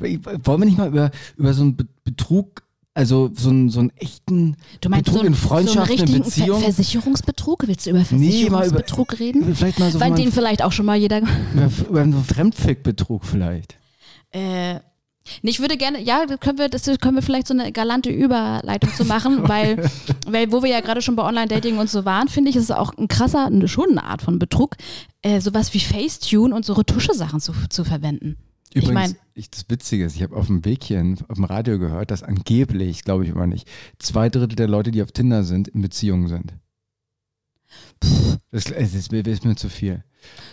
Wollen 0.00 0.60
wir 0.60 0.66
nicht 0.66 0.78
mal 0.78 0.88
über, 0.88 1.10
über 1.36 1.54
so 1.54 1.62
einen 1.62 1.76
Be- 1.76 1.86
Betrug, 2.04 2.62
also 2.94 3.30
so 3.34 3.50
einen, 3.50 3.70
so 3.70 3.80
einen 3.80 3.90
echten 3.96 4.56
Du 4.80 4.88
meinst 4.88 5.04
Betrug 5.06 5.20
so, 5.20 5.26
in 5.26 5.32
einen- 5.32 5.34
so 5.40 5.54
einen 5.54 5.66
Freundschaften, 5.66 6.14
in 6.16 6.22
Beziehungen? 6.22 6.62
Ver 6.62 6.72
Versicherungsbetrug? 6.72 7.68
Willst 7.68 7.86
du 7.86 7.90
über 7.90 7.98
Nee, 8.00 8.04
Versicherungsbetrug 8.04 9.20
reden? 9.20 9.54
Vielleicht 9.54 9.78
mal 9.78 9.90
so, 9.92 10.00
Weil 10.00 10.14
den 10.14 10.32
vielleicht 10.32 10.62
auch 10.64 10.72
schon 10.72 10.86
mal 10.86 10.96
jeder. 10.96 11.20
über, 11.20 11.70
über 11.88 12.00
einen 12.00 12.24
Fremdfick-Betrug 12.24 13.24
vielleicht. 13.24 13.76
Äh, 14.32 14.74
nee, 14.74 14.80
ich 15.42 15.60
würde 15.60 15.76
gerne, 15.76 16.00
ja, 16.02 16.26
das 16.26 16.40
können 16.40 16.58
wir, 16.58 16.68
das 16.68 16.84
können 17.00 17.16
wir 17.16 17.22
vielleicht 17.22 17.46
so 17.46 17.54
eine 17.54 17.72
galante 17.72 18.10
Überleitung 18.10 18.92
zu 18.94 19.04
machen, 19.04 19.40
weil, 19.48 19.90
weil 20.26 20.52
wo 20.52 20.62
wir 20.62 20.70
ja 20.70 20.80
gerade 20.80 21.02
schon 21.02 21.16
bei 21.16 21.24
Online-Dating 21.24 21.78
und 21.78 21.90
so 21.90 22.04
waren, 22.04 22.28
finde 22.28 22.50
ich, 22.50 22.56
ist 22.56 22.64
es 22.64 22.70
auch 22.70 22.92
ein 22.94 23.08
krasser, 23.08 23.50
schon 23.66 23.90
eine 23.90 24.04
Art 24.04 24.22
von 24.22 24.38
Betrug, 24.38 24.76
äh, 25.22 25.40
sowas 25.40 25.74
wie 25.74 25.80
Facetune 25.80 26.54
und 26.54 26.64
so 26.64 26.74
Retusche-Sachen 26.74 27.40
zu, 27.40 27.52
zu 27.68 27.84
verwenden. 27.84 28.36
ich 28.70 28.82
Übrigens, 28.82 28.94
meine, 28.94 29.16
ich, 29.34 29.50
das 29.50 29.64
Witzige 29.68 30.04
ist, 30.04 30.16
ich 30.16 30.22
habe 30.22 30.36
auf 30.36 30.46
dem 30.46 30.64
Weg 30.64 30.84
hier 30.84 31.02
auf 31.28 31.36
dem 31.36 31.44
Radio 31.44 31.78
gehört, 31.78 32.10
dass 32.10 32.22
angeblich, 32.22 33.04
glaube 33.04 33.24
ich 33.24 33.30
immer 33.30 33.46
nicht, 33.46 33.68
zwei 33.98 34.28
Drittel 34.28 34.56
der 34.56 34.68
Leute, 34.68 34.90
die 34.90 35.02
auf 35.02 35.12
Tinder 35.12 35.44
sind, 35.44 35.68
in 35.68 35.82
Beziehungen 35.82 36.28
sind. 36.28 36.54
Das, 38.50 38.70
es 38.70 38.94
ist, 38.94 39.12
mir- 39.12 39.26
ist 39.26 39.44
mir 39.44 39.56
zu 39.56 39.68
viel. 39.68 40.02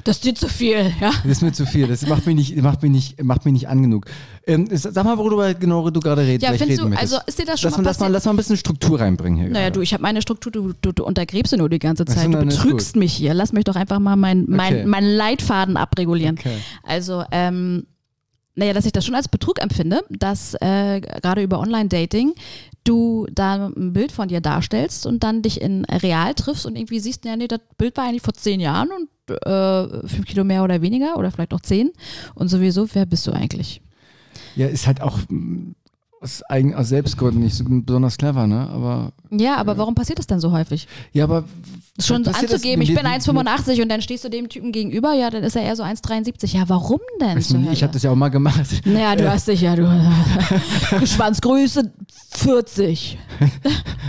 das 0.04 0.18
ist 0.18 0.26
dir 0.26 0.36
zu 0.36 0.48
viel, 0.50 0.92
ja. 1.00 1.12
Das 1.24 1.26
ist 1.32 1.42
mir 1.42 1.54
zu 1.54 1.66
viel. 1.66 1.88
Das 1.88 2.06
macht 2.08 2.26
mich 2.26 2.36
nicht, 2.36 2.56
macht 2.62 2.82
mich 2.84 2.92
nicht, 2.92 3.24
macht 3.24 3.46
mich 3.46 3.54
nicht 3.54 3.68
an 3.68 3.82
genug. 3.82 4.06
Ähm, 4.46 4.68
sag 4.72 5.04
mal, 5.06 5.18
worüber 5.18 5.54
genau 5.54 5.90
du 5.90 6.00
gerade 6.00 6.22
redest. 6.22 6.44
Ja, 6.44 6.50
findest 6.58 6.82
reden 6.82 6.92
du, 6.92 6.96
das. 6.98 7.00
also 7.14 7.18
ist 7.26 7.40
dir 7.40 7.46
das 7.46 7.62
schon 7.62 7.70
lass, 7.72 7.78
mal 7.78 7.84
lass, 7.86 8.00
mal, 8.00 8.12
lass 8.12 8.26
mal 8.26 8.34
ein 8.34 8.38
bisschen 8.38 8.58
Struktur 8.58 9.00
reinbringen 9.00 9.40
hier. 9.40 9.50
Naja, 9.50 9.66
gerade. 9.66 9.74
du, 9.76 9.82
ich 9.82 9.94
habe 9.94 10.04
meine 10.04 10.22
Struktur, 10.22 10.52
du, 10.52 10.74
du, 10.82 10.92
du 10.92 11.04
untergräbst 11.06 11.52
sie 11.52 11.58
nur 11.58 11.70
die 11.70 11.80
ganze 11.80 12.06
Zeit. 12.06 12.26
Du 12.26 12.38
betrügst 12.38 12.96
mich 12.96 13.14
hier. 13.14 13.34
Lass 13.34 13.54
mich 13.54 13.64
doch 13.64 13.76
einfach 13.76 14.00
mal 14.00 14.16
meinen 14.16 14.46
mein, 14.50 14.74
Okay. 14.74 14.86
mein 14.86 15.06
Leitfaden 15.06 15.78
abregulieren. 15.78 16.38
Okay. 16.38 16.58
Also, 16.84 17.24
ähm, 17.32 17.86
naja, 18.56 18.74
dass 18.74 18.86
ich 18.86 18.92
das 18.92 19.06
schon 19.06 19.16
als 19.16 19.28
Betrug 19.28 19.62
empfinde, 19.62 20.04
dass 20.10 20.54
äh, 20.62 21.02
gerade 21.02 21.44
über 21.44 21.60
Online-Dating 21.60 22.34
du 22.84 23.28
da 23.32 23.68
ein 23.68 23.94
Bild 23.94 24.12
von 24.12 24.28
dir 24.28 24.42
darstellst 24.42 25.06
und 25.06 25.24
dann 25.24 25.42
dich 25.42 25.60
in 25.62 25.86
real 25.86 26.34
triffst 26.34 26.66
und 26.66 26.76
irgendwie 26.78 27.00
siehst, 27.00 27.26
ja, 27.26 27.36
nee, 27.36 27.48
das 27.48 27.60
Bild 27.78 27.98
war 27.98 28.06
eigentlich 28.06 28.22
vor 28.22 28.34
zehn 28.34 28.60
Jahren 28.60 28.90
und 28.92 29.36
äh, 29.46 30.08
fünf 30.08 30.26
Kilo 30.26 30.44
mehr 30.44 30.64
oder 30.64 30.82
weniger 30.82 31.18
oder 31.18 31.32
vielleicht 31.32 31.54
auch 31.54 31.62
zehn. 31.62 31.92
Und 32.36 32.48
sowieso, 32.48 32.88
wer 32.94 33.06
bist 33.06 33.26
du 33.28 33.32
eigentlich? 33.32 33.82
Ja, 34.56 34.68
ist 34.68 34.88
halt 34.88 35.02
auch 35.02 35.18
mm, 35.30 35.72
aus, 36.22 36.44
eigen, 36.44 36.76
aus 36.76 36.90
Selbstgründen 36.90 37.42
nicht 37.44 37.56
so 37.56 37.64
besonders 37.68 38.18
clever, 38.18 38.48
ne? 38.48 38.70
Aber 38.70 39.12
Ja, 39.32 39.58
aber 39.58 39.78
warum 39.78 39.96
passiert 39.96 40.20
das 40.20 40.28
dann 40.28 40.40
so 40.40 40.52
häufig? 40.52 40.88
ja, 41.12 41.24
aber 41.24 41.44
Schon 41.98 42.24
das- 42.24 42.36
anzugeben, 42.36 42.82
ich 42.82 42.94
bin 42.94 43.06
1,85 43.06 43.82
und 43.82 43.88
dann 43.90 44.02
stehst 44.02 44.26
du 44.26 44.30
dem 44.30 44.50
Typen 44.50 44.74
gegenüber, 44.74 45.14
ja, 45.14 45.30
dann 45.30 45.44
ist 45.44 45.56
er 45.56 45.62
eher 45.64 45.78
so 45.78 45.84
1,73. 45.84 46.54
Ja, 46.54 46.64
warum 46.68 47.00
denn? 47.22 47.38
Ich, 47.38 47.54
ich 47.54 47.84
habe 47.84 47.94
das 47.94 48.04
ja 48.04 48.12
auch 48.12 48.16
mal 48.16 48.28
gemacht. 48.30 48.60
Naja, 48.86 49.16
du 49.16 49.30
hast 49.32 49.48
dich 49.48 49.62
ja, 49.62 49.76
du 49.78 49.84
Schwanzgröße 51.06 51.92
40. 52.32 53.18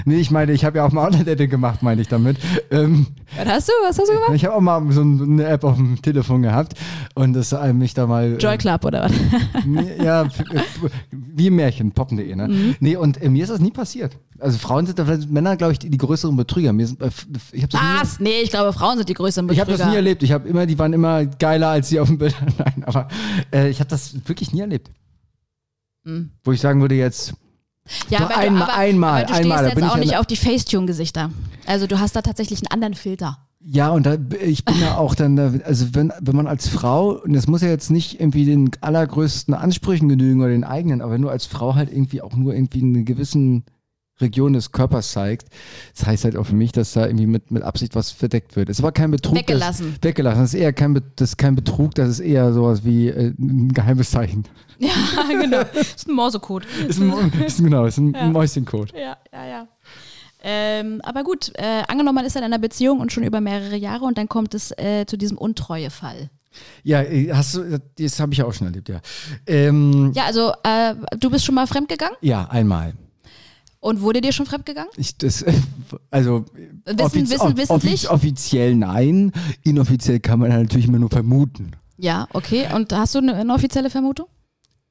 Nee, 0.08 0.18
ich 0.20 0.30
meine, 0.30 0.52
ich 0.52 0.64
habe 0.64 0.78
ja 0.78 0.86
auch 0.86 0.92
mal 0.92 1.06
Online-Dating 1.06 1.50
gemacht, 1.50 1.82
meine 1.82 2.00
ich 2.00 2.06
damit. 2.06 2.36
Ähm, 2.70 3.08
Was 3.36 3.46
hast 3.48 3.68
du? 3.68 3.72
Was 3.88 3.98
hast 3.98 4.08
du 4.08 4.12
gemacht? 4.12 4.30
ich 4.34 4.44
habe 4.44 4.54
auch 4.54 4.60
mal 4.60 4.80
so 4.92 5.00
eine 5.00 5.44
App 5.46 5.64
auf 5.64 5.74
dem 5.76 6.00
Telefon 6.00 6.42
gehabt 6.42 6.74
und 7.16 7.32
das 7.32 7.50
äh, 7.52 7.72
mich 7.72 7.92
da 7.94 8.06
mal. 8.06 8.34
äh, 8.34 8.36
Joy 8.36 8.56
Club 8.56 8.84
oder 8.84 9.02
was? 9.04 9.12
Ja, 10.00 10.28
wie 11.10 11.50
Märchen, 11.50 11.90
poppen.de, 11.90 12.36
ne? 12.36 12.46
Mhm. 12.46 12.76
Nee, 12.78 12.94
und 12.96 13.20
äh, 13.20 13.28
mir 13.28 13.42
ist 13.42 13.50
das 13.50 13.58
nie 13.58 13.72
passiert. 13.72 14.16
Also 14.40 14.58
Frauen 14.58 14.86
sind 14.86 14.98
da 14.98 15.04
vielleicht 15.04 15.30
Männer, 15.30 15.56
glaube 15.56 15.72
ich, 15.72 15.78
die, 15.78 15.90
die 15.90 15.98
größeren 15.98 16.36
Betrüger. 16.36 16.72
Mir 16.72 16.86
sind, 16.86 17.00
äh, 17.00 17.10
ich 17.52 17.62
habe 17.62 17.68
das, 17.72 17.80
nie- 17.80 18.00
Was? 18.00 18.20
Nee, 18.20 18.40
ich 18.42 18.50
glaube, 18.50 18.72
Frauen 18.72 18.96
sind 18.98 19.08
die 19.08 19.14
größten 19.14 19.48
ich 19.50 19.60
hab 19.60 19.66
das 19.66 19.76
Betrüger. 19.78 19.90
nie 19.90 19.96
erlebt. 19.96 20.22
Ich 20.22 20.32
habe 20.32 20.48
immer, 20.48 20.66
die 20.66 20.78
waren 20.78 20.92
immer 20.92 21.24
geiler 21.26 21.68
als 21.70 21.88
die 21.88 22.00
auf 22.00 22.08
dem 22.08 22.18
Bild. 22.18 22.34
Nein, 22.58 22.84
aber 22.86 23.08
äh, 23.52 23.68
ich 23.70 23.80
habe 23.80 23.88
das 23.90 24.14
wirklich 24.28 24.52
nie 24.52 24.60
erlebt. 24.60 24.90
Mhm. 26.04 26.30
Wo 26.44 26.52
ich 26.52 26.60
sagen 26.60 26.80
würde 26.80 26.94
jetzt, 26.94 27.34
Ja, 28.10 28.20
aber, 28.20 28.36
einmal- 28.36 28.66
du, 28.66 28.72
aber, 28.72 28.74
einmal, 28.78 29.22
aber 29.24 29.26
du 29.26 29.34
einmal, 29.38 29.58
stehst 29.58 29.76
jetzt 29.76 29.90
auch 29.90 29.96
nicht 29.96 30.16
auf 30.16 30.26
die 30.26 30.36
Facetune-Gesichter. 30.36 31.30
Also 31.66 31.86
du 31.86 31.98
hast 31.98 32.14
da 32.16 32.22
tatsächlich 32.22 32.60
einen 32.60 32.68
anderen 32.72 32.94
Filter. 32.94 33.38
Ja, 33.68 33.90
und 33.90 34.06
da, 34.06 34.16
ich 34.44 34.64
bin 34.64 34.78
ja 34.80 34.96
auch 34.96 35.16
dann, 35.16 35.34
da- 35.34 35.52
also 35.64 35.86
wenn, 35.92 36.12
wenn 36.20 36.36
man 36.36 36.46
als 36.46 36.68
Frau, 36.68 37.12
und 37.20 37.32
das 37.32 37.48
muss 37.48 37.62
ja 37.62 37.68
jetzt 37.68 37.90
nicht 37.90 38.20
irgendwie 38.20 38.44
den 38.44 38.70
allergrößten 38.80 39.54
Ansprüchen 39.54 40.08
genügen 40.08 40.40
oder 40.40 40.50
den 40.50 40.62
eigenen, 40.62 41.00
aber 41.02 41.12
wenn 41.12 41.22
du 41.22 41.28
als 41.28 41.46
Frau 41.46 41.74
halt 41.74 41.90
irgendwie 41.90 42.22
auch 42.22 42.36
nur 42.36 42.54
irgendwie 42.54 42.82
einen 42.82 43.04
gewissen 43.04 43.64
Region 44.20 44.52
des 44.52 44.72
Körpers 44.72 45.12
zeigt. 45.12 45.48
Das 45.96 46.06
heißt 46.06 46.24
halt 46.24 46.36
auch 46.36 46.44
für 46.44 46.54
mich, 46.54 46.72
dass 46.72 46.92
da 46.92 47.06
irgendwie 47.06 47.26
mit, 47.26 47.50
mit 47.50 47.62
Absicht 47.62 47.94
was 47.94 48.10
verdeckt 48.10 48.56
wird. 48.56 48.68
Es 48.68 48.82
war 48.82 48.92
kein 48.92 49.10
Betrug. 49.10 49.36
Weggelassen. 49.36 49.96
Das, 50.00 50.08
weggelassen. 50.08 50.40
Das 50.40 50.54
ist 50.54 50.60
eher 50.60 50.72
kein, 50.72 50.94
das 51.16 51.30
ist 51.30 51.36
kein 51.36 51.54
Betrug, 51.54 51.94
das 51.94 52.08
ist 52.08 52.20
eher 52.20 52.52
sowas 52.52 52.84
wie 52.84 53.08
äh, 53.08 53.32
ein 53.38 53.72
geheimes 53.72 54.10
Zeichen. 54.10 54.44
Ja, 54.78 54.92
genau. 55.26 55.62
Das 55.72 55.94
ist 55.94 56.06
ein 56.06 56.14
Morsecode. 56.14 56.66
Ist 56.86 57.00
ein, 57.00 57.32
ist, 57.46 57.64
genau, 57.64 57.86
ist 57.86 57.96
ein 57.96 58.12
Ja. 58.14 58.26
Mäuschencode. 58.28 58.92
Ja, 58.92 59.16
ja, 59.32 59.46
ja. 59.46 59.68
Ähm, 60.42 61.00
aber 61.02 61.24
gut, 61.24 61.50
äh, 61.54 61.82
angenommen, 61.88 62.16
man 62.16 62.24
ist 62.26 62.36
in 62.36 62.42
einer 62.42 62.58
Beziehung 62.58 63.00
und 63.00 63.10
schon 63.10 63.24
über 63.24 63.40
mehrere 63.40 63.76
Jahre 63.76 64.04
und 64.04 64.18
dann 64.18 64.28
kommt 64.28 64.52
es 64.52 64.72
äh, 64.72 65.06
zu 65.06 65.16
diesem 65.16 65.38
Untreuefall. 65.38 66.28
Ja, 66.82 67.00
äh, 67.02 67.32
hast 67.32 67.54
du, 67.54 67.80
das 67.98 68.20
habe 68.20 68.32
ich 68.32 68.38
ja 68.38 68.44
auch 68.44 68.52
schon 68.52 68.66
erlebt, 68.66 68.90
ja. 68.90 69.00
Ähm, 69.46 70.12
ja. 70.14 70.22
Ja, 70.22 70.26
also 70.26 70.52
äh, 70.62 70.94
du 71.18 71.30
bist 71.30 71.46
schon 71.46 71.54
mal 71.54 71.66
fremdgegangen 71.66 72.16
einmal. 72.50 72.92
Und 73.86 74.00
wurde 74.00 74.20
dir 74.20 74.32
schon 74.32 74.46
fremdgegangen? 74.46 74.90
Ich, 74.96 75.16
das, 75.16 75.44
also 76.10 76.44
Wissen- 76.84 77.00
offiz- 77.00 77.30
wissen- 77.30 77.56
wissentlich? 77.56 78.10
offiziell 78.10 78.74
nein, 78.74 79.30
inoffiziell 79.62 80.18
kann 80.18 80.40
man 80.40 80.50
natürlich 80.50 80.88
immer 80.88 80.98
nur 80.98 81.10
vermuten. 81.10 81.70
Ja, 81.96 82.26
okay. 82.32 82.66
Und 82.74 82.92
hast 82.92 83.14
du 83.14 83.18
eine, 83.20 83.34
eine 83.34 83.54
offizielle 83.54 83.88
Vermutung? 83.88 84.26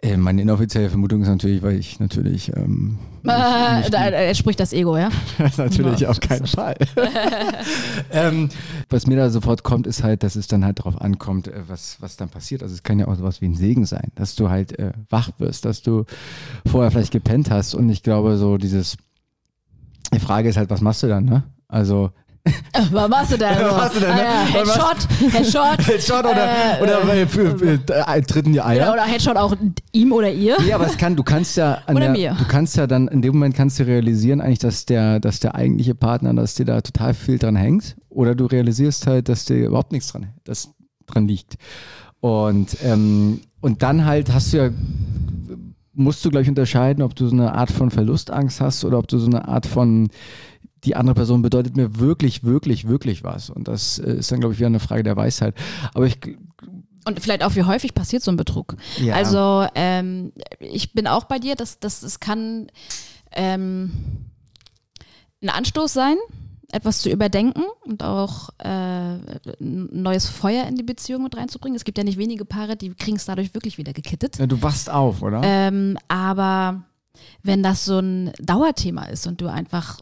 Äh, 0.06 0.18
meine 0.18 0.44
inoffizielle 0.44 0.90
Vermutung 0.90 1.24
ist 1.24 1.28
natürlich, 1.28 1.64
weil 1.64 1.80
ich 1.80 2.00
natürlich, 2.00 2.56
ähm, 2.56 3.00
Äh, 3.24 3.90
da, 3.90 4.12
da 4.12 4.36
spricht 4.36 4.60
das 4.60 4.72
Ego, 4.72 4.98
ja? 4.98 5.10
das 5.40 5.58
natürlich 5.58 6.02
Ja, 6.02 6.10
auf 6.10 6.20
keinen 6.20 6.46
Fall. 6.46 6.76
ähm, 8.12 8.50
was 8.90 9.08
mir 9.08 9.16
da 9.16 9.32
sofort 9.32 9.64
kommt, 9.64 9.88
ist 9.88 10.04
halt, 10.04 10.22
dass 10.22 10.36
es 10.36 10.46
dann 10.46 10.64
halt 10.64 10.78
darauf 10.78 11.02
ankommt, 11.02 11.48
äh, 11.48 11.64
was, 11.68 11.98
was 12.02 12.18
dann 12.18 12.30
passiert. 12.30 12.62
Also 12.62 12.76
es 12.76 12.84
kann 12.84 13.00
ja 13.00 13.08
auch 13.08 13.16
sowas 13.16 13.42
wie 13.42 13.46
ein 13.46 13.56
Segen 13.56 13.86
sein, 13.86 14.12
dass 14.14 14.36
du 14.36 14.50
halt 14.50 14.78
äh, 14.78 14.92
wach 15.10 15.32
wirst, 15.40 15.66
dass 15.66 15.82
du 15.82 16.06
vorher 16.68 16.92
vielleicht 16.92 17.12
gepennt 17.12 17.50
hast 17.50 17.74
und 17.74 17.90
ich 17.90 18.04
glaube 18.04 18.38
so 18.38 18.58
dieses, 18.58 18.98
die 20.14 20.20
Frage 20.20 20.50
ist 20.50 20.58
halt, 20.58 20.70
was 20.70 20.82
machst 20.82 21.02
du 21.02 21.08
dann, 21.08 21.26
ne? 21.26 21.44
Also 21.68 22.12
Was 22.92 23.10
machst 23.10 23.32
du 23.34 23.38
denn? 23.38 23.50
Was 23.60 23.76
machst 23.76 23.96
du 23.96 24.00
denn, 24.02 24.16
ne? 24.16 24.22
Äh, 24.22 24.26
Was 24.26 24.76
Headshot, 24.76 25.34
Headshot. 25.34 25.88
Headshot 25.88 26.20
oder, 26.26 26.80
Äh, 26.80 26.84
oder 26.84 27.28
für, 27.28 27.80
äh, 27.88 28.22
tritten 28.22 28.54
die 28.54 28.62
Eier? 28.62 28.84
Oder, 28.84 28.94
oder 28.94 29.04
Headshot 29.04 29.38
auch 29.38 29.56
ihm 29.92 30.12
oder 30.12 30.32
ihr? 30.32 30.58
Nee, 30.62 30.74
aber 30.74 30.86
es 30.86 30.98
kann, 30.98 31.16
du 31.16 31.24
kannst 31.24 31.58
ja 31.58 31.80
Oder 31.88 32.00
der, 32.02 32.12
mir. 32.12 32.36
du 32.38 32.46
kannst 32.46 32.78
ja 32.78 32.86
dann, 32.86 33.08
in 33.08 33.22
dem 33.22 33.34
Moment 33.34 33.56
kannst 33.56 33.80
du 33.80 33.84
realisieren 33.88 34.42
eigentlich, 34.42 34.60
dass 34.60 34.86
der, 34.86 35.20
dass 35.20 35.40
der 35.40 35.56
eigentliche 35.56 35.96
Partner, 35.96 36.34
dass 36.34 36.56
dir 36.56 36.66
da 36.66 36.82
total 36.82 37.14
viel 37.14 37.40
dran 37.40 37.56
hängt. 37.56 37.96
Oder 38.10 38.36
du 38.36 38.46
realisierst 38.46 39.08
halt, 39.08 39.28
dass 39.30 39.46
dir 39.46 39.66
überhaupt 39.68 39.92
nichts 39.92 40.10
dran, 40.12 40.28
das 40.44 40.70
dran 41.08 41.28
liegt. 41.28 41.56
Und, 42.20 42.78
ähm, 42.84 43.42
und 43.62 43.84
dann 43.84 44.06
halt 44.06 44.34
hast 44.34 44.54
du 44.54 44.58
ja, 44.58 44.70
musst 45.94 46.24
du 46.26 46.30
gleich 46.30 46.48
unterscheiden, 46.50 47.04
ob 47.04 47.16
du 47.16 47.28
so 47.28 47.34
eine 47.36 47.54
Art 47.56 47.72
von 47.72 47.90
Verlustangst 47.90 48.62
hast 48.62 48.84
oder 48.84 49.00
ob 49.00 49.08
du 49.08 49.18
so 49.18 49.28
eine 49.28 49.48
Art 49.48 49.66
von 49.66 50.10
die 50.86 50.96
andere 50.96 51.16
Person 51.16 51.42
bedeutet 51.42 51.76
mir 51.76 52.00
wirklich, 52.00 52.44
wirklich, 52.44 52.88
wirklich 52.88 53.24
was. 53.24 53.50
Und 53.50 53.68
das 53.68 54.00
äh, 54.00 54.18
ist 54.18 54.32
dann, 54.32 54.40
glaube 54.40 54.54
ich, 54.54 54.60
wieder 54.60 54.68
eine 54.68 54.80
Frage 54.80 55.04
der 55.04 55.16
Weisheit. 55.16 55.56
Aber 55.94 56.06
ich, 56.06 56.20
Und 57.06 57.20
vielleicht 57.20 57.44
auch, 57.44 57.56
wie 57.56 57.64
häufig 57.64 57.94
passiert 57.94 58.24
so 58.24 58.32
ein 58.32 58.38
Betrug. 58.38 58.78
Ja. 59.00 59.16
Also 59.16 59.68
ähm, 59.76 60.32
ich 60.60 60.94
bin 60.94 61.08
auch 61.08 61.26
bei 61.26 61.40
dir, 61.40 61.56
dass 61.56 61.80
das, 61.80 62.04
es 62.04 62.20
kann 62.20 62.68
ähm, 63.32 63.92
ein 65.42 65.50
Anstoß 65.50 65.92
sein, 65.92 66.18
etwas 66.72 67.02
zu 67.02 67.10
überdenken 67.10 67.64
und 67.86 68.04
auch 68.04 68.50
äh, 68.60 68.68
ein 68.68 69.90
neues 69.92 70.28
Feuer 70.28 70.66
in 70.66 70.76
die 70.76 70.84
Beziehung 70.84 71.24
mit 71.24 71.36
reinzubringen. 71.36 71.76
Es 71.76 71.84
gibt 71.84 71.98
ja 71.98 72.04
nicht 72.04 72.18
wenige 72.18 72.46
Paare, 72.46 72.76
die 72.76 72.94
kriegen 72.94 73.18
es 73.18 73.26
dadurch 73.26 73.54
wirklich 73.54 73.78
wieder 73.78 73.94
gekittet. 73.94 74.38
ja, 74.38 74.46
du 74.46 74.62
wachst 74.62 74.90
auf, 74.90 75.22
oder? 75.22 75.42
Ähm, 75.44 75.98
aber 76.08 76.84
wenn 77.44 77.64
das 77.64 77.86
so 77.86 78.00
ein 78.00 78.32
Dauerthema 78.40 79.06
ist 79.06 79.26
und 79.26 79.42
du 79.42 79.48
einfach 79.48 80.00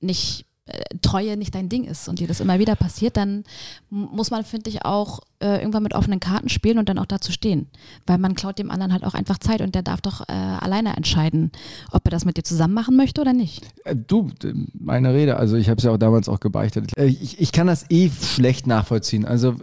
nicht 0.00 0.46
äh, 0.66 0.82
Treue 1.00 1.36
nicht 1.36 1.54
dein 1.54 1.68
Ding 1.68 1.84
ist 1.84 2.08
und 2.08 2.18
dir 2.18 2.28
das 2.28 2.40
immer 2.40 2.58
wieder 2.58 2.76
passiert, 2.76 3.16
dann 3.16 3.44
muss 3.88 4.30
man, 4.30 4.44
finde 4.44 4.68
ich, 4.68 4.84
auch 4.84 5.20
äh, 5.40 5.58
irgendwann 5.58 5.82
mit 5.82 5.94
offenen 5.94 6.20
Karten 6.20 6.48
spielen 6.50 6.78
und 6.78 6.88
dann 6.88 6.98
auch 6.98 7.06
dazu 7.06 7.32
stehen. 7.32 7.68
Weil 8.06 8.18
man 8.18 8.34
klaut 8.34 8.58
dem 8.58 8.70
anderen 8.70 8.92
halt 8.92 9.04
auch 9.04 9.14
einfach 9.14 9.38
Zeit 9.38 9.62
und 9.62 9.74
der 9.74 9.82
darf 9.82 10.02
doch 10.02 10.28
äh, 10.28 10.32
alleine 10.32 10.96
entscheiden, 10.96 11.52
ob 11.90 12.06
er 12.06 12.10
das 12.10 12.24
mit 12.26 12.36
dir 12.36 12.42
zusammen 12.42 12.74
machen 12.74 12.96
möchte 12.96 13.20
oder 13.20 13.32
nicht. 13.32 13.66
Äh, 13.84 13.96
Du, 13.96 14.30
meine 14.78 15.14
Rede, 15.14 15.36
also 15.36 15.56
ich 15.56 15.70
habe 15.70 15.78
es 15.78 15.84
ja 15.84 15.90
auch 15.90 15.98
damals 15.98 16.28
auch 16.28 16.40
gebeichtet. 16.40 16.96
Äh, 16.98 17.06
Ich, 17.06 17.40
ich 17.40 17.52
kann 17.52 17.66
das 17.66 17.86
eh 17.90 18.10
schlecht 18.10 18.66
nachvollziehen. 18.66 19.24
Also 19.24 19.54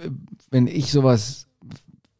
wenn 0.50 0.66
ich 0.68 0.92
sowas 0.92 1.46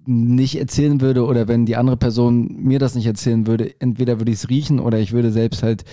nicht 0.06 0.60
erzählen 0.60 1.02
würde 1.02 1.26
oder 1.26 1.48
wenn 1.48 1.66
die 1.66 1.76
andere 1.76 1.98
Person 1.98 2.62
mir 2.62 2.78
das 2.78 2.94
nicht 2.94 3.08
erzählen 3.08 3.48
würde, 3.48 3.74
entweder 3.80 4.20
würde 4.20 4.32
ich 4.32 4.38
es 4.38 4.50
riechen 4.50 4.80
oder 4.80 5.00
ich 5.00 5.12
würde 5.12 5.32
selbst 5.32 5.64
halt 5.64 5.84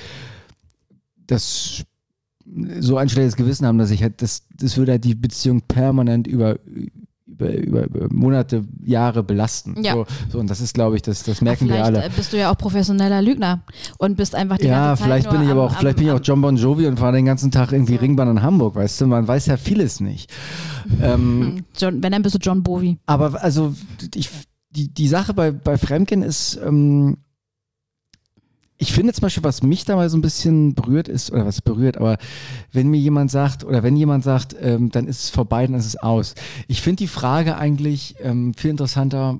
das 1.26 1.84
so 2.80 2.96
ein 2.96 3.08
schlechtes 3.08 3.36
Gewissen 3.36 3.66
haben, 3.66 3.78
dass 3.78 3.90
ich 3.90 4.02
halt, 4.02 4.20
das, 4.22 4.42
das 4.56 4.76
würde 4.76 4.92
halt 4.92 5.04
die 5.04 5.14
Beziehung 5.14 5.62
permanent 5.62 6.26
über, 6.26 6.56
über, 7.26 7.54
über, 7.54 7.84
über 7.84 8.08
Monate, 8.12 8.64
Jahre 8.84 9.22
belasten. 9.22 9.82
Ja. 9.82 9.94
So, 9.94 10.06
so, 10.30 10.38
und 10.38 10.50
das 10.50 10.60
ist, 10.60 10.74
glaube 10.74 10.96
ich, 10.96 11.02
das, 11.02 11.22
das 11.22 11.40
merken 11.40 11.68
wir 11.68 11.82
alle. 11.84 12.04
äh, 12.04 12.10
bist 12.14 12.32
du 12.32 12.38
ja 12.38 12.50
auch 12.52 12.58
professioneller 12.58 13.22
Lügner 13.22 13.62
und 13.98 14.16
bist 14.16 14.34
einfach 14.34 14.58
die 14.58 14.66
Ja, 14.66 14.88
ganze 14.88 15.02
Zeit 15.02 15.06
vielleicht 15.08 15.30
bin 15.30 15.42
ich 15.42 15.48
aber 15.48 15.62
am- 15.62 15.68
auch, 15.68 15.78
vielleicht 15.78 15.98
am- 15.98 16.04
bin 16.04 16.14
ich 16.14 16.20
auch 16.20 16.24
John 16.24 16.40
Bon 16.42 16.56
Jovi 16.56 16.86
und 16.86 16.98
fahre 16.98 17.12
den 17.12 17.24
ganzen 17.24 17.50
Tag 17.50 17.72
irgendwie 17.72 17.94
So. 17.94 18.00
Ringbahn 18.00 18.28
in 18.28 18.42
Hamburg, 18.42 18.74
weißt 18.74 19.00
du? 19.00 19.06
Man 19.06 19.26
weiß 19.26 19.46
ja 19.46 19.56
vieles 19.56 20.00
nicht. 20.00 20.30
ähm, 21.02 21.64
John, 21.76 22.02
wenn, 22.02 22.12
dann 22.12 22.22
bist 22.22 22.34
du 22.34 22.38
John 22.40 22.62
Bovi. 22.62 22.98
aber 23.06 23.42
also 23.42 23.74
ich, 24.14 24.28
die, 24.70 24.88
die 24.92 25.08
Sache 25.08 25.32
bei, 25.32 25.52
bei 25.52 25.78
Fremdgehen 25.78 26.22
ist, 26.22 26.58
ähm, 26.64 27.18
ich 28.82 28.92
finde 28.92 29.12
zum 29.12 29.22
Beispiel, 29.22 29.44
was 29.44 29.62
mich 29.62 29.84
dabei 29.84 30.08
so 30.08 30.18
ein 30.18 30.22
bisschen 30.22 30.74
berührt 30.74 31.06
ist, 31.06 31.30
oder 31.30 31.46
was 31.46 31.62
berührt, 31.62 31.96
aber 31.96 32.18
wenn 32.72 32.88
mir 32.88 32.98
jemand 32.98 33.30
sagt, 33.30 33.62
oder 33.62 33.84
wenn 33.84 33.96
jemand 33.96 34.24
sagt, 34.24 34.56
ähm, 34.60 34.90
dann 34.90 35.06
ist 35.06 35.22
es 35.22 35.30
vorbei, 35.30 35.68
dann 35.68 35.76
ist 35.76 35.86
es 35.86 35.96
aus. 35.96 36.34
Ich 36.66 36.82
finde 36.82 36.96
die 36.96 37.06
Frage 37.06 37.56
eigentlich 37.56 38.16
ähm, 38.20 38.54
viel 38.54 38.72
interessanter, 38.72 39.38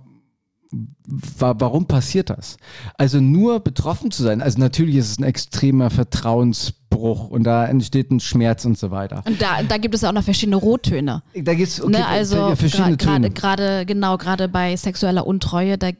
wa 0.70 1.56
warum 1.58 1.86
passiert 1.86 2.30
das? 2.30 2.56
Also 2.96 3.20
nur 3.20 3.58
betroffen 3.58 4.12
zu 4.12 4.22
sein, 4.22 4.40
also 4.40 4.60
natürlich 4.60 4.94
ist 4.94 5.10
es 5.10 5.18
ein 5.18 5.24
extremer 5.24 5.90
Vertrauensbruch 5.90 7.28
und 7.28 7.42
da 7.42 7.66
entsteht 7.66 8.12
ein 8.12 8.20
Schmerz 8.20 8.64
und 8.64 8.78
so 8.78 8.92
weiter. 8.92 9.24
Und 9.26 9.42
da, 9.42 9.64
da 9.64 9.76
gibt 9.76 9.96
es 9.96 10.04
auch 10.04 10.12
noch 10.12 10.22
verschiedene 10.22 10.56
Rottöne. 10.56 11.24
Da 11.34 11.54
gibt 11.54 11.68
es 11.68 11.82
okay, 11.82 11.90
ne, 11.90 12.06
also 12.06 12.54
verschiedene 12.54 12.96
Töne. 12.96 13.30
gerade 13.30 13.86
genau 13.86 14.18
gerade 14.18 14.48
bei 14.48 14.76
sexueller 14.76 15.26
Untreue 15.26 15.78
da 15.78 15.90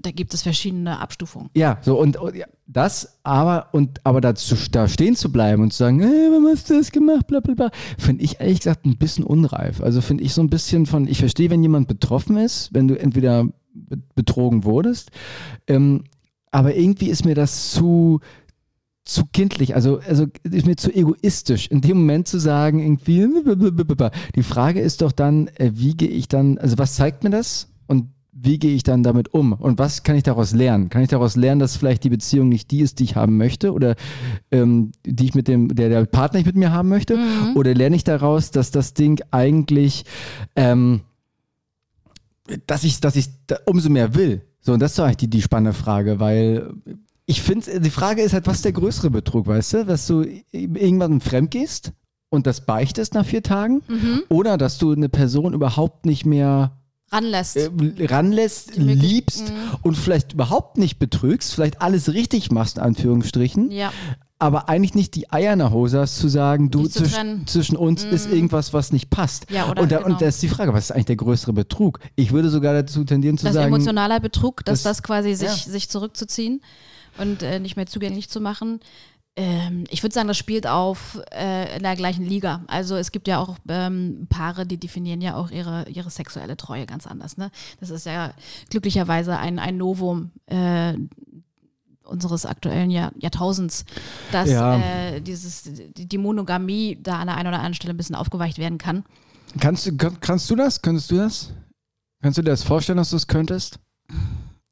da 0.00 0.10
gibt 0.10 0.34
es 0.34 0.42
verschiedene 0.42 0.98
Abstufungen. 1.00 1.50
Ja, 1.54 1.78
so 1.82 1.98
und, 1.98 2.16
und 2.16 2.34
ja, 2.34 2.46
das, 2.66 3.18
aber 3.22 3.68
und 3.72 4.04
aber 4.04 4.20
dazu 4.20 4.54
da 4.70 4.88
stehen 4.88 5.16
zu 5.16 5.32
bleiben 5.32 5.62
und 5.62 5.72
zu 5.72 5.78
sagen, 5.78 6.00
hey, 6.00 6.28
warum 6.30 6.46
hast 6.46 6.70
du 6.70 6.74
das 6.74 6.90
gemacht, 6.92 7.26
bla 7.26 7.40
bla 7.40 7.54
bla, 7.54 7.70
finde 7.98 8.24
ich 8.24 8.40
ehrlich 8.40 8.58
gesagt 8.60 8.86
ein 8.86 8.98
bisschen 8.98 9.24
unreif. 9.24 9.80
Also 9.80 10.00
finde 10.00 10.24
ich 10.24 10.32
so 10.32 10.42
ein 10.42 10.50
bisschen 10.50 10.86
von, 10.86 11.06
ich 11.08 11.18
verstehe, 11.18 11.50
wenn 11.50 11.62
jemand 11.62 11.88
betroffen 11.88 12.36
ist, 12.36 12.72
wenn 12.72 12.88
du 12.88 12.98
entweder 12.98 13.48
be- 13.72 14.02
betrogen 14.14 14.64
wurdest, 14.64 15.10
ähm, 15.66 16.04
aber 16.50 16.74
irgendwie 16.74 17.08
ist 17.08 17.24
mir 17.24 17.34
das 17.34 17.70
zu 17.72 18.20
zu 19.02 19.24
kindlich, 19.32 19.74
also, 19.74 19.98
also 20.06 20.26
ist 20.44 20.66
mir 20.66 20.76
zu 20.76 20.94
egoistisch, 20.94 21.66
in 21.68 21.80
dem 21.80 21.96
Moment 21.98 22.28
zu 22.28 22.38
sagen, 22.38 22.78
irgendwie, 22.78 23.26
die 24.36 24.42
Frage 24.42 24.80
ist 24.80 25.02
doch 25.02 25.10
dann, 25.10 25.48
äh, 25.56 25.72
wie 25.74 25.96
gehe 25.96 26.10
ich 26.10 26.28
dann, 26.28 26.58
also 26.58 26.78
was 26.78 26.94
zeigt 26.94 27.24
mir 27.24 27.30
das 27.30 27.72
und 27.88 28.10
wie 28.42 28.58
gehe 28.58 28.74
ich 28.74 28.82
dann 28.82 29.02
damit 29.02 29.34
um 29.34 29.52
und 29.52 29.78
was 29.78 30.02
kann 30.02 30.16
ich 30.16 30.22
daraus 30.22 30.52
lernen? 30.52 30.88
Kann 30.88 31.02
ich 31.02 31.08
daraus 31.08 31.36
lernen, 31.36 31.60
dass 31.60 31.76
vielleicht 31.76 32.04
die 32.04 32.10
Beziehung 32.10 32.48
nicht 32.48 32.70
die 32.70 32.80
ist, 32.80 32.98
die 32.98 33.04
ich 33.04 33.16
haben 33.16 33.36
möchte 33.36 33.72
oder 33.72 33.96
ähm, 34.50 34.92
die 35.04 35.26
ich 35.26 35.34
mit 35.34 35.46
dem, 35.48 35.74
der, 35.74 35.88
der 35.88 36.04
Partner 36.06 36.38
nicht 36.38 36.46
mit 36.46 36.56
mir 36.56 36.72
haben 36.72 36.88
möchte? 36.88 37.18
Oder 37.54 37.74
lerne 37.74 37.96
ich 37.96 38.04
daraus, 38.04 38.50
dass 38.50 38.70
das 38.70 38.94
Ding 38.94 39.22
eigentlich, 39.30 40.04
ähm, 40.56 41.02
dass 42.66 42.84
ich, 42.84 43.00
dass 43.00 43.16
ich 43.16 43.28
umso 43.66 43.90
mehr 43.90 44.14
will? 44.14 44.42
So, 44.60 44.72
und 44.72 44.80
das 44.80 44.92
ist 44.92 45.00
eigentlich 45.00 45.16
die, 45.18 45.30
die 45.30 45.42
spannende 45.42 45.72
Frage, 45.72 46.20
weil 46.20 46.72
ich 47.26 47.42
finde, 47.42 47.80
die 47.80 47.90
Frage 47.90 48.22
ist 48.22 48.32
halt, 48.32 48.46
was 48.46 48.56
ist 48.56 48.64
der 48.64 48.72
größere 48.72 49.10
Betrug, 49.10 49.46
weißt 49.46 49.72
du? 49.74 49.84
Dass 49.84 50.06
du 50.06 50.24
irgendwann 50.52 51.20
fremd 51.20 51.50
gehst 51.50 51.92
und 52.28 52.46
das 52.46 52.64
beichtest 52.64 53.14
nach 53.14 53.26
vier 53.26 53.42
Tagen 53.42 53.82
oder 54.28 54.56
dass 54.56 54.78
du 54.78 54.92
eine 54.92 55.08
Person 55.08 55.52
überhaupt 55.52 56.06
nicht 56.06 56.24
mehr 56.26 56.79
Ranlässt. 57.12 57.56
äh, 57.56 57.70
ranlässt, 58.06 58.76
liebst 58.76 59.48
Mhm. 59.50 59.54
und 59.82 59.96
vielleicht 59.96 60.32
überhaupt 60.34 60.78
nicht 60.78 60.98
betrügst, 60.98 61.52
vielleicht 61.54 61.82
alles 61.82 62.12
richtig 62.12 62.50
machst, 62.50 62.76
in 62.76 62.82
Anführungsstrichen, 62.84 63.70
ja. 63.72 63.92
aber 64.38 64.68
eigentlich 64.68 64.94
nicht 64.94 65.14
die 65.16 65.30
Eier 65.32 65.52
in 65.52 65.58
der 65.58 65.70
Hose 65.72 65.98
hast, 66.00 66.18
zu 66.18 66.28
sagen, 66.28 66.70
du, 66.70 66.84
zu 66.86 67.02
zwisch, 67.02 67.16
zwischen 67.46 67.76
uns 67.76 68.04
ist 68.04 68.30
irgendwas, 68.30 68.72
was 68.72 68.92
nicht 68.92 69.10
passt. 69.10 69.50
Ja, 69.50 69.68
oder 69.70 69.82
und, 69.82 69.90
da, 69.92 69.98
genau. 69.98 70.10
und 70.10 70.20
da 70.22 70.26
ist 70.26 70.40
die 70.42 70.48
Frage, 70.48 70.72
was 70.72 70.84
ist 70.84 70.90
eigentlich 70.92 71.06
der 71.06 71.16
größere 71.16 71.52
Betrug? 71.52 71.98
Ich 72.16 72.32
würde 72.32 72.48
sogar 72.48 72.72
dazu 72.74 73.04
tendieren 73.04 73.36
zu 73.38 73.46
Das 73.46 73.54
sagen, 73.54 73.66
emotionaler 73.74 74.20
Betrug, 74.20 74.64
dass 74.64 74.82
das- 74.82 74.98
das, 74.98 75.02
quasi 75.02 75.34
sich, 75.34 75.66
ja. 75.66 75.72
sich 75.72 75.88
zurückzuziehen 75.88 76.60
und 77.18 77.42
äh, 77.42 77.58
nicht 77.58 77.76
mehr 77.76 77.86
zugänglich 77.86 78.28
zu 78.30 78.40
machen. 78.40 78.78
Ähm, 79.40 79.84
ich 79.88 80.02
würde 80.02 80.12
sagen, 80.12 80.28
das 80.28 80.36
spielt 80.36 80.66
auf 80.66 81.18
äh, 81.32 81.74
in 81.76 81.82
der 81.82 81.96
gleichen 81.96 82.26
Liga. 82.26 82.62
Also 82.66 82.96
es 82.96 83.10
gibt 83.10 83.26
ja 83.26 83.38
auch 83.38 83.56
ähm, 83.68 84.26
Paare, 84.28 84.66
die 84.66 84.76
definieren 84.76 85.22
ja 85.22 85.34
auch 85.34 85.50
ihre, 85.50 85.88
ihre 85.88 86.10
sexuelle 86.10 86.58
Treue 86.58 86.84
ganz 86.84 87.06
anders. 87.06 87.38
Ne? 87.38 87.50
Das 87.80 87.88
ist 87.88 88.04
ja 88.04 88.34
glücklicherweise 88.68 89.38
ein, 89.38 89.58
ein 89.58 89.78
Novum. 89.78 90.30
Äh, 90.46 90.94
unseres 92.04 92.44
aktuellen 92.44 92.90
Jahr, 92.90 93.12
Jahrtausends, 93.20 93.84
dass 94.32 94.50
Ja. 94.50 94.78
äh, 94.80 95.20
dieses, 95.20 95.62
die, 95.96 96.18
Monogamie 96.18 96.98
da 97.00 97.20
an 97.20 97.28
der 97.28 97.36
einen 97.36 97.46
oder 97.46 97.58
anderen 97.58 97.74
Stelle 97.74 97.94
ein 97.94 97.96
bisschen 97.96 98.16
aufgeweicht 98.16 98.58
werden 98.58 98.78
kann. 98.78 99.04
Kannst 99.60 99.86
du, 99.86 99.96
kann, 99.96 100.18
kannst 100.18 100.50
du 100.50 100.56
das? 100.56 100.82
Könntest 100.82 101.08
du 101.12 101.18
das? 101.18 101.52
Kannst 102.20 102.36
du 102.36 102.42
dir 102.42 102.50
das 102.50 102.64
vorstellen, 102.64 102.96
dass 102.96 103.10
du 103.10 103.16
es 103.16 103.28
könntest? 103.28 103.78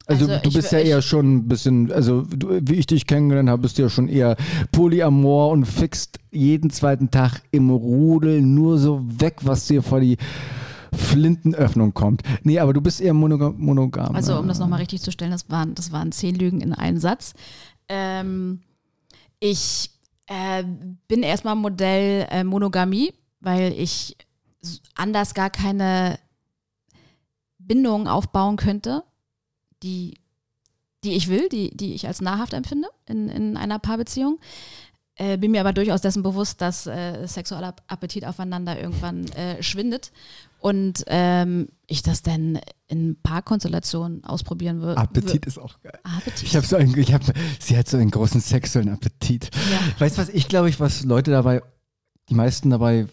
Also, 0.08 0.26
Also 0.26 0.42
du 0.42 0.52
bist 0.52 0.72
ja 0.72 0.78
eher 0.78 1.02
schon 1.02 1.34
ein 1.34 1.48
bisschen, 1.48 1.92
also 1.92 2.22
du, 2.22 2.60
wie 2.62 2.76
ich 2.76 2.86
dich 2.86 3.06
kennengelernt 3.06 3.50
habe, 3.50 3.62
bist 3.62 3.76
du 3.76 3.82
ja 3.82 3.90
schon 3.90 4.08
eher 4.08 4.36
Polyamor 4.72 5.50
und 5.50 5.66
fixt 5.66 6.18
jeden 6.30 6.70
zweiten 6.70 7.10
Tag 7.10 7.42
im 7.50 7.68
Rudel 7.68 8.40
nur 8.40 8.78
so 8.78 9.04
weg, 9.06 9.36
was 9.42 9.66
dir 9.66 9.82
vor 9.82 10.00
die 10.00 10.16
Flintenöffnung 10.94 11.92
kommt. 11.92 12.22
Nee, 12.42 12.58
aber 12.58 12.72
du 12.72 12.80
bist 12.80 13.02
eher 13.02 13.12
monogam. 13.12 13.56
monogam 13.58 14.14
Also 14.14 14.36
um 14.36 14.42
ne? 14.42 14.48
das 14.48 14.58
nochmal 14.58 14.80
richtig 14.80 15.02
zu 15.02 15.12
stellen, 15.12 15.30
das 15.30 15.50
waren, 15.50 15.74
das 15.74 15.92
waren 15.92 16.10
zehn 16.10 16.34
Lügen 16.34 16.62
in 16.62 16.72
einem 16.72 16.98
Satz. 16.98 17.34
Ähm, 17.88 18.60
ich 19.40 19.90
äh, 20.26 20.64
bin 21.06 21.22
erstmal 21.22 21.54
Modell 21.54 22.26
äh, 22.30 22.44
Monogamie, 22.44 23.12
weil 23.40 23.72
ich 23.76 24.16
anders 24.94 25.34
gar 25.34 25.50
keine 25.50 26.18
Bindung 27.58 28.08
aufbauen 28.08 28.56
könnte, 28.56 29.04
die, 29.82 30.18
die 31.04 31.12
ich 31.12 31.28
will, 31.28 31.48
die, 31.48 31.76
die 31.76 31.94
ich 31.94 32.06
als 32.06 32.20
nahrhaft 32.20 32.52
empfinde 32.52 32.88
in, 33.06 33.28
in 33.28 33.56
einer 33.56 33.78
Paarbeziehung. 33.78 34.38
Äh, 35.20 35.36
bin 35.36 35.50
mir 35.50 35.60
aber 35.60 35.72
durchaus 35.72 36.00
dessen 36.00 36.22
bewusst, 36.22 36.60
dass 36.60 36.86
äh, 36.86 37.26
sexueller 37.26 37.74
Appetit 37.88 38.24
aufeinander 38.24 38.80
irgendwann 38.80 39.26
äh, 39.32 39.60
schwindet 39.64 40.12
und 40.60 41.02
ähm, 41.08 41.68
ich 41.88 42.02
das 42.02 42.22
dann 42.22 42.60
in 42.86 43.16
Paarkonstellationen 43.20 44.24
ausprobieren 44.24 44.80
würde. 44.80 45.00
Appetit 45.00 45.44
ist 45.46 45.58
auch 45.58 45.80
geil. 45.80 45.98
Appetit. 46.04 46.44
Ich 46.44 46.54
habe 46.54 46.64
so 46.64 46.76
einen, 46.76 46.96
ich 46.96 47.12
hab, 47.12 47.22
sie 47.58 47.76
hat 47.76 47.88
so 47.88 47.96
einen 47.96 48.12
großen 48.12 48.40
sexuellen 48.40 48.90
Appetit. 48.90 49.50
ja. 49.72 49.80
Weißt 50.00 50.18
du 50.18 50.22
was, 50.22 50.28
ich 50.28 50.46
glaube, 50.46 50.68
ich, 50.68 50.78
was 50.78 51.04
Leute 51.04 51.32
dabei, 51.32 51.62
die 52.28 52.34
meisten 52.34 52.70
dabei, 52.70 53.06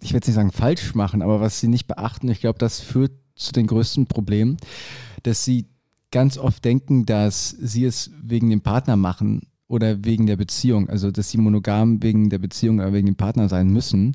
ich 0.00 0.10
will 0.10 0.18
jetzt 0.18 0.28
nicht 0.28 0.36
sagen 0.36 0.52
falsch 0.52 0.94
machen, 0.94 1.22
aber 1.22 1.40
was 1.40 1.58
sie 1.58 1.68
nicht 1.68 1.88
beachten, 1.88 2.28
ich 2.28 2.40
glaube, 2.40 2.60
das 2.60 2.78
führt 2.78 3.12
zu 3.34 3.52
den 3.52 3.66
größten 3.66 4.06
Problemen, 4.06 4.58
dass 5.22 5.44
sie 5.44 5.66
ganz 6.10 6.38
oft 6.38 6.64
denken, 6.64 7.06
dass 7.06 7.50
sie 7.50 7.84
es 7.84 8.10
wegen 8.22 8.50
dem 8.50 8.60
Partner 8.60 8.96
machen 8.96 9.48
oder 9.66 10.04
wegen 10.04 10.26
der 10.26 10.36
Beziehung, 10.36 10.88
also 10.88 11.10
dass 11.10 11.30
sie 11.30 11.38
monogam 11.38 12.02
wegen 12.02 12.28
der 12.30 12.38
Beziehung 12.38 12.78
oder 12.78 12.92
wegen 12.92 13.06
dem 13.06 13.16
Partner 13.16 13.48
sein 13.48 13.68
müssen. 13.70 14.14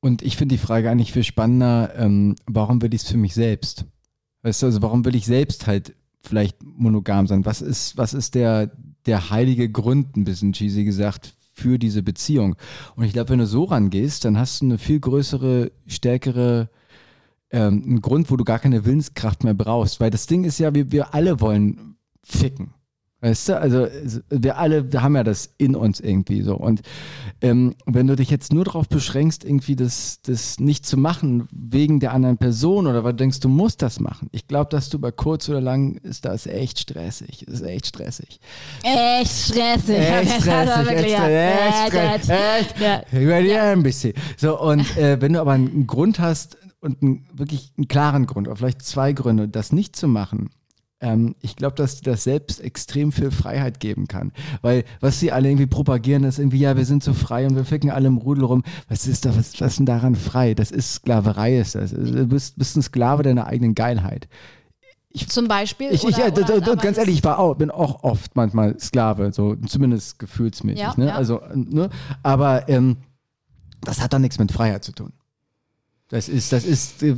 Und 0.00 0.22
ich 0.22 0.36
finde 0.36 0.54
die 0.54 0.60
Frage 0.60 0.90
eigentlich 0.90 1.12
viel 1.12 1.24
spannender, 1.24 1.92
ähm, 1.96 2.34
warum 2.46 2.82
will 2.82 2.92
ich 2.94 3.02
es 3.02 3.08
für 3.08 3.16
mich 3.16 3.34
selbst? 3.34 3.84
Weißt 4.42 4.62
du, 4.62 4.66
also 4.66 4.82
warum 4.82 5.04
will 5.04 5.14
ich 5.14 5.26
selbst 5.26 5.66
halt 5.66 5.94
vielleicht 6.22 6.62
monogam 6.62 7.26
sein? 7.26 7.44
Was 7.44 7.62
ist, 7.62 7.96
was 7.96 8.14
ist 8.14 8.34
der, 8.34 8.70
der 9.06 9.30
heilige 9.30 9.70
Grund, 9.70 10.16
ein 10.16 10.24
bisschen 10.24 10.52
cheesy 10.52 10.84
gesagt, 10.84 11.34
für 11.52 11.78
diese 11.78 12.02
Beziehung? 12.02 12.56
Und 12.96 13.04
ich 13.04 13.12
glaube, 13.12 13.30
wenn 13.30 13.38
du 13.38 13.46
so 13.46 13.64
rangehst, 13.64 14.24
dann 14.24 14.38
hast 14.38 14.60
du 14.60 14.66
eine 14.66 14.78
viel 14.78 15.00
größere, 15.00 15.72
stärkere, 15.86 16.68
ähm, 17.54 17.82
einen 17.84 18.02
Grund, 18.02 18.30
wo 18.30 18.36
du 18.36 18.44
gar 18.44 18.58
keine 18.58 18.84
Willenskraft 18.84 19.44
mehr 19.44 19.54
brauchst. 19.54 20.00
Weil 20.00 20.10
das 20.10 20.26
Ding 20.26 20.44
ist 20.44 20.58
ja, 20.58 20.74
wir, 20.74 20.90
wir 20.90 21.14
alle 21.14 21.40
wollen 21.40 21.96
ficken. 22.22 22.74
Weißt 23.20 23.48
du, 23.48 23.58
also 23.58 23.86
wir 24.28 24.58
alle 24.58 24.92
wir 24.92 25.00
haben 25.00 25.16
ja 25.16 25.24
das 25.24 25.54
in 25.56 25.76
uns 25.76 25.98
irgendwie 25.98 26.42
so. 26.42 26.56
Und 26.56 26.82
ähm, 27.40 27.74
wenn 27.86 28.06
du 28.06 28.16
dich 28.16 28.28
jetzt 28.28 28.52
nur 28.52 28.64
darauf 28.64 28.86
beschränkst, 28.86 29.44
irgendwie 29.44 29.76
das, 29.76 30.20
das 30.20 30.60
nicht 30.60 30.84
zu 30.84 30.98
machen 30.98 31.48
wegen 31.50 32.00
der 32.00 32.12
anderen 32.12 32.36
Person 32.36 32.86
oder 32.86 33.02
weil 33.02 33.12
du 33.12 33.18
denkst, 33.18 33.40
du 33.40 33.48
musst 33.48 33.80
das 33.80 33.98
machen. 33.98 34.28
Ich 34.32 34.46
glaube, 34.46 34.68
dass 34.68 34.90
du 34.90 34.98
über 34.98 35.10
kurz 35.10 35.48
oder 35.48 35.62
lang 35.62 35.94
ist 36.02 36.26
das 36.26 36.46
echt 36.46 36.80
stressig. 36.80 37.44
Das 37.46 37.60
ist 37.60 37.66
echt 37.66 37.86
stressig. 37.86 38.40
Echt 38.82 39.32
stressig. 39.32 39.96
Echt 39.96 40.42
stressig, 40.42 40.90
echt 40.90 41.06
stressig, 41.06 41.14
echt 41.14 42.24
stressig, 42.24 42.30
echt. 42.30 42.80
Ja. 42.80 43.02
Über 43.18 43.40
dir 43.40 43.62
ein 43.62 43.82
bisschen. 43.82 44.12
So, 44.36 44.60
und 44.60 44.98
äh, 44.98 45.18
wenn 45.22 45.32
du 45.32 45.40
aber 45.40 45.52
einen 45.52 45.86
Grund 45.86 46.18
hast 46.18 46.58
und 46.84 47.02
einen, 47.02 47.26
wirklich 47.32 47.72
einen 47.76 47.88
klaren 47.88 48.26
Grund, 48.26 48.46
oder 48.46 48.56
vielleicht 48.56 48.82
zwei 48.82 49.12
Gründe, 49.12 49.48
das 49.48 49.72
nicht 49.72 49.96
zu 49.96 50.06
machen, 50.06 50.50
ähm, 51.00 51.34
ich 51.40 51.56
glaube, 51.56 51.74
dass 51.76 52.00
das 52.00 52.24
selbst 52.24 52.60
extrem 52.60 53.12
viel 53.12 53.30
Freiheit 53.30 53.80
geben 53.80 54.06
kann. 54.08 54.32
Weil 54.62 54.84
was 55.00 55.20
sie 55.20 55.32
alle 55.32 55.48
irgendwie 55.48 55.66
propagieren, 55.66 56.24
ist 56.24 56.38
irgendwie, 56.38 56.58
ja, 56.58 56.76
wir 56.76 56.84
sind 56.84 57.02
so 57.02 57.12
frei 57.12 57.46
und 57.46 57.56
wir 57.56 57.64
ficken 57.64 57.90
alle 57.90 58.08
im 58.08 58.16
Rudel 58.16 58.44
rum. 58.44 58.62
Was 58.88 59.06
ist 59.06 59.26
da, 59.26 59.36
was, 59.36 59.60
was 59.60 59.72
ist 59.72 59.78
denn 59.78 59.86
daran 59.86 60.14
frei? 60.14 60.54
Das 60.54 60.70
ist 60.70 60.94
Sklaverei, 60.94 61.58
ist 61.58 61.74
das. 61.74 61.90
Du 61.90 62.26
bist, 62.26 62.56
bist 62.58 62.76
ein 62.76 62.82
Sklave 62.82 63.22
deiner 63.22 63.46
eigenen 63.46 63.74
Geilheit. 63.74 64.28
Zum 65.28 65.46
Beispiel. 65.46 65.92
Ich, 65.92 66.04
ich, 66.04 66.16
oder, 66.16 66.26
ja, 66.26 66.32
oder, 66.32 66.56
aber 66.56 66.76
ganz 66.76 66.98
ehrlich, 66.98 67.16
ich 67.16 67.24
war 67.24 67.38
auch, 67.38 67.54
bin 67.54 67.70
auch 67.70 68.02
oft 68.02 68.34
manchmal 68.34 68.78
Sklave, 68.80 69.32
so 69.32 69.54
zumindest 69.54 70.18
gefühlsmäßig. 70.18 70.80
Ja, 70.80 70.94
ne? 70.96 71.08
ja. 71.08 71.14
Also, 71.14 71.40
ne? 71.54 71.88
Aber 72.22 72.68
ähm, 72.68 72.96
das 73.82 74.00
hat 74.00 74.12
doch 74.12 74.18
nichts 74.18 74.38
mit 74.38 74.50
Freiheit 74.50 74.82
zu 74.82 74.92
tun. 74.92 75.12
Das 76.14 76.28
ist, 76.28 76.52
das 76.52 76.64
ist 76.64 77.02
äh, 77.02 77.16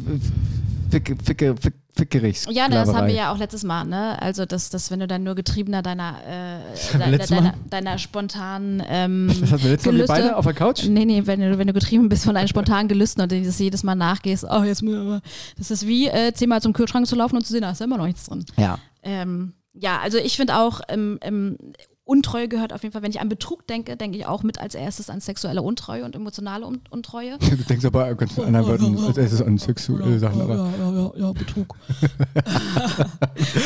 ficke, 0.90 1.16
ficke, 1.22 1.54
fick, 1.60 1.74
fickerig. 1.94 2.46
Ja, 2.48 2.66
das 2.66 2.94
haben 2.94 3.08
wir 3.08 3.14
ja 3.14 3.30
auch 3.30 3.36
letztes 3.36 3.62
Mal, 3.62 3.84
ne? 3.84 4.20
Also, 4.22 4.46
dass, 4.46 4.70
dass 4.70 4.90
wenn 4.90 5.00
du 5.00 5.06
dann 5.06 5.22
nur 5.22 5.34
Getriebener 5.34 5.82
deiner, 5.82 6.14
äh, 6.26 6.96
de, 6.98 7.10
letztes 7.10 7.28
deiner, 7.28 7.42
Mal? 7.42 7.54
deiner 7.68 7.98
spontanen 7.98 8.82
ähm, 8.88 9.26
Das 9.40 9.52
hatten 9.52 9.64
wir 9.64 9.70
letztes 9.72 9.92
Mal 9.92 9.98
Gelüste- 9.98 10.06
beide 10.06 10.36
auf 10.36 10.46
der 10.46 10.54
Couch? 10.54 10.84
Nee, 10.88 11.04
nee, 11.04 11.20
wenn 11.26 11.40
du, 11.40 11.58
wenn 11.58 11.66
du 11.66 11.74
getrieben 11.74 12.08
bist 12.08 12.24
von 12.24 12.34
deinen 12.34 12.48
spontanen 12.48 12.88
Gelüsten 12.88 13.22
und 13.22 13.30
das 13.30 13.58
jedes 13.58 13.82
Mal 13.82 13.96
nachgehst, 13.96 14.46
oh, 14.48 14.62
jetzt 14.62 14.80
müssen. 14.82 15.20
Das 15.58 15.70
ist 15.70 15.86
wie 15.86 16.06
äh, 16.08 16.32
zehnmal 16.32 16.62
zum 16.62 16.72
Kühlschrank 16.72 17.06
zu 17.06 17.16
laufen 17.16 17.36
und 17.36 17.46
zu 17.46 17.52
sehen, 17.52 17.60
da 17.62 17.72
ist 17.72 17.80
ja 17.80 17.84
immer 17.84 17.98
noch 17.98 18.06
nichts 18.06 18.24
drin. 18.24 18.46
Ja. 18.56 18.78
Ähm, 19.02 19.52
ja, 19.74 20.00
also 20.00 20.16
ich 20.16 20.36
finde 20.36 20.56
auch, 20.56 20.80
ähm, 20.88 21.18
ähm, 21.20 21.58
Untreue 22.06 22.46
gehört 22.46 22.72
auf 22.72 22.84
jeden 22.84 22.92
Fall, 22.92 23.02
wenn 23.02 23.10
ich 23.10 23.20
an 23.20 23.28
Betrug 23.28 23.66
denke, 23.66 23.96
denke 23.96 24.16
ich 24.16 24.26
auch 24.26 24.44
mit 24.44 24.60
als 24.60 24.76
erstes 24.76 25.10
an 25.10 25.20
sexuelle 25.20 25.60
Untreue 25.60 26.04
und 26.04 26.14
emotionale 26.14 26.64
Un 26.64 26.80
Untreue. 26.88 27.36
Du 27.56 27.56
denkst 27.56 27.84
aber 27.84 28.14
ganz 28.14 28.36
mit 28.36 28.46
anderen 28.46 28.68
Wörtern 28.68 28.96
als 29.04 29.16
erstes 29.16 29.42
an 29.42 29.58
sexuelle 29.58 30.16
Sachen. 30.20 30.40
Aber 30.40 30.54
ja, 30.54 30.92
ja, 30.92 31.12
ja, 31.16 31.32
Betrug. 31.32 31.74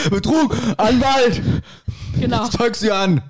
Betrug! 0.11 0.57
Anwalt! 0.79 1.43
Genau. 2.19 2.49
Zeig 2.49 2.77
sie 2.77 2.91
an! 2.91 3.21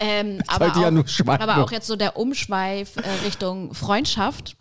Ähm, 0.00 0.40
aber, 0.46 0.74
an, 0.76 0.98
auch, 0.98 1.08
Schwein. 1.08 1.40
aber 1.40 1.58
auch 1.58 1.70
jetzt 1.70 1.86
so 1.86 1.96
der 1.96 2.16
Umschweif 2.16 2.96
äh, 2.96 3.26
Richtung 3.26 3.74
Freundschaft, 3.74 4.56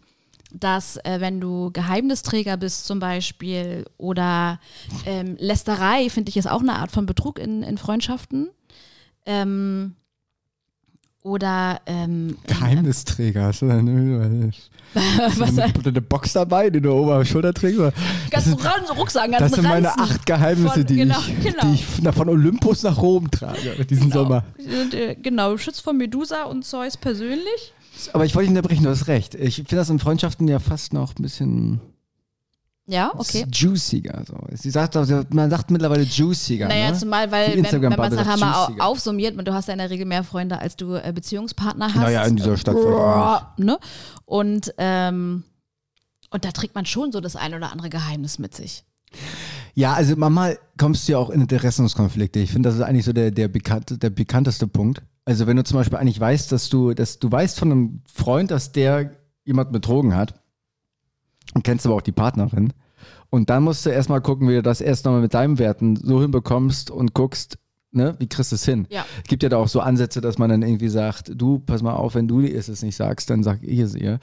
dass 0.53 0.97
äh, 0.97 1.21
wenn 1.21 1.39
du 1.39 1.71
Geheimnisträger 1.71 2.57
bist 2.57 2.85
zum 2.87 2.99
Beispiel 2.99 3.85
oder 3.97 4.59
ähm, 5.05 5.37
Lästerei, 5.39 6.09
finde 6.09 6.27
ich, 6.27 6.35
ist 6.35 6.49
auch 6.49 6.59
eine 6.59 6.75
Art 6.75 6.91
von 6.91 7.05
Betrug 7.05 7.39
in, 7.39 7.63
in 7.63 7.77
Freundschaften. 7.77 8.49
Ähm, 9.25 9.95
oder 11.23 11.79
ähm, 11.85 12.37
Geheimnisträger. 12.47 13.43
Hast 13.45 13.61
du 13.61 13.67
da 13.67 13.77
eine, 13.77 14.51
was, 15.37 15.57
eine, 15.59 15.71
eine 15.85 16.01
Box 16.01 16.33
dabei, 16.33 16.71
die 16.71 16.81
du 16.81 16.91
oben 16.91 17.11
auf 17.11 17.19
der 17.19 17.25
Schulter 17.25 17.53
trägst? 17.53 17.79
ganz 18.31 18.47
Ranzen, 18.47 18.97
Rucksack, 18.97 19.29
ganz 19.31 19.39
Das 19.39 19.51
sind 19.51 19.63
meine 19.63 19.87
Ranzen. 19.87 20.01
acht 20.15 20.25
Geheimnisse, 20.25 20.73
Von- 20.73 20.85
die, 20.87 20.95
genau, 20.95 21.19
ich, 21.19 21.43
genau. 21.43 21.61
die 21.67 21.73
ich 21.75 21.85
na- 22.01 22.11
von 22.11 22.27
Olympus 22.27 22.81
nach 22.83 22.97
Rom 22.99 23.29
trage 23.29 23.85
diesen 23.89 24.09
Genau. 24.09 24.23
Sommer. 24.23 24.43
Und, 24.57 24.93
äh, 24.95 25.15
genau, 25.15 25.57
schützt 25.57 25.81
von 25.81 25.95
Medusa 25.97 26.45
und 26.45 26.65
Zeus 26.65 26.97
persönlich. 26.97 27.73
Aber 28.13 28.25
ich 28.25 28.33
wollte 28.33 28.49
dich 28.49 28.57
unterbrechen, 28.57 28.83
du 28.83 28.89
hast 28.89 29.07
recht. 29.07 29.35
Ich 29.35 29.57
finde 29.57 29.75
das 29.75 29.89
in 29.91 29.99
Freundschaften 29.99 30.47
ja 30.47 30.57
fast 30.57 30.91
noch 30.91 31.11
ein 31.15 31.21
bisschen 31.21 31.81
Ja, 32.87 33.11
okay. 33.15 33.45
juiciger. 33.51 34.23
So. 34.27 34.35
Sie 34.53 34.69
sagt, 34.69 34.95
man 35.33 35.49
sagt 35.49 35.71
mittlerweile 35.71 36.03
juiciger. 36.03 36.67
Naja, 36.67 36.91
ne? 36.91 36.97
zumal, 36.97 37.31
weil, 37.31 37.55
wenn, 37.55 37.81
wenn 37.81 37.89
man 37.89 38.11
es 38.11 38.17
nachher 38.17 38.37
mal 38.37 38.67
aufsummiert, 38.79 39.37
und 39.37 39.47
du 39.47 39.53
hast 39.53 39.67
ja 39.67 39.73
in 39.73 39.79
der 39.79 39.89
Regel 39.89 40.05
mehr 40.05 40.23
Freunde, 40.23 40.59
als 40.59 40.75
du 40.75 40.95
äh, 40.95 41.11
Beziehungspartner 41.13 41.93
hast. 41.93 41.95
Naja, 41.95 42.25
in 42.25 42.35
dieser 42.35 42.57
Stadt 42.57 42.75
wahrscheinlich. 42.75 43.65
Ne? 43.65 43.79
Und, 44.25 44.73
ähm, 44.77 45.43
und 46.31 46.43
da 46.43 46.51
trägt 46.51 46.75
man 46.75 46.85
schon 46.85 47.11
so 47.11 47.21
das 47.21 47.35
ein 47.35 47.53
oder 47.53 47.71
andere 47.71 47.89
Geheimnis 47.89 48.39
mit 48.39 48.55
sich. 48.55 48.83
Ja, 49.73 49.93
also 49.93 50.15
manchmal 50.17 50.57
kommst 50.77 51.07
du 51.07 51.13
ja 51.13 51.17
auch 51.17 51.29
in 51.29 51.41
Interessenskonflikte. 51.41 52.39
Ich 52.39 52.51
finde, 52.51 52.69
das 52.69 52.77
ist 52.77 52.81
eigentlich 52.81 53.05
so 53.05 53.13
der, 53.13 53.31
der, 53.31 53.47
bekannte, 53.47 53.97
der 53.97 54.09
bekannteste 54.09 54.67
Punkt. 54.67 55.01
Also 55.23 55.47
wenn 55.47 55.55
du 55.55 55.63
zum 55.63 55.77
Beispiel 55.77 55.97
eigentlich 55.97 56.19
weißt, 56.19 56.51
dass 56.51 56.69
du, 56.69 56.93
dass 56.93 57.19
du 57.19 57.31
weißt 57.31 57.59
von 57.59 57.71
einem 57.71 58.01
Freund, 58.11 58.51
dass 58.51 58.71
der 58.71 59.11
jemand 59.45 59.71
betrogen 59.71 60.15
hat 60.15 60.40
und 61.53 61.63
kennst 61.63 61.85
aber 61.85 61.95
auch 61.95 62.01
die 62.01 62.11
Partnerin. 62.11 62.73
Und 63.29 63.49
dann 63.49 63.63
musst 63.63 63.85
du 63.85 63.89
erstmal 63.89 64.21
gucken, 64.21 64.47
wie 64.49 64.53
du 64.55 64.61
das 64.61 64.81
erst 64.81 65.05
nochmal 65.05 65.21
mit 65.21 65.33
deinen 65.33 65.57
Werten 65.59 65.95
so 65.95 66.21
hinbekommst 66.21 66.91
und 66.91 67.13
guckst, 67.13 67.57
ne, 67.91 68.15
wie 68.19 68.27
kriegst 68.27 68.51
du 68.51 68.55
es 68.55 68.65
hin? 68.65 68.87
Ja. 68.89 69.05
Es 69.23 69.29
gibt 69.29 69.43
ja 69.43 69.49
da 69.49 69.57
auch 69.57 69.67
so 69.67 69.79
Ansätze, 69.79 70.21
dass 70.21 70.37
man 70.37 70.49
dann 70.49 70.61
irgendwie 70.61 70.89
sagt, 70.89 71.31
du, 71.35 71.59
pass 71.59 71.81
mal 71.81 71.93
auf, 71.93 72.15
wenn 72.15 72.27
du 72.27 72.41
es 72.41 72.81
nicht 72.81 72.95
sagst, 72.95 73.29
dann 73.29 73.43
sag 73.43 73.63
ich 73.63 73.79
es 73.79 73.95
ihr. 73.95 74.19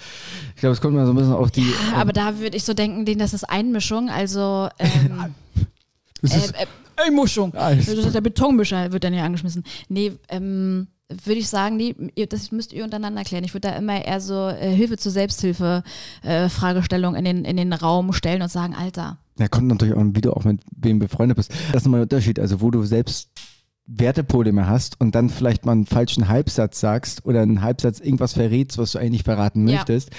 Ich 0.54 0.60
glaube, 0.60 0.74
es 0.74 0.80
kommt 0.80 0.94
mal 0.94 1.06
so 1.06 1.12
ein 1.12 1.16
bisschen 1.16 1.32
auf 1.32 1.50
die. 1.50 1.72
Aber 1.94 2.12
da 2.12 2.38
würde 2.38 2.56
ich 2.56 2.64
so 2.64 2.74
denken, 2.74 3.04
denen, 3.04 3.18
das 3.18 3.32
ist 3.34 3.44
Einmischung, 3.44 4.10
also 4.10 4.68
ähm, 4.78 5.34
das 6.22 6.32
äh, 6.34 6.38
ist, 6.38 6.54
äh, 6.54 6.66
Einmischung. 6.96 7.48
Ich- 7.78 7.86
Das 7.86 7.88
ist 7.88 8.14
der 8.14 8.20
Betonmischer 8.20 8.92
wird 8.92 9.04
dann 9.04 9.14
ja 9.14 9.24
angeschmissen. 9.24 9.64
Nee, 9.88 10.12
ähm, 10.28 10.88
würde 11.08 11.40
ich 11.40 11.48
sagen, 11.48 11.80
ihr, 12.14 12.26
das 12.26 12.52
müsst 12.52 12.72
ihr 12.72 12.84
untereinander 12.84 13.24
klären. 13.24 13.44
Ich 13.44 13.54
würde 13.54 13.68
da 13.68 13.76
immer 13.76 14.04
eher 14.04 14.20
so 14.20 14.48
äh, 14.48 14.74
Hilfe 14.74 14.98
zur 14.98 15.10
Selbsthilfe 15.12 15.82
äh, 16.22 16.48
Fragestellung 16.50 17.14
in 17.14 17.24
den, 17.24 17.44
in 17.44 17.56
den 17.56 17.72
Raum 17.72 18.12
stellen 18.12 18.42
und 18.42 18.50
sagen, 18.50 18.74
Alter, 18.74 19.18
Da 19.36 19.48
kommt 19.48 19.68
natürlich 19.68 19.94
auch, 19.94 20.04
wie 20.04 20.20
du 20.20 20.32
auch 20.32 20.44
mit 20.44 20.60
wem 20.76 20.98
befreundet 20.98 21.36
bist. 21.36 21.50
Das 21.72 21.76
ist 21.82 21.84
nochmal 21.84 22.00
ein 22.00 22.04
Unterschied. 22.04 22.38
Also, 22.38 22.60
wo 22.60 22.70
du 22.70 22.84
selbst 22.84 23.30
Werteprobleme 23.86 24.66
hast 24.68 25.00
und 25.00 25.14
dann 25.14 25.30
vielleicht 25.30 25.64
mal 25.64 25.72
einen 25.72 25.86
falschen 25.86 26.28
Halbsatz 26.28 26.78
sagst 26.78 27.24
oder 27.24 27.40
einen 27.40 27.62
Halbsatz 27.62 28.00
irgendwas 28.00 28.34
verrätst, 28.34 28.76
was 28.76 28.92
du 28.92 28.98
eigentlich 28.98 29.12
nicht 29.12 29.24
verraten 29.24 29.66
Ja. 29.66 29.76
möchtest. 29.76 30.10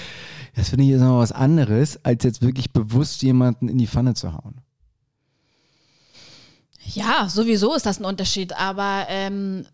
Das 0.56 0.70
finde 0.70 0.86
ich 0.86 0.90
ist 0.90 1.02
noch 1.02 1.20
was 1.20 1.32
anderes, 1.32 2.04
als 2.04 2.24
jetzt 2.24 2.42
wirklich 2.42 2.74
bewusst 2.74 3.22
jemanden 3.22 3.70
in 3.70 3.78
die 3.78 3.86
Pfanne 3.86 4.16
zu 4.16 4.34
hauen. 4.34 4.56
Ja, 6.84 7.30
sowieso 7.30 7.76
ist 7.76 7.86
das 7.86 8.00
ein 8.00 8.06
Unterschied, 8.06 8.54
aber 8.58 9.06
ähm, 9.10 9.66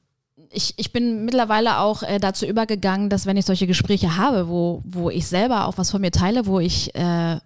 ich, 0.52 0.74
ich 0.78 0.92
bin 0.92 1.26
mittlerweile 1.26 1.80
auch 1.80 2.04
äh, 2.04 2.20
dazu 2.20 2.46
übergegangen, 2.46 3.10
dass 3.10 3.26
wenn 3.26 3.38
ich 3.38 3.46
solche 3.46 3.68
Gespräche 3.68 4.18
habe, 4.18 4.48
wo, 4.48 4.82
wo 4.86 5.10
ich 5.10 5.28
selber 5.28 5.68
auch 5.68 5.78
was 5.78 5.92
von 5.92 6.02
mir 6.02 6.12
teile, 6.12 6.46
wo 6.46 6.60
ich 6.60 6.94
äh, 6.96 7.40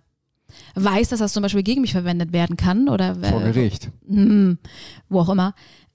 weiß, 0.76 1.10
dass 1.10 1.20
das 1.20 1.34
zum 1.34 1.44
Beispiel 1.44 1.64
gegen 1.64 1.82
mich 1.82 1.92
verwendet 1.92 2.34
werden 2.34 2.58
kann 2.58 2.90
oder 2.90 3.16
Vor 3.16 3.42
äh, 3.42 3.52
Gericht. 3.52 3.90
hm, 4.08 4.58
wo 5.10 5.20
auch 5.22 5.30
immer, 5.30 5.54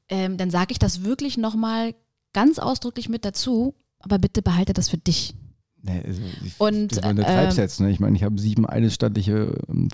ähm, 0.08 0.36
dann 0.36 0.50
sage 0.50 0.72
ich 0.72 0.78
das 0.78 1.04
wirklich 1.04 1.36
nochmal 1.38 1.94
ganz 2.32 2.58
ausdrücklich 2.58 3.08
mit 3.08 3.24
dazu, 3.24 3.74
aber 4.00 4.18
bitte 4.18 4.42
behalte 4.42 4.72
das 4.72 4.88
für 4.88 4.98
dich. 4.98 5.34
Nee, 5.82 6.02
also 6.06 6.22
ich, 6.44 6.58
Und, 6.58 6.96
das 6.96 7.10
übertreibst 7.10 7.58
jetzt, 7.58 7.80
ne? 7.80 7.90
Ich 7.90 8.00
meine, 8.00 8.16
ich 8.16 8.22
habe 8.22 8.38
sieben 8.38 8.66
eidesstattliche 8.66 9.54
ähm, 9.68 9.88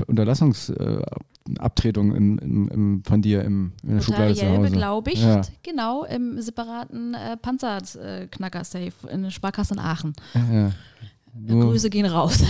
Unterlassungsabtretungen 1.50 2.16
im, 2.16 2.38
im, 2.38 2.68
im, 2.68 3.04
von 3.04 3.22
dir 3.22 3.44
im, 3.44 3.72
in 3.82 3.94
der 3.96 4.02
Schublade 4.02 4.34
zu 4.34 4.48
Hause. 4.48 4.70
beglaubigt, 4.70 5.18
Ja. 5.22 5.42
genau, 5.62 6.04
im 6.04 6.40
separaten 6.40 7.14
äh, 7.14 7.36
Panzerknacker-Safe 7.36 9.08
in 9.10 9.22
der 9.22 9.30
Sparkasse 9.30 9.74
in 9.74 9.80
Aachen. 9.80 10.12
Ja. 10.34 10.72
Nur, 11.32 11.66
Grüße 11.66 11.90
gehen 11.90 12.06
raus. 12.06 12.42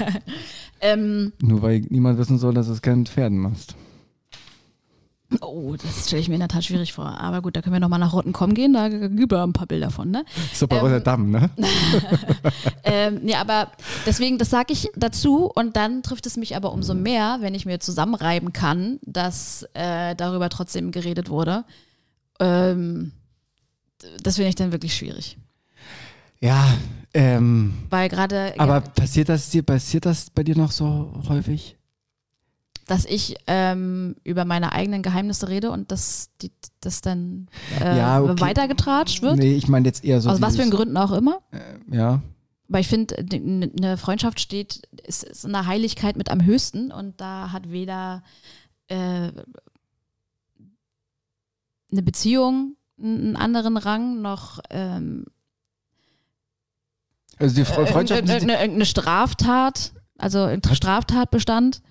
ähm, 0.80 1.32
nur 1.40 1.62
weil 1.62 1.80
niemand 1.90 2.18
wissen 2.18 2.38
soll, 2.38 2.54
dass 2.54 2.68
es 2.68 2.82
kein 2.82 3.06
Pferden 3.06 3.38
machst. 3.38 3.76
Oh, 5.40 5.76
das 5.76 6.06
stelle 6.06 6.20
ich 6.20 6.28
mir 6.28 6.34
in 6.34 6.40
der 6.40 6.48
Tat 6.48 6.64
schwierig 6.64 6.92
vor. 6.92 7.06
Aber 7.06 7.42
gut, 7.42 7.56
da 7.56 7.62
können 7.62 7.74
wir 7.74 7.80
nochmal 7.80 7.98
nach 7.98 8.12
Rottenkomm 8.12 8.54
gehen, 8.54 8.72
da 8.72 8.88
gibt 8.88 9.32
es 9.32 9.38
ein 9.38 9.52
paar 9.52 9.66
Bilder 9.66 9.90
von, 9.90 10.10
ne? 10.10 10.24
Bei 10.68 10.76
Ähm, 10.76 10.82
Rotterdam, 10.82 11.30
ne? 11.30 11.50
Ähm, 12.84 13.26
ja, 13.28 13.40
aber 13.40 13.70
deswegen, 14.06 14.38
das 14.38 14.50
sage 14.50 14.72
ich 14.72 14.88
dazu 14.96 15.50
und 15.54 15.76
dann 15.76 16.02
trifft 16.02 16.26
es 16.26 16.36
mich 16.36 16.56
aber 16.56 16.72
umso 16.72 16.94
mehr, 16.94 17.38
wenn 17.40 17.54
ich 17.54 17.66
mir 17.66 17.78
zusammenreiben 17.78 18.52
kann, 18.52 18.98
dass 19.02 19.64
äh, 19.74 20.16
darüber 20.16 20.48
trotzdem 20.48 20.90
geredet 20.90 21.30
wurde. 21.30 21.64
Ähm, 22.40 23.12
das 24.22 24.36
finde 24.36 24.48
ich 24.48 24.56
dann 24.56 24.72
wirklich 24.72 24.96
schwierig. 24.96 25.38
Ja, 26.40 26.66
ähm, 27.12 27.74
Weil 27.90 28.08
gerade, 28.08 28.54
aber 28.58 28.74
ja, 28.74 28.80
passiert 28.80 29.28
das 29.28 29.50
dir, 29.50 29.62
passiert 29.62 30.06
das 30.06 30.30
bei 30.30 30.42
dir 30.42 30.56
noch 30.56 30.72
so 30.72 31.12
häufig? 31.28 31.76
Dass 32.90 33.04
ich 33.04 33.36
ähm, 33.46 34.16
über 34.24 34.44
meine 34.44 34.72
eigenen 34.72 35.02
Geheimnisse 35.02 35.48
rede 35.48 35.70
und 35.70 35.92
dass 35.92 36.30
die, 36.42 36.50
das 36.80 37.02
dann 37.02 37.46
äh, 37.80 37.96
Ja, 37.96 38.20
okay. 38.20 38.40
weitergetratscht 38.40 39.22
wird. 39.22 39.36
Nee, 39.36 39.54
ich 39.54 39.68
meine 39.68 39.86
jetzt 39.86 40.04
eher 40.04 40.20
so. 40.20 40.28
Aus 40.28 40.42
was 40.42 40.56
für 40.56 40.68
Gründen 40.68 40.96
auch 40.96 41.12
immer. 41.12 41.38
Ja. 41.88 42.20
Weil 42.66 42.80
ich 42.80 42.88
finde, 42.88 43.14
eine 43.16 43.96
Freundschaft 43.96 44.40
steht, 44.40 44.82
ist, 45.06 45.22
ist 45.22 45.44
in 45.44 45.52
der 45.52 45.66
Heiligkeit 45.66 46.16
mit 46.16 46.30
am 46.32 46.44
höchsten 46.44 46.90
und 46.90 47.20
da 47.20 47.52
hat 47.52 47.70
weder 47.70 48.24
äh, 48.88 48.96
eine 51.92 52.02
Beziehung 52.02 52.74
einen 53.00 53.36
anderen 53.36 53.76
Rang 53.76 54.20
noch 54.20 54.58
ähm, 54.70 55.26
Also 57.38 57.54
die 57.54 57.60
äh, 57.60 57.64
Freundschaft. 57.64 58.22
irgendeine, 58.28 58.54
irgendeine 58.54 58.84
Straftat, 58.84 59.92
also 60.18 60.48
Straftatbestand. 60.72 61.82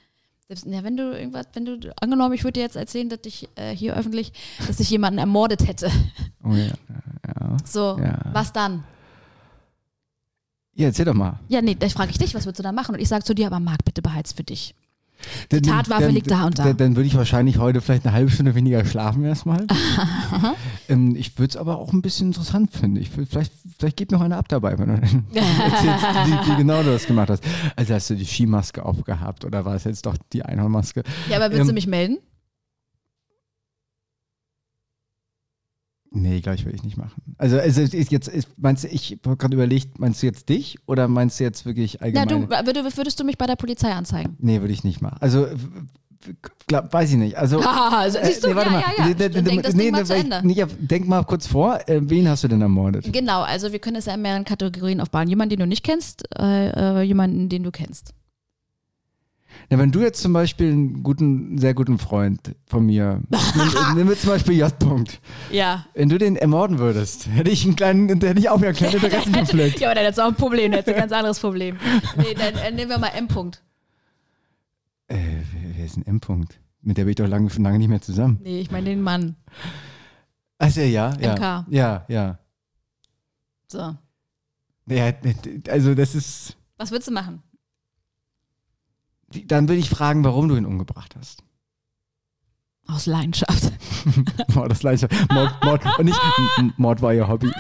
Selbst, 0.50 0.66
ja, 0.66 0.84
wenn 0.84 0.98
du 0.98 1.16
irgendwas, 1.16 1.46
wenn 1.54 1.66
du, 1.66 1.94
angenommen, 2.02 2.34
ich 2.34 2.44
würde 2.44 2.54
dir 2.54 2.62
jetzt 2.64 2.76
erzählen, 2.76 3.08
dass 3.08 3.20
ich 3.26 3.48
äh, 3.56 3.70
hier 3.76 3.96
öffentlich, 3.96 4.34
dass 4.66 4.80
ich 4.80 4.90
jemanden 4.90 5.20
ermordet 5.20 5.68
hätte. 5.68 5.92
oh 6.44 6.54
ja. 6.54 6.74
ja. 7.28 7.58
So, 7.64 8.00
Ja. 8.00 8.20
was 8.34 8.52
dann? 8.52 8.84
Ja, 10.74 10.88
erzähl 10.88 11.06
doch 11.06 11.14
mal. 11.14 11.40
Ja, 11.50 11.62
nee, 11.62 11.76
das 11.76 11.94
frage 11.94 12.10
ich 12.10 12.18
dich, 12.18 12.34
was 12.34 12.46
würdest 12.46 12.58
du 12.60 12.64
da 12.64 12.72
machen? 12.72 12.96
Und 12.96 13.02
ich 13.02 13.08
sage 13.08 13.24
zu 13.24 13.36
dir, 13.36 13.46
aber 13.46 13.60
Marc, 13.60 13.86
bitte 13.86 14.02
behalt's 14.02 14.34
für 14.34 14.44
dich. 14.44 14.74
Die 15.52 15.62
Tatwaffe 15.62 16.08
liegt 16.08 16.32
da 16.32 16.46
und 16.46 16.58
da. 16.58 16.64
Dann, 16.64 16.78
dann 16.78 16.96
würde 16.96 17.08
ich 17.08 17.16
wahrscheinlich 17.16 17.58
heute 17.58 17.82
vielleicht 17.82 18.06
eine 18.06 18.14
halbe 18.14 18.32
Stunde 18.32 18.56
weniger 18.56 18.84
schlafen 18.86 19.24
erstmal. 19.24 19.66
ähm, 20.90 21.16
ich 21.16 21.38
würde 21.38 21.50
es 21.52 21.58
aber 21.58 21.78
auch 21.78 21.94
ein 21.94 22.02
bisschen 22.02 22.28
interessant 22.28 22.72
finden. 22.72 22.98
Ich, 22.98 23.10
vielleicht, 23.10 23.52
vielleicht 23.78 23.98
geht 23.98 24.12
noch 24.12 24.22
einer 24.22 24.38
ab 24.38 24.48
dabei, 24.48 24.78
wenn 24.78 24.88
du 24.88 24.94
erzählst, 25.34 25.34
wie, 25.36 26.52
wie 26.52 26.56
genau 26.58 26.82
du 26.84 26.92
das 26.92 27.06
gemacht 27.06 27.30
hast. 27.30 27.44
Also 27.76 27.94
hast 27.94 28.10
du 28.10 28.16
die 28.16 28.26
Skimaske 28.26 28.84
aufgehabt 28.86 29.46
oder 29.46 29.66
war 29.66 29.76
es 29.76 29.84
jetzt 29.84 30.06
doch 30.06 30.16
die 30.34 30.44
Einhornmaske? 30.44 31.04
Ja, 31.30 31.38
aber 31.38 31.52
willst 31.52 31.66
du 31.66 31.70
Ähm, 31.70 31.76
mich 31.76 31.88
melden? 31.88 32.18
Nee, 36.12 36.42
glaube 36.42 36.56
ich, 36.56 36.66
will 36.66 36.74
ich 36.74 36.84
nicht 36.84 36.98
machen. 36.98 37.22
Also, 37.38 37.60
also 37.60 37.82
ist 37.82 37.94
jetzt, 38.12 38.28
ist, 38.28 38.48
meinst 38.58 38.84
du, 38.84 38.88
ich 38.88 39.20
habe 39.26 39.38
gerade 39.38 39.54
überlegt, 39.56 40.00
meinst 40.00 40.22
du 40.24 40.26
jetzt 40.28 40.50
dich 40.50 40.78
oder 40.88 41.08
meinst 41.08 41.40
du 41.40 41.44
jetzt 41.44 41.66
wirklich 41.66 41.98
Na, 42.00 42.06
allgemein? 42.06 42.48
du, 42.50 42.56
würd- 42.56 42.98
würdest 42.98 43.20
du 43.20 43.24
mich 43.24 43.38
bei 43.38 43.46
der 43.46 43.56
Polizei 43.56 43.92
anzeigen? 43.92 44.36
nee, 44.40 44.60
würde 44.60 44.74
ich 44.74 44.84
nicht 44.84 45.02
machen. 45.02 45.18
Also, 45.20 45.48
glaub, 46.68 46.92
weiß 46.92 47.12
ich 47.12 47.18
nicht. 47.18 47.38
Also, 47.38 47.60
Ah, 47.64 48.00
also, 48.00 48.18
siehst 48.24 48.44
du, 48.44 48.50
nee, 48.50 48.56
warte 48.56 48.70
ja, 48.72 48.76
mal. 48.76 48.82
ja, 48.98 49.08
ja. 49.08 49.08
Nee, 49.08 49.16
nee, 49.30 49.42
denk 49.42 49.64
das 49.64 49.76
Ding 49.76 49.92
mal 49.92 50.06
zu 50.06 50.16
Ende. 50.16 50.42
nee, 50.44 50.66
denk 50.80 51.08
mal 51.08 51.24
kurz 51.24 51.48
vor, 51.48 51.80
äh, 51.88 52.00
wen 52.04 52.28
hast 52.28 52.44
du 52.44 52.48
denn 52.48 52.62
ermordet? 52.62 53.12
Genau, 53.14 53.42
also 53.42 53.72
wir 53.72 53.80
können 53.80 53.98
es 53.98 54.06
ja 54.06 54.16
in 54.16 54.22
mehreren 54.22 54.46
Kategorien 54.46 55.02
aufbauen. 55.02 55.28
Jemanden, 55.28 55.52
den 55.52 55.60
du 55.60 55.68
nicht 55.68 55.84
kennst, 55.84 56.24
äh, 56.38 57.02
äh, 57.02 57.02
jemanden, 57.04 57.50
den 57.50 57.64
du 57.64 57.72
kennst. 57.72 58.14
Na, 59.70 59.78
wenn 59.78 59.92
du 59.92 60.00
jetzt 60.02 60.22
zum 60.22 60.34
Beispiel 60.34 60.72
einen 60.72 61.04
guten, 61.04 61.58
sehr 61.58 61.74
guten 61.74 61.98
Freund 62.00 62.56
von 62.68 62.86
mir, 62.86 63.22
nimm, 63.30 63.96
nimm 63.96 64.08
mir 64.08 64.16
zum 64.18 64.30
Beispiel 64.32 64.56
J. 64.58 64.72
-Punkt. 64.82 65.20
Ja. 65.52 65.86
Wenn 65.94 66.10
du 66.10 66.18
den 66.18 66.36
ermorden 66.36 66.80
würdest, 66.80 67.28
hätte 67.28 67.50
ich 67.52 67.66
einen 67.66 67.76
kleinen, 67.76 68.08
hätte 68.10 68.40
ich 68.40 68.50
auch 68.50 68.58
wieder 68.58 68.70
einen 68.70 68.78
kleinen 68.78 68.94
Interessenkonflikt. 69.04 69.80
Ja, 69.80 69.90
aber 69.90 69.96
dann 69.96 70.04
hättest 70.06 70.18
du 70.20 70.24
auch 70.24 70.28
ein 70.30 70.36
Problem, 70.36 70.72
dann 70.72 70.80
hättest 70.80 70.88
du 70.90 70.94
ein 70.96 71.00
ganz 71.02 71.12
anderes 71.12 71.40
Problem. 71.40 71.78
Nee, 72.18 72.34
dann 72.36 72.56
äh, 72.56 72.72
nehmen 72.72 72.90
wir 72.90 72.98
mal 72.98 73.10
M. 73.10 73.28
-Punkt. 73.28 73.60
äh, 75.08 75.18
wer- 75.76 75.86
ist 75.86 75.98
ein 75.98 76.06
M. 76.06 76.20
-Punkt? 76.20 76.52
Mit 76.82 76.98
der 76.98 77.04
bin 77.04 77.10
ich 77.12 77.16
doch 77.18 77.28
lange, 77.28 77.50
schon 77.50 77.64
lange 77.64 77.78
nicht 77.78 77.90
mehr 77.90 78.02
zusammen. 78.02 78.40
Nee, 78.44 78.62
ich 78.62 78.72
meine 78.72 78.86
den 78.90 79.02
Mann. 79.02 79.36
Also 80.58 80.82
ja, 80.82 81.14
ja. 81.20 81.34
MK. 81.36 81.66
Ja, 81.70 82.06
ja. 82.08 82.40
So. 83.68 83.96
ja. 84.88 85.14
Also 85.70 85.94
das 85.96 86.16
ist, 86.16 86.58
Was 86.78 86.92
würdest 86.92 87.08
du 87.10 87.14
machen? 87.14 87.42
Dann 89.46 89.68
würde 89.68 89.80
ich 89.80 89.90
fragen, 89.90 90.24
warum 90.24 90.48
du 90.48 90.56
ihn 90.56 90.66
umgebracht 90.66 91.16
hast. 91.18 91.44
Aus 92.88 93.06
Leidenschaft. 93.06 93.72
Mord, 94.56 94.72
das 94.72 94.80
gleiche. 94.80 95.08
Mord, 95.32 95.54
Mord, 95.64 96.00
und 96.00 96.06
nicht, 96.06 96.20
Mord 96.78 97.02
war 97.02 97.14
ihr 97.14 97.28
Hobby. 97.28 97.52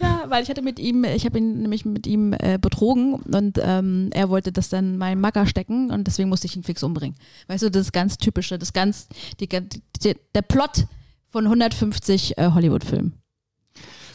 Ja, 0.00 0.24
weil 0.28 0.42
ich 0.42 0.48
hatte 0.48 0.62
mit 0.62 0.78
ihm, 0.78 1.04
ich 1.04 1.26
habe 1.26 1.38
ihn 1.38 1.60
nämlich 1.62 1.84
mit 1.84 2.06
ihm 2.06 2.32
äh, 2.32 2.58
betrogen 2.58 3.14
und 3.14 3.60
ähm, 3.62 4.08
er 4.12 4.30
wollte 4.30 4.50
das 4.50 4.70
dann 4.70 4.96
meinem 4.96 5.20
Macker 5.20 5.46
stecken 5.46 5.90
und 5.90 6.06
deswegen 6.06 6.30
musste 6.30 6.46
ich 6.46 6.56
ihn 6.56 6.62
fix 6.62 6.82
umbringen. 6.82 7.16
Weißt 7.48 7.62
du, 7.62 7.70
das 7.70 7.92
ganz 7.92 8.16
typische, 8.16 8.58
das 8.58 8.72
ganz, 8.72 9.08
die, 9.38 9.48
die, 9.48 10.16
der 10.34 10.42
Plot 10.42 10.86
von 11.28 11.44
150 11.44 12.38
äh, 12.38 12.50
Hollywood-Filmen. 12.52 13.14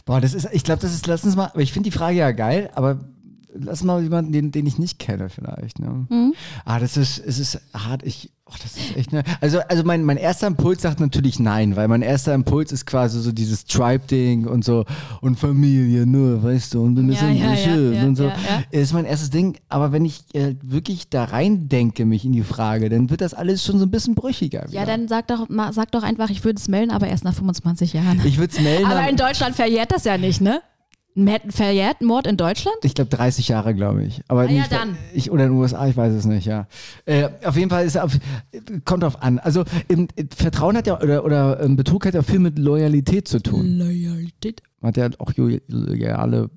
Boah, 0.04 0.20
das 0.20 0.34
ist, 0.34 0.48
ich 0.52 0.64
glaube, 0.64 0.80
das 0.80 0.94
ist, 0.94 1.06
lass 1.06 1.24
uns 1.24 1.36
mal, 1.36 1.46
aber 1.46 1.60
ich 1.60 1.72
finde 1.72 1.90
die 1.90 1.96
Frage 1.96 2.16
ja 2.16 2.32
geil, 2.32 2.70
aber 2.74 2.98
lass 3.54 3.82
mal 3.82 4.02
jemanden, 4.02 4.32
den, 4.32 4.52
den 4.52 4.66
ich 4.66 4.78
nicht 4.78 4.98
kenne 4.98 5.28
vielleicht. 5.28 5.78
Ne? 5.78 6.06
Mhm. 6.08 6.34
Ah, 6.64 6.78
das 6.78 6.96
ist, 6.96 7.18
es 7.18 7.38
ist 7.38 7.60
hart. 7.74 8.02
Ich, 8.02 8.30
oh, 8.46 8.54
das 8.62 8.76
ist 8.76 8.96
echt, 8.96 9.12
ne? 9.12 9.22
Also, 9.40 9.60
also 9.68 9.84
mein, 9.84 10.04
mein 10.04 10.16
erster 10.16 10.46
Impuls 10.46 10.82
sagt 10.82 11.00
natürlich 11.00 11.38
nein, 11.38 11.76
weil 11.76 11.88
mein 11.88 12.02
erster 12.02 12.34
Impuls 12.34 12.72
ist 12.72 12.86
quasi 12.86 13.20
so 13.20 13.32
dieses 13.32 13.64
Tribe-Ding 13.64 14.46
und 14.46 14.64
so 14.64 14.84
und 15.20 15.38
Familie 15.38 16.06
nur, 16.06 16.42
weißt 16.42 16.74
du, 16.74 16.82
und 16.82 16.96
wir 16.96 17.02
müssen 17.02 17.36
ja, 17.36 17.54
ja, 17.54 17.76
ja, 17.76 18.04
und 18.04 18.16
so. 18.16 18.24
ja. 18.24 18.34
Ist 18.70 18.92
mein 18.92 19.04
erstes 19.04 19.30
Ding, 19.30 19.58
aber 19.68 19.92
wenn 19.92 20.04
ich 20.04 20.22
äh, 20.34 20.54
wirklich 20.62 21.08
da 21.08 21.24
rein 21.24 21.68
denke, 21.68 22.04
mich 22.04 22.24
in 22.24 22.32
die 22.32 22.42
Frage, 22.42 22.88
dann 22.88 23.10
wird 23.10 23.20
das 23.20 23.34
alles 23.34 23.64
schon 23.64 23.78
so 23.78 23.86
ein 23.86 23.90
bisschen 23.90 24.14
brüchiger. 24.14 24.64
Ja, 24.66 24.82
wieder. 24.82 24.86
dann 24.86 25.08
sag 25.08 25.28
doch, 25.28 25.46
sag 25.70 25.90
doch 25.92 26.02
einfach, 26.02 26.30
ich 26.30 26.44
würde 26.44 26.58
es 26.58 26.68
melden, 26.68 26.90
aber 26.90 27.08
erst 27.08 27.24
nach 27.24 27.34
25 27.34 27.92
Jahren. 27.94 28.20
Ich 28.24 28.38
würde 28.38 28.52
es 28.54 28.60
melden, 28.60 28.86
aber 28.86 29.08
in 29.08 29.16
Deutschland 29.16 29.56
verjährt 29.56 29.92
das 29.92 30.04
ja 30.04 30.18
nicht, 30.18 30.40
ne? 30.40 30.60
Ein 31.18 31.50
verjährt 31.50 32.00
Mord 32.00 32.26
in 32.26 32.36
Deutschland? 32.36 32.76
ich 32.82 32.94
glaube 32.94 33.10
30 33.10 33.48
Jahre, 33.48 33.74
glaube 33.74 34.04
ich. 34.04 34.22
Aber 34.28 34.42
Ah 34.42 34.44
ja, 34.44 34.50
nicht, 34.52 34.72
dann. 34.72 34.96
Ich, 35.12 35.30
oder 35.30 35.44
in 35.44 35.50
den 35.50 35.58
USA, 35.58 35.88
ich 35.88 35.96
weiß 35.96 36.14
es 36.14 36.26
nicht, 36.26 36.46
ja. 36.46 36.68
Äh, 37.06 37.28
auf 37.44 37.56
jeden 37.56 37.70
Fall 37.70 37.84
ist 37.84 37.98
auf, 37.98 38.16
kommt 38.84 39.02
drauf 39.02 39.20
an. 39.22 39.38
Also 39.38 39.64
im, 39.88 40.08
Vertrauen 40.34 40.76
hat 40.76 40.86
ja, 40.86 41.00
oder, 41.00 41.24
oder 41.24 41.60
ähm, 41.60 41.76
Betrug 41.76 42.06
hat 42.06 42.14
ja 42.14 42.22
viel 42.22 42.38
mit 42.38 42.58
Loyalität 42.58 43.26
zu 43.26 43.42
tun. 43.42 43.78
Loyalität. 43.78 44.62
Man 44.80 44.90
hat 44.90 44.96
ja 44.96 45.10
auch 45.18 45.32
loyale 45.66 46.50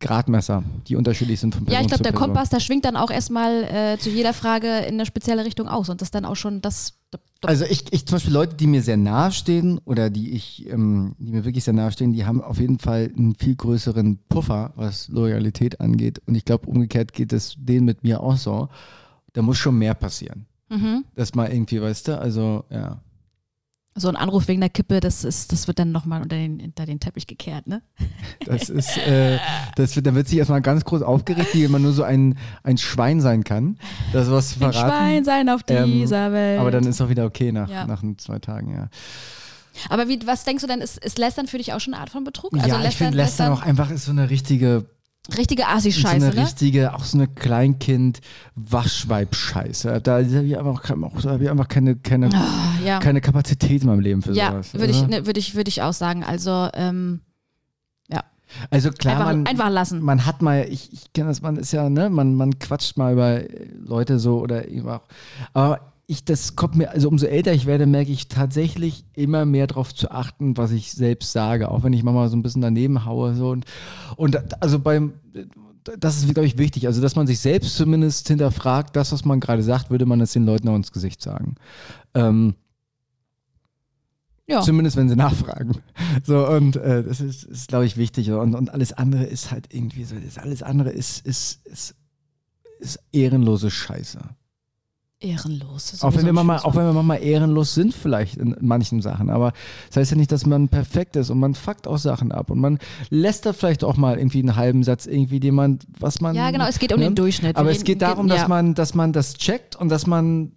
Gradmesser, 0.00 0.62
die 0.86 0.96
unterschiedlich 0.96 1.40
sind 1.40 1.54
von 1.54 1.64
Person 1.64 1.74
Ja, 1.74 1.82
ich 1.82 1.88
glaube, 1.88 2.04
der 2.04 2.12
Person. 2.12 2.28
Kompass, 2.28 2.50
der 2.50 2.60
schwingt 2.60 2.84
dann 2.84 2.96
auch 2.96 3.10
erstmal 3.10 3.64
äh, 3.64 3.98
zu 3.98 4.10
jeder 4.10 4.32
Frage 4.32 4.68
in 4.80 4.94
eine 4.94 5.06
spezielle 5.06 5.44
Richtung 5.44 5.68
aus 5.68 5.88
und 5.88 6.00
das 6.02 6.10
dann 6.10 6.24
auch 6.24 6.36
schon 6.36 6.60
das. 6.60 6.94
Also 7.44 7.64
ich, 7.64 7.92
ich 7.92 8.04
zum 8.04 8.16
Beispiel 8.16 8.32
Leute, 8.32 8.56
die 8.56 8.66
mir 8.66 8.82
sehr 8.82 8.96
nahe 8.96 9.30
stehen 9.30 9.78
oder 9.84 10.10
die 10.10 10.32
ich, 10.32 10.68
ähm, 10.68 11.14
die 11.18 11.30
mir 11.30 11.44
wirklich 11.44 11.62
sehr 11.64 11.74
nahe 11.74 11.92
stehen, 11.92 12.12
die 12.12 12.24
haben 12.24 12.42
auf 12.42 12.58
jeden 12.58 12.80
Fall 12.80 13.12
einen 13.16 13.36
viel 13.36 13.54
größeren 13.54 14.18
Puffer, 14.28 14.72
was 14.74 15.08
Loyalität 15.08 15.80
angeht. 15.80 16.20
Und 16.26 16.34
ich 16.34 16.44
glaube, 16.44 16.66
umgekehrt 16.66 17.12
geht 17.12 17.32
es 17.32 17.54
denen 17.56 17.86
mit 17.86 18.02
mir 18.02 18.20
auch 18.20 18.36
so. 18.36 18.68
Da 19.34 19.42
muss 19.42 19.58
schon 19.58 19.78
mehr 19.78 19.94
passieren. 19.94 20.46
Mhm. 20.68 21.04
Das 21.14 21.34
mal 21.34 21.50
irgendwie, 21.52 21.80
weißt 21.80 22.08
du, 22.08 22.18
also 22.18 22.64
ja. 22.70 23.00
So 23.98 24.08
ein 24.08 24.16
Anruf 24.16 24.48
wegen 24.48 24.60
der 24.60 24.70
Kippe, 24.70 25.00
das 25.00 25.24
ist, 25.24 25.52
das 25.52 25.66
wird 25.66 25.78
dann 25.78 25.92
nochmal 25.92 26.22
unter 26.22 26.36
den, 26.36 26.60
unter 26.60 26.86
den 26.86 27.00
Teppich 27.00 27.26
gekehrt, 27.26 27.66
ne? 27.66 27.82
Das 28.46 28.68
ist, 28.68 28.96
äh, 28.98 29.38
das 29.76 29.96
wird, 29.96 30.06
da 30.06 30.14
wird 30.14 30.28
sich 30.28 30.38
erstmal 30.38 30.62
ganz 30.62 30.84
groß 30.84 31.02
aufgeregt, 31.02 31.54
wie 31.54 31.66
man 31.68 31.82
nur 31.82 31.92
so 31.92 32.02
ein, 32.02 32.38
ein 32.62 32.78
Schwein 32.78 33.20
sein 33.20 33.44
kann. 33.44 33.78
Das 34.12 34.30
was 34.30 34.54
Ein 34.54 34.58
verraten. 34.72 34.78
Schwein 34.88 35.24
sein 35.24 35.48
auf 35.48 35.60
Ähm, 35.68 35.90
dieser 35.90 36.32
Welt. 36.32 36.60
Aber 36.60 36.70
dann 36.70 36.84
ist 36.84 37.00
auch 37.00 37.08
wieder 37.08 37.24
okay 37.24 37.52
nach, 37.52 37.68
Ja. 37.68 37.86
nach 37.86 38.02
ein, 38.02 38.18
zwei 38.18 38.38
Tagen, 38.38 38.72
ja. 38.74 38.88
Aber 39.88 40.08
wie, 40.08 40.18
was 40.26 40.44
denkst 40.44 40.62
du 40.62 40.66
denn, 40.68 40.80
ist, 40.80 40.98
ist 41.04 41.18
Lästern 41.18 41.46
für 41.46 41.58
dich 41.58 41.72
auch 41.72 41.80
schon 41.80 41.94
eine 41.94 42.00
Art 42.00 42.10
von 42.10 42.24
Betrug? 42.24 42.52
Also 42.54 42.68
ja, 42.68 42.82
ich 42.84 42.96
finde 42.96 43.16
Lästern 43.16 43.52
auch 43.52 43.62
einfach 43.62 43.90
ist 43.90 44.06
so 44.06 44.10
eine 44.10 44.28
richtige, 44.30 44.86
richtige 45.36 45.62
so 45.64 45.68
Assi-Scheiße, 45.68 46.26
eine 46.26 46.34
ne? 46.34 46.42
richtige, 46.42 46.94
auch 46.94 47.04
so 47.04 47.18
eine 47.18 47.28
Kleinkind-Waschweib-Scheiße. 47.28 50.00
Da 50.00 50.18
habe 50.18 50.22
ich 50.46 50.58
einfach, 50.58 50.82
da 50.82 51.30
hab 51.30 51.40
ich 51.40 51.50
einfach 51.50 51.68
keine, 51.68 51.96
keine, 51.96 52.30
Ah, 52.34 52.74
ja, 52.84 52.98
keine 53.00 53.20
Kapazität 53.20 53.82
in 53.82 53.88
meinem 53.88 54.00
Leben 54.00 54.22
für 54.22 54.32
ja 54.32 54.50
sowas. 54.52 54.74
würde 54.74 54.92
ich, 54.92 55.06
ne, 55.06 55.26
würd 55.26 55.38
ich, 55.38 55.54
würd 55.54 55.68
ich 55.68 55.82
auch 55.82 55.92
sagen. 55.92 56.24
Also 56.24 56.68
ähm, 56.74 57.20
Also 58.70 58.90
klar, 58.90 59.16
einfach, 59.16 59.26
man, 59.26 59.46
einfach 59.46 59.70
lassen. 59.70 60.02
man 60.02 60.24
hat 60.24 60.40
mal, 60.40 60.66
ich, 60.70 60.90
ich 60.92 61.12
kenne 61.12 61.28
das, 61.28 61.42
man 61.42 61.56
ist 61.56 61.72
ja, 61.72 61.90
ne, 61.90 62.08
man, 62.08 62.34
man 62.34 62.58
quatscht 62.58 62.96
mal 62.96 63.12
über 63.12 63.42
Leute 63.78 64.18
so 64.18 64.40
oder 64.40 64.68
eben 64.68 64.88
auch. 64.88 65.02
Aber 65.52 65.92
ich, 66.10 66.24
das 66.24 66.56
kommt 66.56 66.74
mir, 66.74 66.90
also 66.90 67.06
umso 67.08 67.26
älter 67.26 67.52
ich 67.52 67.66
werde, 67.66 67.84
merke 67.84 68.10
ich 68.10 68.28
tatsächlich 68.28 69.04
immer 69.12 69.44
mehr 69.44 69.66
darauf 69.66 69.94
zu 69.94 70.10
achten, 70.10 70.56
was 70.56 70.70
ich 70.70 70.90
selbst 70.92 71.32
sage, 71.32 71.70
auch 71.70 71.82
wenn 71.82 71.92
ich 71.92 72.02
manchmal 72.02 72.30
so 72.30 72.36
ein 72.36 72.42
bisschen 72.42 72.62
daneben 72.62 73.04
haue. 73.04 73.34
So 73.34 73.50
und, 73.50 73.66
und 74.16 74.62
also 74.62 74.78
beim 74.78 75.12
das 75.98 76.18
ist, 76.18 76.34
glaube 76.34 76.46
ich, 76.46 76.58
wichtig. 76.58 76.86
Also, 76.86 77.00
dass 77.00 77.16
man 77.16 77.26
sich 77.26 77.38
selbst 77.38 77.76
zumindest 77.76 78.28
hinterfragt, 78.28 78.94
das, 78.94 79.12
was 79.12 79.24
man 79.24 79.40
gerade 79.40 79.62
sagt, 79.62 79.90
würde 79.90 80.04
man 80.04 80.18
das 80.18 80.32
den 80.32 80.44
Leuten 80.44 80.68
auch 80.68 80.76
ins 80.76 80.92
Gesicht 80.92 81.22
sagen. 81.22 81.54
Ähm, 82.14 82.54
ja. 84.46 84.60
Zumindest, 84.62 84.96
wenn 84.96 85.08
sie 85.08 85.16
nachfragen. 85.16 85.82
So, 86.24 86.46
und 86.46 86.76
äh, 86.76 87.04
das 87.04 87.20
ist, 87.20 87.44
ist 87.44 87.68
glaube 87.68 87.86
ich, 87.86 87.96
wichtig. 87.96 88.30
Und, 88.32 88.54
und 88.54 88.70
alles 88.70 88.92
andere 88.92 89.24
ist 89.24 89.50
halt 89.50 89.72
irgendwie 89.72 90.04
so, 90.04 90.16
das 90.16 90.38
alles 90.38 90.62
andere 90.62 90.90
ist, 90.90 91.24
ist, 91.26 91.66
ist, 91.66 91.94
ist 92.80 92.98
ehrenlose 93.12 93.70
Scheiße. 93.70 94.18
Ehrenlos. 95.20 96.00
Auch 96.04 96.14
wenn, 96.14 96.24
wir 96.26 96.32
schönes 96.32 96.64
auch 96.64 96.76
wenn 96.76 96.84
wir 96.84 96.92
manchmal 96.92 97.22
ehrenlos 97.22 97.74
sind, 97.74 97.92
vielleicht 97.92 98.36
in 98.36 98.54
manchen 98.60 99.02
Sachen. 99.02 99.30
Aber 99.30 99.52
das 99.88 99.96
heißt 99.96 100.10
ja 100.12 100.16
nicht, 100.16 100.30
dass 100.30 100.46
man 100.46 100.68
perfekt 100.68 101.16
ist 101.16 101.30
und 101.30 101.40
man 101.40 101.56
fuckt 101.56 101.88
auch 101.88 101.98
Sachen 101.98 102.30
ab. 102.30 102.50
Und 102.50 102.60
man 102.60 102.78
lässt 103.10 103.44
da 103.44 103.52
vielleicht 103.52 103.82
auch 103.82 103.96
mal 103.96 104.16
irgendwie 104.16 104.38
einen 104.38 104.54
halben 104.54 104.84
Satz 104.84 105.06
irgendwie 105.06 105.40
jemand, 105.40 105.86
was 105.98 106.20
man. 106.20 106.36
Ja, 106.36 106.52
genau, 106.52 106.68
es 106.68 106.78
geht 106.78 106.92
um 106.92 107.00
ne? 107.00 107.06
den 107.06 107.14
Durchschnitt. 107.16 107.56
Aber 107.56 107.70
Wir 107.70 107.76
es 107.76 107.82
geht 107.82 108.00
darum, 108.00 108.28
dass 108.28 108.42
ja. 108.42 108.48
man, 108.48 108.74
dass 108.74 108.94
man 108.94 109.12
das 109.12 109.34
checkt 109.34 109.74
und 109.74 109.88
dass 109.88 110.06
man, 110.06 110.52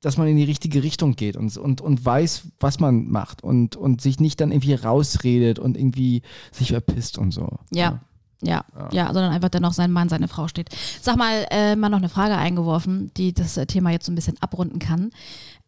dass 0.00 0.16
man 0.16 0.26
in 0.26 0.36
die 0.36 0.44
richtige 0.44 0.82
Richtung 0.82 1.14
geht 1.14 1.36
und, 1.36 1.56
und, 1.56 1.80
und 1.80 2.04
weiß, 2.04 2.48
was 2.58 2.80
man 2.80 3.08
macht 3.08 3.44
und, 3.44 3.76
und 3.76 4.00
sich 4.00 4.18
nicht 4.18 4.40
dann 4.40 4.50
irgendwie 4.50 4.74
rausredet 4.74 5.60
und 5.60 5.76
irgendwie 5.76 6.22
sich 6.50 6.70
verpisst 6.70 7.18
und 7.18 7.30
so. 7.30 7.60
Ja. 7.70 7.82
Ja, 7.82 8.00
ja, 8.42 9.06
sondern 9.12 9.32
einfach 9.32 9.48
dann 9.48 9.62
noch 9.62 9.72
sein 9.72 9.92
Mann, 9.92 10.08
seine 10.08 10.28
Frau 10.28 10.48
steht. 10.48 10.68
Sag 11.00 11.16
mal, 11.16 11.46
äh, 11.50 11.76
mal 11.76 11.88
noch 11.88 11.98
eine 11.98 12.08
Frage 12.08 12.36
eingeworfen, 12.36 13.10
die 13.16 13.32
das 13.32 13.56
äh, 13.56 13.66
Thema 13.66 13.90
jetzt 13.90 14.06
so 14.06 14.12
ein 14.12 14.16
bisschen 14.16 14.36
abrunden 14.40 14.78
kann. 14.78 15.10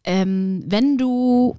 Ähm, 0.03 0.63
wenn 0.67 0.97
du 0.97 1.55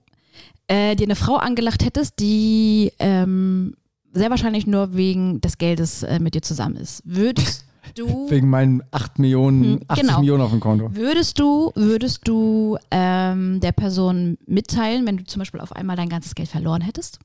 äh, 0.68 0.94
dir 0.96 1.04
eine 1.06 1.16
Frau 1.16 1.36
angelacht 1.36 1.84
hättest, 1.84 2.20
die 2.20 2.92
ähm, 2.98 3.74
sehr 4.12 4.30
wahrscheinlich 4.30 4.66
nur 4.66 4.94
wegen 4.94 5.40
des 5.40 5.58
Geldes 5.58 6.02
äh, 6.02 6.18
mit 6.20 6.34
dir 6.34 6.42
zusammen 6.42 6.76
ist, 6.76 7.02
würdest 7.04 7.64
du 7.94 8.28
Wegen 8.30 8.50
meinen 8.50 8.82
8 8.90 9.18
Millionen, 9.18 9.64
Hm, 9.64 9.80
80 9.88 10.06
genau. 10.06 10.18
Millionen 10.20 10.42
auf 10.42 10.50
dem 10.50 10.60
Konto. 10.60 10.94
Würdest 10.94 11.38
du, 11.38 11.72
würdest 11.74 12.26
du 12.28 12.76
ähm, 12.90 13.60
der 13.60 13.72
Person 13.72 14.38
mitteilen, 14.46 15.06
wenn 15.06 15.16
du 15.18 15.24
zum 15.24 15.40
Beispiel 15.40 15.60
auf 15.60 15.72
einmal 15.72 15.96
dein 15.96 16.08
ganzes 16.08 16.34
Geld 16.34 16.48
verloren 16.48 16.82
hättest? 16.82 17.20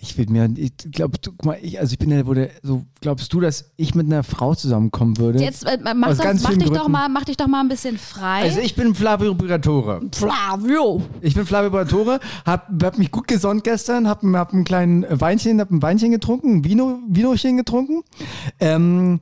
Ich 0.00 0.16
will 0.16 0.26
mir, 0.28 0.48
ich 0.56 0.72
glaube, 0.92 1.18
guck 1.24 1.44
mal, 1.44 1.58
ich, 1.60 1.80
also 1.80 1.92
ich 1.92 1.98
bin 1.98 2.10
ja, 2.12 2.24
wo 2.24 2.32
der, 2.32 2.50
so 2.62 2.84
glaubst 3.00 3.32
du, 3.32 3.40
dass 3.40 3.72
ich 3.76 3.96
mit 3.96 4.06
einer 4.06 4.22
Frau 4.22 4.54
zusammenkommen 4.54 5.18
würde? 5.18 5.40
Jetzt 5.40 5.66
äh, 5.66 5.76
mach, 5.82 6.08
Aus 6.08 6.18
das, 6.18 6.26
ganz 6.26 6.42
mach 6.42 6.50
vielen 6.50 6.60
dich 6.60 6.68
doch 6.68 6.76
Gründen. 6.82 6.92
mal, 6.92 7.08
mach 7.08 7.24
dich 7.24 7.36
doch 7.36 7.48
mal 7.48 7.60
ein 7.60 7.68
bisschen 7.68 7.98
frei. 7.98 8.42
also 8.42 8.60
ich 8.60 8.76
bin 8.76 8.94
Flavio 8.94 9.34
Briatore. 9.34 10.00
Flavio. 10.12 11.02
Ich 11.20 11.34
bin 11.34 11.44
Flavio 11.44 11.70
Briatore, 11.70 12.20
hab, 12.46 12.68
hab 12.82 12.96
mich 12.96 13.10
gut 13.10 13.26
gesonnt 13.26 13.64
gestern, 13.64 14.08
hab, 14.08 14.22
hab 14.22 14.52
ein 14.52 14.64
kleinen 14.64 15.04
Weinchen, 15.08 15.60
hab 15.60 15.70
ein 15.70 15.82
Weinchen 15.82 16.12
getrunken, 16.12 16.58
ein 16.58 16.64
Vino, 16.64 17.00
Vinochen 17.08 17.56
getrunken. 17.56 18.02
Ähm, 18.60 19.18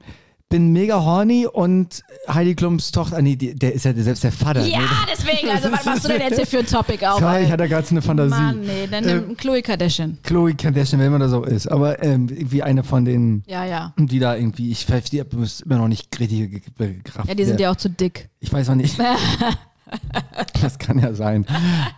bin 0.49 0.73
mega 0.73 1.03
horny 1.03 1.47
und 1.47 2.03
Heidi 2.29 2.55
Klums 2.55 2.93
Tochter, 2.93 3.17
ah, 3.17 3.23
nee, 3.23 3.35
die, 3.35 3.55
der 3.55 3.73
ist 3.75 3.85
ja 3.85 3.93
selbst 3.95 4.23
der 4.23 4.31
Vater. 4.31 4.65
Ja, 4.65 4.79
ne? 4.81 4.87
deswegen. 5.11 5.51
Also, 5.51 5.73
was 5.73 5.85
machst 5.85 6.05
du 6.05 6.09
denn 6.09 6.21
jetzt 6.21 6.37
hier 6.37 6.47
für 6.47 6.59
ein 6.59 6.67
Topic 6.67 7.05
auf? 7.05 7.19
Sorry, 7.19 7.45
ich 7.45 7.51
hatte 7.51 7.69
gerade 7.69 7.87
so 7.87 7.95
eine 7.95 8.03
Fantasie. 8.03 8.31
Mann, 8.37 8.61
nee, 8.61 8.87
dann 8.89 9.09
Ähm, 9.09 9.25
nimm 9.29 9.37
Chloe 9.37 9.63
Kardashian. 9.63 10.19
Chloe 10.23 10.55
Kardashian, 10.55 11.01
wenn 11.01 11.11
man 11.11 11.21
das 11.21 11.33
so 11.33 11.43
ist. 11.43 11.67
Aber 11.67 12.03
ähm, 12.03 12.29
irgendwie 12.31 12.63
eine 12.63 12.85
von 12.85 13.05
den, 13.05 13.43
Ja, 13.47 13.65
ja. 13.65 13.93
die 13.99 14.21
da 14.21 14.37
irgendwie, 14.37 14.71
ich 14.71 14.87
verstehe 14.87 15.27
immer 15.65 15.79
noch 15.79 15.89
nicht 15.89 16.19
richtig 16.21 16.63
Kraft. 17.05 17.29
Ja, 17.29 17.35
die 17.35 17.45
sind 17.45 17.59
ja 17.59 17.73
auch 17.73 17.77
zu 17.77 17.91
dick. 17.91 18.29
Ich 18.39 18.53
weiß 18.53 18.71
auch 18.71 18.75
nicht. 18.77 18.97
das 20.63 20.79
kann 20.79 20.99
ja 21.01 21.13
sein. 21.15 21.45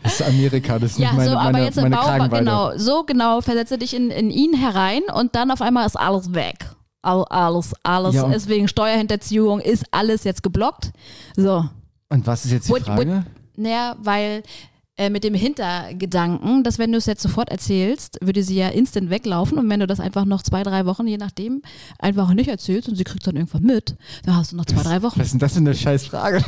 Das 0.03 0.20
ist 0.20 0.26
Amerika, 0.26 0.78
das 0.78 0.92
ist 0.92 0.99
Ja, 0.99 1.09
nicht 1.09 1.16
meine, 1.18 1.30
so, 1.30 1.36
aber 1.36 1.53
meine, 1.53 1.64
jetzt 1.66 1.76
meine 1.76 1.96
bau, 1.96 2.03
Kragenweite. 2.03 2.44
genau, 2.44 2.72
so 2.76 3.05
genau, 3.05 3.40
versetze 3.40 3.78
dich 3.78 3.94
in, 3.94 4.11
in 4.11 4.30
ihn 4.30 4.55
herein 4.55 5.03
und 5.14 5.34
dann 5.34 5.51
auf 5.51 5.61
einmal 5.61 5.86
ist 5.86 5.96
alles 5.96 6.34
weg. 6.34 6.66
All, 7.09 7.24
alles, 7.30 7.72
alles. 7.82 8.14
Ja, 8.14 8.24
und- 8.24 8.32
ist 8.32 8.48
wegen 8.48 8.68
Steuerhinterziehung, 8.68 9.61
ist 9.61 9.84
alles 9.92 10.24
jetzt 10.24 10.42
geblockt. 10.42 10.92
So. 11.36 11.64
Und 12.11 12.26
was 12.26 12.44
ist 12.44 12.52
jetzt 12.52 12.68
die 12.68 12.72
Would- 12.72 12.84
Frage? 12.84 13.24
Naja, 13.56 13.96
weil 14.02 14.42
äh, 14.96 15.11
mit 15.11 15.24
dem 15.24 15.32
Hintergedanken, 15.34 16.64
dass 16.64 16.78
wenn 16.78 16.92
du 16.92 16.98
es 16.98 17.06
jetzt 17.06 17.22
sofort 17.22 17.50
erzählst, 17.50 18.18
würde 18.20 18.42
sie 18.42 18.56
ja 18.56 18.68
instant 18.68 19.11
weglaufen 19.11 19.56
und 19.59 19.68
wenn 19.70 19.80
du 19.80 19.86
das 19.86 20.00
einfach 20.00 20.24
noch 20.24 20.42
zwei, 20.42 20.62
drei 20.62 20.86
Wochen, 20.86 21.06
je 21.06 21.16
nachdem, 21.16 21.62
einfach 21.98 22.32
nicht 22.34 22.48
erzählst 22.48 22.88
und 22.88 22.96
sie 22.96 23.04
kriegt 23.04 23.26
dann 23.26 23.36
irgendwann 23.36 23.62
mit, 23.62 23.96
dann 24.24 24.36
hast 24.36 24.52
du 24.52 24.56
noch 24.56 24.64
zwei, 24.66 24.82
drei 24.82 25.02
Wochen. 25.02 25.18
Was 25.20 25.26
ist 25.28 25.32
denn 25.32 25.38
das 25.40 25.52
für 25.52 25.59
eine 25.61 25.74
scheiß 25.74 26.06
Frage? 26.06 26.44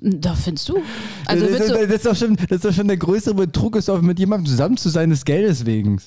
Da 0.00 0.34
findest 0.34 0.68
du. 0.68 0.78
Also 1.26 1.46
das, 1.46 1.60
ist, 1.60 1.70
das, 1.70 1.80
ist 1.90 2.06
doch 2.06 2.16
schon, 2.16 2.36
das 2.36 2.50
ist 2.56 2.64
doch 2.64 2.72
schon 2.72 2.88
der 2.88 2.96
größere 2.96 3.34
Betrug, 3.34 3.76
ist 3.76 3.88
doch 3.88 4.02
mit 4.02 4.18
jemandem 4.18 4.46
zusammen 4.46 4.76
zu 4.76 4.88
sein 4.88 5.10
des 5.10 5.24
Geldes 5.24 5.64
wegen. 5.64 6.00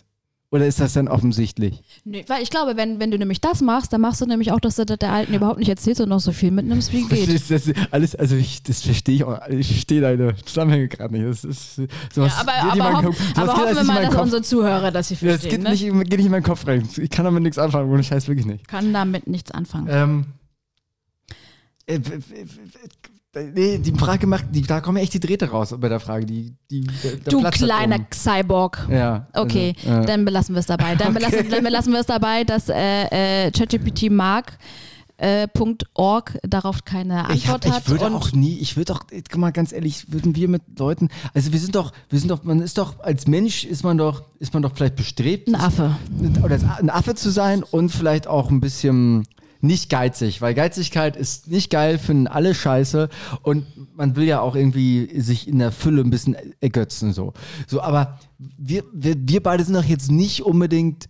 Oder 0.55 0.67
ist 0.67 0.79
das 0.79 0.93
dann 0.93 1.07
offensichtlich? 1.09 1.83
nee, 2.05 2.23
weil 2.27 2.41
ich 2.41 2.49
glaube, 2.49 2.77
wenn, 2.77 2.99
wenn 3.01 3.11
du 3.11 3.17
nämlich 3.17 3.41
das 3.41 3.59
machst, 3.61 3.91
dann 3.91 3.99
machst 3.99 4.21
du 4.21 4.25
nämlich 4.25 4.51
auch, 4.53 4.59
dass 4.61 4.77
du 4.77 4.85
das 4.85 4.97
der 4.99 5.11
Alten 5.11 5.33
überhaupt 5.33 5.59
nicht 5.59 5.67
erzählst 5.67 5.99
und 5.99 6.07
noch 6.07 6.21
so 6.21 6.31
viel 6.31 6.49
mitnimmst, 6.51 6.93
wie 6.93 7.01
Das 7.09 7.19
geht. 7.19 7.29
das 7.51 7.67
ist 7.67 7.73
alles, 7.91 8.15
also 8.15 8.35
ich, 8.37 8.63
das 8.63 8.81
verstehe 8.81 9.15
ich 9.15 9.23
auch. 9.25 9.45
Ich 9.49 9.67
verstehe 9.67 9.99
deine 10.01 10.35
Zusammenhänge 10.45 10.87
gerade 10.87 11.13
nicht. 11.13 11.27
Das 11.27 11.43
ist 11.43 11.75
sowas 12.13 12.33
Ja, 12.37 12.41
aber 12.41 12.53
aber, 12.71 12.97
hoff, 12.97 13.05
Kopf- 13.05 13.17
sowas 13.35 13.37
aber 13.49 13.53
hoffen 13.63 13.75
wir 13.75 13.83
mal, 13.83 14.01
dass 14.03 14.11
Kopf. 14.13 14.23
unsere 14.23 14.41
Zuhörer 14.43 14.91
das 14.91 15.09
hier 15.09 15.17
Das 15.17 15.41
verstehen. 15.41 15.49
geht 15.51 15.63
ne? 15.63 15.69
nicht, 15.71 16.09
geht 16.09 16.17
nicht 16.19 16.25
in 16.25 16.31
meinen 16.31 16.43
Kopf 16.43 16.65
rein. 16.65 16.87
Ich 16.97 17.09
kann 17.09 17.25
damit 17.25 17.43
nichts 17.43 17.57
anfangen, 17.57 17.91
ohne 17.91 18.03
Scheiß 18.03 18.27
wirklich 18.29 18.45
nicht. 18.45 18.67
Kann 18.67 18.93
damit 18.93 19.27
nichts 19.27 19.51
anfangen. 19.51 19.87
Ähm, 19.89 20.25
äh, 21.87 21.99
nee, 23.53 23.77
die 23.77 23.91
Frage 23.93 24.27
macht, 24.27 24.45
die, 24.51 24.61
da 24.61 24.81
kommen 24.81 24.97
echt 24.97 25.13
die 25.13 25.19
Drähte 25.19 25.49
raus 25.49 25.73
bei 25.77 25.89
der 25.89 25.99
Frage. 25.99 26.25
Die, 26.25 26.53
die, 26.69 26.81
der, 26.81 27.11
der 27.17 27.31
du 27.31 27.39
Platz 27.41 27.55
kleiner. 27.55 27.99
Cyborg. 28.13 28.87
Ja. 28.89 29.27
Okay, 29.33 29.75
Also, 29.77 29.89
ja. 29.89 30.01
dann 30.05 30.25
belassen 30.25 30.55
wir 30.55 30.59
es 30.59 30.65
dabei. 30.65 30.95
Dann, 30.95 31.09
Okay. 31.15 31.19
belassen, 31.19 31.49
dann 31.49 31.63
belassen 31.63 31.93
wir 31.93 31.99
es 31.99 32.05
dabei, 32.07 32.43
dass 32.43 32.69
äh, 32.69 33.45
äh, 33.47 33.51
ChatGPT 33.51 34.09
mag. 34.11 34.57
Äh, 35.17 35.47
.org 35.93 36.37
darauf 36.43 36.83
keine 36.83 37.25
ich, 37.33 37.47
hab, 37.47 37.55
Antwort 37.55 37.73
hat. 37.73 37.83
ich 37.83 37.89
würde 37.89 38.13
auch 38.13 38.33
nie, 38.33 38.57
ich 38.57 38.75
würde 38.75 38.91
doch, 38.91 39.05
guck 39.07 39.37
mal 39.37 39.51
ganz 39.53 39.71
ehrlich, 39.71 40.11
würden 40.11 40.35
wir 40.35 40.49
mit 40.49 40.61
Leuten, 40.77 41.07
also 41.33 41.53
wir 41.53 41.59
sind 41.61 41.73
doch, 41.73 41.93
wir 42.09 42.19
sind 42.19 42.29
doch, 42.29 42.43
man 42.43 42.59
ist 42.61 42.77
doch, 42.77 42.99
als 42.99 43.25
Mensch 43.25 43.63
ist 43.63 43.85
man 43.85 43.97
doch, 43.97 44.23
ist 44.39 44.53
man 44.53 44.61
doch 44.61 44.75
vielleicht 44.75 44.97
bestrebt, 44.97 45.47
ein 45.47 45.55
Affe. 45.55 45.95
oder 46.43 46.59
ein 46.79 46.89
Affe 46.89 47.15
zu 47.15 47.29
sein 47.29 47.63
und 47.63 47.91
vielleicht 47.93 48.27
auch 48.27 48.49
ein 48.51 48.59
bisschen 48.59 49.25
nicht 49.65 49.89
geizig, 49.89 50.41
weil 50.41 50.53
Geizigkeit 50.53 51.15
ist 51.15 51.47
nicht 51.47 51.69
geil, 51.69 51.97
finden 51.97 52.27
alle 52.27 52.53
scheiße 52.53 53.09
und 53.41 53.65
man 53.95 54.15
will 54.15 54.25
ja 54.25 54.41
auch 54.41 54.55
irgendwie 54.55 55.19
sich 55.19 55.47
in 55.47 55.59
der 55.59 55.71
Fülle 55.71 56.01
ein 56.01 56.09
bisschen 56.09 56.35
ergötzen 56.59 57.13
so. 57.13 57.33
So, 57.67 57.81
aber 57.81 58.19
wir, 58.37 58.83
wir, 58.93 59.15
wir 59.17 59.41
beide 59.43 59.63
sind 59.63 59.75
doch 59.75 59.83
jetzt 59.83 60.11
nicht 60.11 60.43
unbedingt 60.43 61.09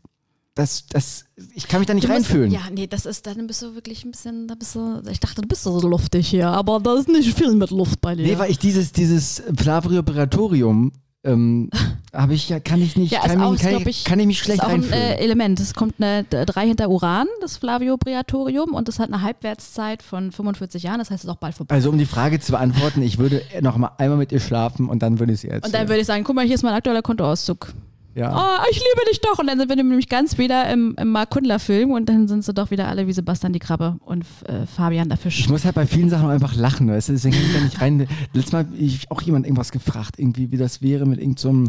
das, 0.56 0.88
das, 0.88 1.26
ich 1.54 1.68
kann 1.68 1.82
mich 1.82 1.88
da 1.88 1.94
nicht 1.94 2.08
Du 2.08 2.12
reinfühlen. 2.12 2.50
Ja, 2.50 2.62
nee, 2.72 2.88
das 2.88 3.06
ist, 3.06 3.28
dann 3.28 3.46
bist 3.46 3.62
du 3.62 3.76
wirklich 3.76 4.06
ein 4.06 4.12
bisschen, 4.12 4.48
da 4.48 4.56
bist 4.56 4.74
du, 4.76 5.02
ich 5.12 5.20
dachte, 5.20 5.42
du 5.42 5.48
bist 5.50 5.64
so 5.64 5.78
luftig 5.82 6.30
hier, 6.30 6.48
aber 6.48 6.80
da 6.80 6.96
ist 6.96 7.10
nicht 7.10 7.38
viel 7.38 7.54
mit 7.54 7.72
Luft 7.72 8.00
bei 8.00 8.16
dir. 8.16 8.26
Nee, 8.26 8.38
weil 8.38 8.50
ich 8.50 8.58
dieses, 8.58 8.94
dieses 8.94 9.44
Flavio 9.58 10.00
Operatorium 10.00 10.94
ähm, 11.26 11.70
habe 12.14 12.34
ich 12.34 12.48
ja, 12.50 12.60
kann 12.60 12.82
ich 12.82 12.96
nicht, 12.96 13.12
Ja, 13.12 13.20
kann, 13.22 13.52
mich, 13.52 13.62
kann, 13.62 13.88
ich, 13.88 14.04
kann 14.06 14.20
ich 14.20 14.28
mich 14.28 14.40
schlecht 14.40 14.60
ist 14.60 14.66
auch 14.66 14.70
ein 14.70 14.82
reinfühlen. 14.82 15.02
äh, 15.02 15.16
Element. 15.18 15.60
Es 15.60 15.74
kommt 15.74 15.96
eine 16.00 16.24
3 16.24 16.68
hinter 16.68 16.90
Uran, 16.90 17.28
das 17.42 17.58
Flavio-Briatorium, 17.58 18.74
und 18.74 18.88
das 18.88 19.00
hat 19.00 19.12
eine 19.12 19.22
Halbwertszeit 19.22 20.02
von 20.04 20.32
45 20.32 20.84
Jahren, 20.84 21.00
das 21.00 21.10
heißt, 21.10 21.24
es 21.24 21.26
ist 21.26 21.30
auch 21.30 21.38
bald 21.38 21.56
vorbei. 21.56 21.74
also 21.76 21.90
um 21.90 21.98
die 21.98 22.06
Frage 22.06 22.40
zu 22.40 22.52
beantworten, 22.54 23.02
ich 23.02 23.18
würde 23.18 23.42
noch 23.62 23.78
mal 23.78 23.92
einmal 23.98 24.18
mit 24.18 24.32
ihr 24.32 24.40
schlafen 24.40 24.88
und 24.88 25.02
dann 25.02 25.20
würde 25.20 25.34
ich 25.34 25.42
sie 25.42 25.48
erzählen. 25.50 25.66
Und 25.66 25.74
dann 25.74 25.88
würde 25.90 26.02
ich 26.02 26.08
sagen, 26.08 26.24
guck 26.24 26.36
mal, 26.36 26.46
hier 26.46 26.56
ist 26.56 26.64
mein 26.64 26.74
aktueller 26.74 27.02
Kontoauszug. 27.02 27.74
Ja. 28.16 28.34
Oh, 28.34 28.66
ich 28.72 28.78
liebe 28.78 29.10
dich 29.10 29.20
doch. 29.20 29.40
Und 29.40 29.48
dann 29.48 29.60
sind 29.60 29.68
wir 29.68 29.76
nämlich 29.76 30.08
ganz 30.08 30.38
wieder 30.38 30.72
im, 30.72 30.96
im 30.98 31.12
Mark 31.12 31.32
Kundler-Film 31.32 31.92
und 31.92 32.08
dann 32.08 32.30
sind 32.30 32.46
sie 32.46 32.54
doch 32.54 32.72
wieder 32.72 32.88
alle 32.88 33.08
wie 33.08 33.14
Sebastian 33.14 33.52
die 33.52 33.60
Krabbe 33.60 33.98
und 34.06 34.24
äh, 34.46 34.66
Fabian 34.66 35.10
der 35.10 35.18
Fisch. 35.18 35.40
Ich 35.42 35.50
muss 35.50 35.66
halt 35.66 35.76
bei 35.76 35.86
vielen 35.86 36.10
Sachen 36.10 36.30
einfach 36.30 36.56
lachen, 36.56 36.88
weißt 36.88 37.10
du, 37.10 37.14
deswegen 37.14 37.36
kann 37.36 37.46
ich 37.46 37.54
da 37.54 37.60
nicht 37.62 37.82
rein. 37.82 38.08
Letztes 38.32 38.54
Mal 38.54 38.66
habe 38.66 38.78
ich 38.78 39.12
auch 39.12 39.22
jemand 39.22 39.46
irgendwas 39.46 39.74
gefragt, 39.74 40.18
irgendwie, 40.18 40.50
wie 40.52 40.58
das 40.58 40.82
wäre 40.82 41.06
mit 41.06 41.20
irgendeinem. 41.20 41.66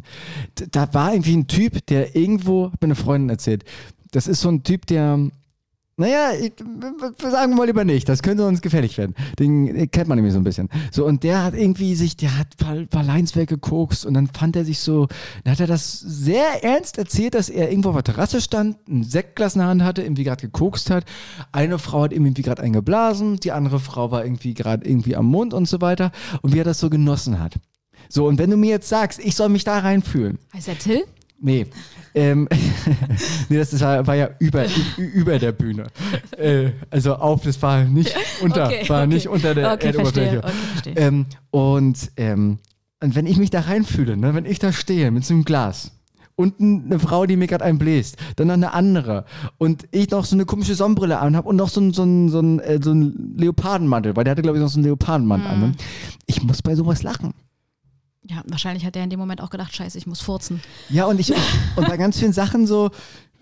So 0.57 0.65
da 0.71 0.95
war 0.95 1.13
irgendwie 1.13 1.37
ein 1.37 1.49
Typ, 1.49 1.85
der 1.87 2.15
irgendwo, 2.15 2.71
hat 2.71 2.81
mir 2.81 2.87
eine 2.87 2.95
Freundin 2.95 3.29
erzählt, 3.29 3.65
das 4.13 4.29
ist 4.29 4.41
so 4.41 4.49
ein 4.49 4.63
Typ, 4.63 4.87
der 4.87 5.19
naja, 5.99 6.33
ich, 6.39 6.53
sagen 7.23 7.53
wir 7.53 7.57
mal 7.57 7.67
lieber 7.67 7.85
nicht. 7.85 8.07
Das 8.07 8.23
könnte 8.23 8.47
uns 8.47 8.61
gefährlich 8.61 8.99
werden. 8.99 9.15
Den 9.39 9.91
kennt 9.91 10.09
man 10.09 10.17
nämlich 10.17 10.35
so 10.35 10.41
ein 10.41 10.45
bisschen. 10.45 10.69
So, 10.93 11.07
und 11.07 11.23
der 11.23 11.43
hat 11.43 11.55
irgendwie 11.55 11.95
sich, 11.95 12.19
der 12.19 12.39
hat 12.39 12.49
ein 12.67 12.89
paar 12.89 13.03
Lines 13.03 13.35
weggekokst 13.35 14.05
und 14.05 14.13
dann 14.13 14.27
fand 14.27 14.57
er 14.57 14.67
sich 14.67 14.81
so, 14.81 15.09
dann 15.45 15.53
hat 15.53 15.61
er 15.61 15.67
das 15.67 15.99
sehr 15.99 16.63
ernst 16.63 16.99
erzählt, 16.99 17.35
dass 17.35 17.49
er 17.49 17.71
irgendwo 17.71 17.91
auf 17.91 17.95
der 17.95 18.05
Terrasse 18.05 18.43
stand, 18.43 18.77
ein 18.89 19.05
Sektglas 19.05 19.55
in 19.55 19.61
der 19.61 19.69
Hand 19.69 19.83
hatte, 19.83 20.03
irgendwie 20.03 20.25
gerade 20.25 20.43
gekokst 20.43 20.91
hat. 20.91 21.07
Eine 21.53 21.79
Frau 21.79 22.03
hat 22.03 22.13
ihm 22.13 22.27
irgendwie 22.27 22.43
gerade 22.43 22.63
eingeblasen, 22.63 23.37
die 23.37 23.53
andere 23.53 23.81
Frau 23.81 24.11
war 24.11 24.23
irgendwie 24.23 24.53
gerade 24.53 24.87
irgendwie 24.87 25.17
am 25.17 25.27
Mund 25.27 25.55
und 25.55 25.67
so 25.67 25.81
weiter. 25.81 26.13
Und 26.43 26.53
wie 26.53 26.59
er 26.59 26.65
das 26.65 26.79
so 26.79 26.91
genossen 26.91 27.41
hat. 27.41 27.55
So, 28.11 28.27
und 28.27 28.39
wenn 28.39 28.51
du 28.51 28.59
mir 28.59 28.71
jetzt 28.71 28.89
sagst, 28.91 29.19
ich 29.19 29.35
soll 29.35 29.49
mich 29.49 29.65
da 29.65 29.79
reinfühlen. 29.79 30.39
Heißt 30.53 30.69
der 30.69 30.79
Till? 30.79 31.05
Nee. 31.39 31.67
Ähm, 32.15 32.49
nee, 33.49 33.59
das 33.59 33.79
war, 33.81 34.07
war 34.07 34.15
ja 34.15 34.31
über, 34.39 34.65
über 34.97 35.39
der 35.39 35.53
Bühne. 35.53 35.87
Äh, 36.37 36.71
also 36.91 37.17
auf, 37.17 37.43
das 37.43 37.61
war 37.61 37.85
nicht 37.85 38.15
unter, 38.43 38.67
Okay, 38.67 38.89
war 38.89 39.03
okay. 39.03 39.15
nicht 39.15 39.29
unter 39.29 39.55
der 39.55 39.73
Okay, 39.75 39.87
Erdoberfläche. 39.89 40.41
verstehe. 40.41 40.95
Ähm, 40.97 41.27
und, 41.51 42.11
ähm, 42.17 42.59
und 43.03 43.15
wenn 43.15 43.27
ich 43.27 43.37
mich 43.37 43.51
da 43.51 43.61
reinfühle, 43.61 44.17
ne, 44.17 44.35
wenn 44.35 44.47
ich 44.47 44.59
da 44.59 44.73
stehe 44.73 45.11
mit 45.11 45.27
so 45.27 45.35
einem 45.35 45.45
Glas 45.45 45.93
und 46.37 46.59
eine 46.61 46.99
Frau, 46.99 47.27
die 47.27 47.37
mir 47.37 47.47
gerade 47.47 47.65
einen 47.65 47.79
bläst, 47.79 48.17
dann 48.37 48.47
noch 48.49 48.55
eine 48.55 48.73
andere 48.73 49.27
und 49.59 49.87
ich 49.91 50.11
noch 50.11 50.25
so 50.25 50.37
eine 50.37 50.47
komische 50.47 50.75
Sonnenbrille 50.75 51.19
anhabe 51.19 51.49
und 51.49 51.57
noch 51.57 51.69
so 51.69 51.81
ein, 51.83 51.93
so 51.93 52.03
ein, 52.03 52.31
so 52.31 52.41
ein, 52.41 52.61
äh, 52.61 52.81
so 52.83 52.93
ein 52.93 53.35
Leopardenmantel, 53.37 54.17
weil 54.17 54.25
der 54.25 54.31
hatte, 54.33 54.43
glaube 54.43 54.57
ich, 54.57 54.63
noch 54.63 54.71
so 54.71 54.79
einen 54.79 54.85
Leopardenmantel 54.85 55.51
an. 55.51 55.61
Ne? 55.61 55.67
Mhm. 55.69 55.75
Ich 56.27 56.43
muss 56.43 56.63
bei 56.63 56.75
sowas 56.75 57.03
lachen. 57.03 57.35
Ja, 58.29 58.43
wahrscheinlich 58.47 58.85
hat 58.85 58.97
er 58.97 59.05
in 59.05 59.11
dem 59.11 59.21
Moment 59.21 59.41
auch 59.41 59.51
gedacht, 59.51 59.75
scheiße, 59.75 59.97
ich 59.99 60.07
muss 60.07 60.21
furzen. 60.21 60.61
Ja, 60.89 61.07
und 61.07 61.21
ich 61.21 61.33
und 61.77 61.89
bei 61.89 61.97
ganz 61.97 62.19
vielen 62.19 62.33
Sachen 62.33 62.67
so, 62.67 62.91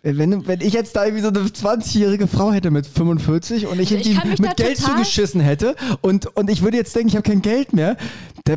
wenn, 0.03 0.47
wenn 0.47 0.61
ich 0.61 0.75
jetzt 0.75 0.95
da 0.97 1.05
irgendwie 1.05 1.23
so 1.23 1.29
eine 1.29 1.41
20-jährige 1.41 2.27
Frau 2.27 2.53
hätte 2.53 2.71
mit 2.71 2.87
45 2.87 3.67
und 3.67 3.81
ich, 3.81 3.91
Ich 3.93 3.93
irgendwie 3.93 4.15
kann 4.15 4.29
mich 4.29 4.39
mit 4.41 4.57
Geld 4.57 4.77
zugeschissen 4.77 5.41
hätte 5.41 5.75
und, 6.03 6.27
und 6.37 6.51
ich 6.51 6.63
würde 6.63 6.77
jetzt 6.77 6.95
denken, 6.95 7.09
ich 7.09 7.17
habe 7.17 7.29
kein 7.29 7.41
Geld 7.41 7.73
mehr, 7.73 7.97
da, 8.45 8.57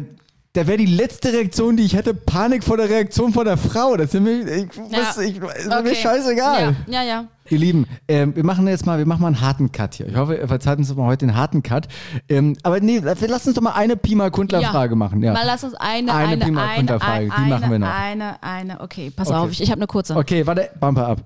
da 0.58 0.66
wäre 0.66 0.78
die 0.78 0.88
letzte 0.88 1.32
Reaktion, 1.32 1.78
die 1.78 1.84
ich 1.84 1.96
hätte, 1.96 2.16
Panik 2.16 2.64
vor 2.64 2.78
der 2.78 2.90
Reaktion 2.90 3.32
von 3.32 3.46
der 3.46 3.58
Frau. 3.58 3.96
Das 3.96 4.12
ist 4.12 4.20
mir, 4.20 4.40
ich, 4.42 4.68
was, 4.90 5.20
ich, 5.20 5.38
ist 5.38 5.84
mir 5.84 5.94
scheißegal. 5.94 6.76
Ja, 6.88 6.94
ja, 6.94 7.04
ja. 7.04 7.26
Ihr 7.50 7.60
Lieben, 7.60 7.86
ähm, 8.08 8.36
wir 8.36 8.44
machen 8.44 8.68
jetzt 8.68 8.84
mal, 8.88 8.98
wir 8.98 9.06
machen 9.06 9.22
mal 9.22 9.28
einen 9.28 9.42
harten 9.42 9.72
Cut 9.72 9.94
hier. 9.94 10.08
Ich 10.08 10.16
hoffe, 10.16 10.34
ihr 10.36 10.48
verzeiht 10.48 10.80
uns 10.80 10.94
mal 10.96 11.06
heute 11.06 11.28
den 11.28 11.36
harten 11.36 11.62
Cut. 11.62 11.88
Ähm, 12.28 12.58
aber 12.64 12.80
nee, 12.80 12.98
lassen 12.98 13.50
uns 13.50 13.54
doch 13.54 13.62
mal 13.62 13.74
eine 13.74 13.98
Pima 13.98 14.32
Kundler 14.32 14.64
Frage 14.64 14.96
machen. 14.96 15.22
Ja. 15.22 15.34
Mal 15.34 15.46
lass 15.46 15.64
uns 15.64 15.76
eine, 15.76 16.12
Eine 16.12 16.30
eine, 16.30 16.46
Prima 16.46 16.66
eine, 16.66 16.76
Konterfrage, 16.78 17.14
eine, 17.14 17.26
die 17.26 17.32
eine, 17.34 17.50
machen 17.50 17.72
wir 17.72 17.80
noch. 17.80 17.88
Eine, 17.88 18.44
eine, 18.44 18.82
okay, 18.82 19.12
pass 19.16 19.28
Okay. 19.28 19.38
auf, 19.38 19.52
ich, 19.52 19.62
ich 19.62 19.70
habe 19.70 19.80
eine 19.80 19.88
kurze. 19.88 20.16
Okay, 20.16 20.48
warte, 20.48 20.72
Bumper 20.80 21.08
ab. 21.08 21.22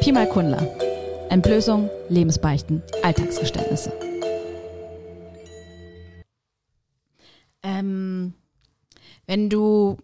Pi 0.00 0.10
mal 0.10 0.26
Kundler. 0.26 0.66
Entblößung, 1.28 1.88
Lebensbeichten, 2.08 2.82
Alltagsgeständnisse. 3.04 3.92
Ähm, 7.62 8.34
wenn 9.26 9.48
du 9.50 9.98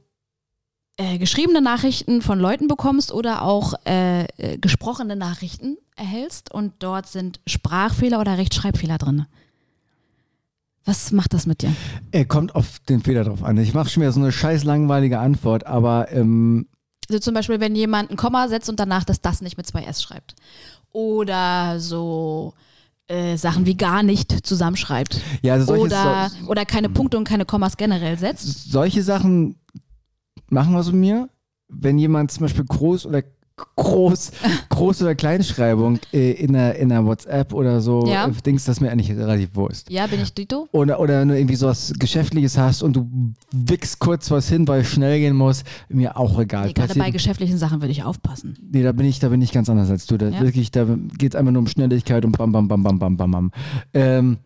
äh, 0.97 1.19
geschriebene 1.19 1.61
Nachrichten 1.61 2.23
von 2.23 2.39
Leuten 2.39 2.69
bekommst 2.69 3.13
oder 3.13 3.43
auch 3.43 3.75
äh, 3.87 4.25
äh, 4.39 4.59
gesprochene 4.59 5.17
Nachrichten 5.17 5.77
erhältst 5.97 6.53
und 6.53 6.75
dort 6.79 7.07
sind 7.07 7.41
Sprachfehler 7.47 8.21
oder 8.21 8.39
Rechtschreibfehler 8.39 8.99
drin. 8.99 9.27
Was 10.85 11.11
macht 11.11 11.35
das 11.35 11.47
mit 11.47 11.63
dir? 11.63 11.75
Er 12.13 12.25
kommt 12.25 12.55
auf 12.55 12.79
den 12.89 13.03
Fehler 13.03 13.25
drauf 13.25 13.43
an. 13.43 13.59
Ich 13.59 13.75
mache 13.75 13.91
schon 13.91 14.03
wieder 14.03 14.13
so 14.13 14.21
eine 14.21 14.31
scheiß 14.31 14.65
langweilige 14.65 15.19
Antwort, 15.19 15.67
aber 15.67 16.13
ähm, 16.13 16.69
Also 17.09 17.19
zum 17.19 17.35
Beispiel, 17.35 17.59
wenn 17.61 17.75
jemand 17.75 18.11
ein 18.11 18.17
Komma 18.17 18.49
setzt 18.49 18.69
und 18.69 18.79
danach 18.79 19.05
das 19.05 19.21
das 19.21 19.43
nicht 19.43 19.57
mit 19.57 19.67
zwei 19.67 19.83
S 19.83 20.03
schreibt. 20.03 20.37
Oder 20.93 21.81
so 21.81 22.55
äh, 23.09 23.37
Sachen 23.37 23.67
wie 23.67 23.77
gar 23.77 24.03
nicht 24.03 24.47
zusammenschreibt. 24.47 25.21
ja, 25.43 25.55
also 25.55 25.67
solche, 25.67 25.85
Oder, 25.85 26.31
so, 26.31 26.47
oder 26.49 26.65
keine 26.65 26.89
Punkte 26.89 27.17
und 27.19 27.25
keine 27.25 27.45
Kommas 27.45 27.77
generell 27.77 28.19
setzt. 28.19 28.71
solche 28.71 29.03
Sachen 29.03 29.57
machen 30.49 30.73
wir 30.73 30.83
so 30.83 30.93
mir. 30.93 31.29
Wenn 31.69 31.99
jemand 31.99 32.31
zum 32.31 32.43
Beispiel 32.43 32.65
groß 32.65 33.07
oder 33.07 33.23
groß, 33.57 34.33
groß 34.69 35.03
oder 35.03 35.15
Kleinschreibung 35.15 35.99
äh, 36.13 36.33
in 36.33 36.55
einer 36.55 36.75
in 36.75 36.93
einer 36.93 37.07
WhatsApp 37.07 37.53
oder 37.55 37.81
so 37.81 38.05
Ja. 38.07 38.27
äh, 38.27 38.33
Dings, 38.45 38.65
das 38.65 38.81
mir 38.81 38.91
eigentlich 38.91 39.11
relativ 39.11 39.55
Wurst. 39.57 39.91
Ja, 39.91 40.07
bin 40.07 40.21
ich 40.21 40.35
Dito? 40.35 40.69
Oder, 40.73 41.01
oder 41.01 41.21
wenn 41.21 41.29
du 41.29 41.37
irgendwie 41.39 41.57
sowas 41.57 41.93
Geschäftliches 41.99 42.59
hast 42.59 42.83
und 42.83 42.95
du 42.97 43.09
wickst 43.53 43.99
kurz 43.99 44.31
was 44.31 44.49
hin, 44.49 44.69
weil 44.69 44.83
es 44.83 44.89
schnell 44.89 45.19
gehen 45.19 45.37
muss, 45.37 45.65
mir 45.89 46.17
auch 46.19 46.39
egal. 46.39 46.67
Nee, 46.67 46.73
gerade 46.75 46.89
Passiert- 46.89 47.05
bei 47.07 47.11
geschäftlichen 47.11 47.57
Sachen 47.59 47.81
würde 47.81 47.93
ich 47.93 48.05
aufpassen. 48.05 48.57
Nee, 48.73 48.83
da 48.83 48.93
bin 48.93 49.07
ich, 49.07 49.21
da 49.21 49.29
bin 49.31 49.41
ich 49.41 49.53
ganz 49.53 49.69
anders 49.71 49.91
als 49.91 50.07
du. 50.07 50.19
Da 50.19 50.29
Ja? 50.29 50.41
wirklich, 50.41 50.71
da 50.71 50.85
geht 51.17 51.33
es 51.33 51.37
einfach 51.37 51.53
nur 51.53 51.61
um 51.61 51.67
Schnelligkeit 51.69 52.25
und 52.25 52.37
bam, 52.37 52.53
bam, 52.53 52.69
bam, 52.69 52.83
bam, 52.83 52.99
bam, 52.99 53.17
bam, 53.17 53.31
bam. 53.31 53.51
Ähm, 53.95 54.39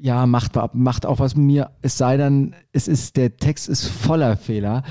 ja, 0.00 0.26
macht, 0.26 0.52
macht 0.74 1.06
auch 1.06 1.18
was 1.18 1.36
mit 1.36 1.46
mir. 1.46 1.70
Es 1.82 1.96
sei 1.98 2.16
denn, 2.16 2.54
es 2.72 2.88
ist, 2.88 3.16
der 3.16 3.36
Text 3.36 3.68
ist 3.68 3.86
voller 3.86 4.36
Fehler, 4.36 4.82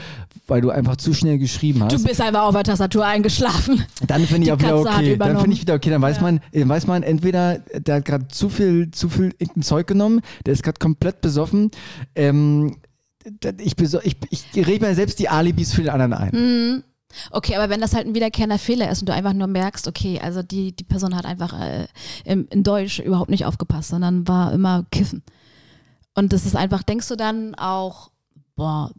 weil 0.47 0.61
du 0.61 0.69
einfach 0.69 0.97
zu 0.97 1.13
schnell 1.13 1.37
geschrieben 1.37 1.83
hast. 1.83 1.93
Du 1.93 2.03
bist 2.03 2.21
einfach 2.21 2.43
auf 2.43 2.53
der 2.53 2.63
Tastatur 2.63 3.05
eingeschlafen. 3.05 3.83
Dann 4.07 4.21
finde 4.25 4.47
ich 4.47 4.51
auch 4.51 4.59
wieder 4.59 4.79
okay. 4.79 5.17
Dann 5.17 5.39
finde 5.39 5.53
ich 5.53 5.61
wieder 5.61 5.75
okay. 5.75 5.89
Dann 5.89 6.01
weiß 6.01 6.21
man, 6.21 6.39
dann 6.53 6.69
weiß 6.69 6.87
man 6.87 7.03
entweder, 7.03 7.59
der 7.59 7.95
hat 7.95 8.05
gerade 8.05 8.27
zu 8.27 8.49
viel, 8.49 8.91
zu 8.91 9.09
viel 9.09 9.33
irgendein 9.37 9.63
Zeug 9.63 9.87
genommen, 9.87 10.21
der 10.45 10.53
ist 10.53 10.63
gerade 10.63 10.79
komplett 10.79 11.21
besoffen. 11.21 11.71
Ähm, 12.15 12.77
ich, 13.59 13.75
ich, 13.79 14.17
ich 14.29 14.67
rede 14.67 14.85
mir 14.85 14.95
selbst 14.95 15.19
die 15.19 15.29
Alibis 15.29 15.73
für 15.73 15.81
den 15.81 15.89
anderen 15.89 16.13
ein. 16.13 16.31
Hm. 16.31 16.83
Okay, 17.31 17.55
aber 17.55 17.69
wenn 17.69 17.81
das 17.81 17.93
halt 17.93 18.07
ein 18.07 18.15
wiederkehrender 18.15 18.59
Fehler 18.59 18.89
ist 18.89 19.01
und 19.01 19.09
du 19.09 19.13
einfach 19.13 19.33
nur 19.33 19.47
merkst, 19.47 19.87
okay, 19.87 20.19
also 20.21 20.41
die, 20.43 20.75
die 20.75 20.83
Person 20.83 21.15
hat 21.15 21.25
einfach 21.25 21.59
äh, 21.59 21.87
im, 22.23 22.47
in 22.49 22.63
Deutsch 22.63 22.99
überhaupt 22.99 23.29
nicht 23.29 23.45
aufgepasst, 23.45 23.89
sondern 23.89 24.27
war 24.27 24.53
immer 24.53 24.85
kiffen. 24.91 25.23
Und 26.13 26.33
das 26.33 26.45
ist 26.45 26.55
einfach, 26.55 26.83
denkst 26.83 27.07
du 27.07 27.15
dann 27.15 27.55
auch, 27.55 28.11
boah, 28.55 28.91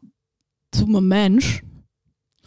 dummer 0.70 1.00
Mensch, 1.00 1.62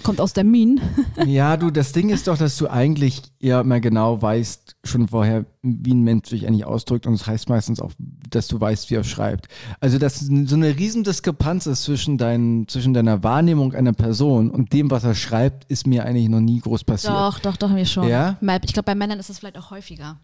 kommt 0.04 0.22
aus 0.22 0.34
der 0.34 0.44
Mine. 0.44 0.82
Ja, 1.26 1.58
du, 1.58 1.70
das 1.70 1.92
Ding 1.92 2.10
ist 2.10 2.28
doch, 2.28 2.38
dass 2.38 2.58
du 2.58 2.68
eigentlich 2.68 3.22
ja 3.40 3.62
immer 3.62 3.80
genau 3.80 4.22
weißt, 4.22 4.78
schon 4.84 5.08
vorher, 5.10 5.46
wie 5.62 5.94
ein 5.94 6.02
Mensch 6.02 6.30
sich 6.30 6.48
eigentlich 6.48 6.66
ausdrückt. 6.66 7.06
Und 7.06 7.14
das 7.20 7.28
heißt 7.28 7.50
meistens 7.50 7.80
auch, 7.80 7.92
dass 8.30 8.48
du 8.48 8.60
weißt, 8.60 8.90
wie 8.90 8.96
er 8.96 9.04
schreibt. 9.04 9.48
Also, 9.80 9.98
dass 9.98 10.20
so 10.20 10.56
eine 10.56 10.78
riesen 10.78 11.04
Diskrepanz 11.04 11.66
ist 11.66 11.84
zwischen, 11.84 12.18
dein, 12.18 12.66
zwischen 12.68 12.94
deiner 12.94 13.24
Wahrnehmung 13.24 13.74
einer 13.74 13.94
Person 13.94 14.50
und 14.50 14.74
dem, 14.74 14.90
was 14.92 15.04
er 15.04 15.16
schreibt, 15.16 15.66
ist 15.66 15.88
mir 15.88 16.06
eigentlich 16.06 16.30
noch 16.30 16.42
nie 16.42 16.60
groß 16.60 16.84
passiert. 16.84 17.14
Doch, 17.14 17.40
doch, 17.40 17.58
doch, 17.58 17.70
mir 17.70 17.86
schon. 17.86 18.08
Ja? 18.08 18.38
Ich 18.64 18.74
glaube, 18.74 18.86
bei 18.86 18.96
Männern 18.96 19.20
ist 19.20 19.30
es 19.30 19.40
vielleicht 19.40 19.58
auch 19.58 19.72
häufiger. 19.72 20.20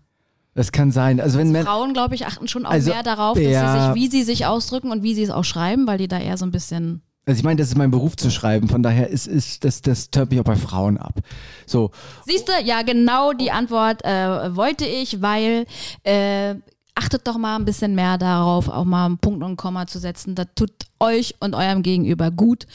Das 0.56 0.72
kann 0.72 0.92
sein. 0.92 1.20
Also, 1.20 1.38
wenn 1.38 1.52
Männer. 1.52 1.66
Frauen, 1.66 1.94
glaube 1.94 2.16
ich, 2.16 2.26
achten 2.26 2.48
schon 2.48 2.66
auch 2.66 2.72
Also, 2.72 2.92
mehr 2.92 3.04
darauf, 3.04 3.38
dass 3.38 3.46
ja. 3.46 3.74
sie 3.74 3.88
sich, 3.88 3.96
wie 3.96 4.18
sie 4.18 4.24
sich 4.24 4.46
ausdrücken 4.46 4.90
und 4.92 5.04
wie 5.04 5.14
sie 5.14 5.24
es 5.24 5.30
auch 5.30 5.44
schreiben, 5.44 5.86
weil 5.86 5.98
die 5.98 6.08
da 6.08 6.18
eher 6.18 6.38
so 6.38 6.46
ein 6.46 6.52
bisschen. 6.52 7.02
Also, 7.26 7.40
ich 7.40 7.44
meine, 7.44 7.58
das 7.58 7.70
ist 7.70 7.78
mein 7.78 7.92
Beruf 7.92 8.16
zu 8.16 8.30
schreiben. 8.30 8.70
Von 8.70 8.84
daher 8.84 9.10
ist, 9.10 9.28
ist 9.28 9.64
das, 9.64 9.82
das 9.82 10.12
turnt 10.12 10.32
mich 10.32 10.40
auch 10.40 10.46
bei 10.46 10.56
Frauen 10.56 10.98
ab. 10.98 11.20
So. 11.66 11.92
Siehst 12.26 12.48
du, 12.48 12.52
ja, 12.64 12.84
genau 12.84 13.34
die 13.34 13.52
Antwort 13.52 14.06
äh, 14.06 14.56
wollte 14.56 14.86
ich, 14.86 15.22
weil 15.22 15.66
äh, 16.04 16.56
achtet 16.94 17.28
doch 17.28 17.38
mal 17.38 17.58
ein 17.58 17.66
bisschen 17.66 17.96
mehr 17.96 18.18
darauf, 18.18 18.70
auch 18.70 18.86
mal 18.86 19.06
einen 19.06 19.18
Punkt 19.18 19.44
und 19.44 19.52
ein 19.52 19.58
Komma 19.58 19.88
zu 19.88 20.00
setzen. 20.00 20.36
Das 20.36 20.48
tut 20.56 20.72
euch 21.00 21.36
und 21.40 21.56
eurem 21.56 21.84
Gegenüber 21.84 22.32
gut 22.32 22.68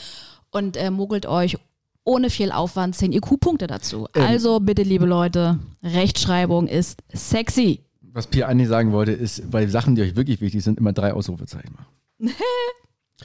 und 0.51 0.77
äh, 0.77 0.91
mogelt 0.91 1.27
euch 1.27 1.57
ohne 2.05 2.31
viel 2.31 2.51
Aufwand 2.51 2.97
10 2.97 3.13
IQ-Punkte 3.13 3.67
dazu. 3.67 4.09
Ähm. 4.15 4.23
also 4.23 4.61
bitte, 4.61 4.83
liebe 4.83 5.07
Leute, 5.07 5.59
Rechtschreibung 5.83 6.67
ist 6.67 6.99
sexy. 7.13 7.81
Was 8.13 8.27
Pia 8.27 8.49
Andi 8.49 8.67
sagen 8.67 8.93
wollte, 8.93 9.13
ist, 9.13 9.51
bei 9.51 9.67
Sachen, 9.69 9.95
die 9.95 10.03
euch 10.03 10.17
wirklich 10.17 10.41
wichtig 10.41 10.65
sind, 10.65 10.79
immer 10.79 10.93
drei 10.93 11.13
Ausrufezeichen 11.13 11.73
machen. 11.73 11.87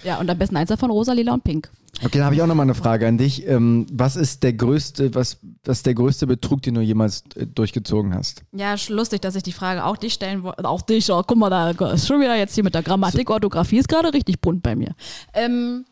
Ja, 0.03 0.19
und 0.19 0.29
am 0.29 0.37
besten 0.37 0.57
eins 0.57 0.69
davon 0.69 0.91
rosa, 0.91 1.13
lila 1.13 1.33
und 1.33 1.43
pink. 1.43 1.69
Okay, 2.03 2.17
dann 2.17 2.25
habe 2.25 2.35
ich 2.35 2.41
auch 2.41 2.47
noch 2.47 2.55
mal 2.55 2.63
eine 2.63 2.75
Frage 2.75 3.07
an 3.07 3.17
dich. 3.17 3.47
Ähm, 3.47 3.85
was 3.91 4.15
ist 4.15 4.43
der 4.43 4.53
größte, 4.53 5.15
was, 5.15 5.37
was 5.63 5.77
ist 5.77 5.85
der 5.85 5.93
größte 5.93 6.27
Betrug, 6.27 6.61
den 6.61 6.73
du 6.73 6.81
jemals 6.81 7.23
äh, 7.35 7.47
durchgezogen 7.47 8.13
hast? 8.13 8.43
Ja, 8.51 8.75
lustig, 8.89 9.21
dass 9.21 9.35
ich 9.35 9.43
die 9.43 9.53
Frage 9.53 9.85
auch 9.85 9.95
dich 9.95 10.13
stellen 10.13 10.43
wollte. 10.43 10.67
Auch 10.67 10.81
dich, 10.81 11.09
oh, 11.11 11.23
guck 11.25 11.37
mal, 11.37 11.49
da 11.49 11.69
ist 11.91 12.07
schon 12.07 12.19
wieder 12.19 12.35
jetzt 12.35 12.55
hier 12.55 12.63
mit 12.63 12.75
der 12.75 12.83
Grammatik, 12.83 13.29
Orthographie 13.29 13.77
ist 13.77 13.87
gerade 13.87 14.13
richtig 14.13 14.41
bunt 14.41 14.61
bei 14.61 14.75
mir. 14.75 14.93
Ähm, 15.33 15.85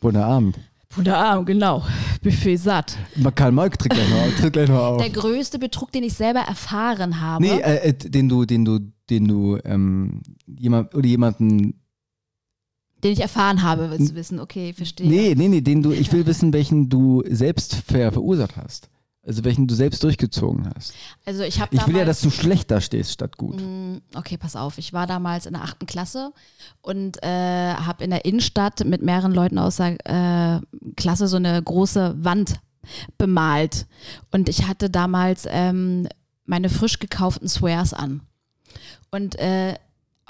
Bunter 0.00 0.24
Abend. 0.24 0.58
Bunter 0.94 1.18
Arm, 1.18 1.44
genau. 1.44 1.84
Buffet 2.20 2.56
satt. 2.56 2.96
Karl 3.36 3.52
Marx 3.52 3.78
tritt 3.78 3.92
gleich 3.92 4.10
noch, 4.10 4.40
tritt 4.40 4.52
gleich 4.54 4.68
noch 4.68 4.80
auf. 4.80 5.02
Der 5.02 5.10
größte 5.10 5.60
Betrug, 5.60 5.92
den 5.92 6.02
ich 6.02 6.14
selber 6.14 6.40
erfahren 6.40 7.20
habe. 7.20 7.44
Nee, 7.44 7.60
äh, 7.60 7.90
äh, 7.90 7.92
den 7.92 8.28
du, 8.28 8.44
den 8.44 8.64
du, 8.64 8.80
den 9.08 9.28
du 9.28 9.58
ähm, 9.64 10.20
jemand 10.46 10.94
oder 10.94 11.06
jemanden 11.06 11.79
Den 13.02 13.12
ich 13.12 13.20
erfahren 13.20 13.62
habe, 13.62 13.90
willst 13.90 14.10
du 14.10 14.14
wissen. 14.14 14.40
Okay, 14.40 14.72
verstehe. 14.72 15.08
Nee, 15.08 15.34
nee, 15.36 15.48
nee, 15.48 15.60
den 15.60 15.82
du, 15.82 15.92
ich 15.92 16.12
will 16.12 16.26
wissen, 16.26 16.52
welchen 16.52 16.88
du 16.88 17.22
selbst 17.28 17.74
ver 17.74 18.12
verursacht 18.12 18.56
hast. 18.56 18.88
Also 19.22 19.44
welchen 19.44 19.66
du 19.66 19.74
selbst 19.74 20.02
durchgezogen 20.02 20.70
hast. 20.74 20.94
Also 21.26 21.42
ich 21.42 21.60
habe 21.60 21.76
Ich 21.76 21.86
will 21.86 21.96
ja, 21.96 22.06
dass 22.06 22.22
du 22.22 22.30
schlecht 22.30 22.70
da 22.70 22.80
stehst 22.80 23.12
statt 23.12 23.36
gut. 23.36 23.62
Okay, 24.14 24.38
pass 24.38 24.56
auf. 24.56 24.78
Ich 24.78 24.94
war 24.94 25.06
damals 25.06 25.44
in 25.44 25.52
der 25.52 25.62
achten 25.62 25.84
Klasse 25.84 26.32
und 26.80 27.22
äh, 27.22 27.74
habe 27.74 28.02
in 28.02 28.10
der 28.10 28.24
Innenstadt 28.24 28.84
mit 28.86 29.02
mehreren 29.02 29.32
Leuten 29.32 29.58
aus 29.58 29.76
der 29.76 29.98
äh, 30.06 30.60
Klasse 30.96 31.28
so 31.28 31.36
eine 31.36 31.62
große 31.62 32.16
Wand 32.18 32.60
bemalt. 33.18 33.86
Und 34.30 34.48
ich 34.48 34.66
hatte 34.66 34.88
damals 34.88 35.46
ähm, 35.48 36.08
meine 36.46 36.70
frisch 36.70 36.98
gekauften 36.98 37.48
Swears 37.48 37.92
an. 37.92 38.22
Und 39.10 39.38
äh, 39.38 39.74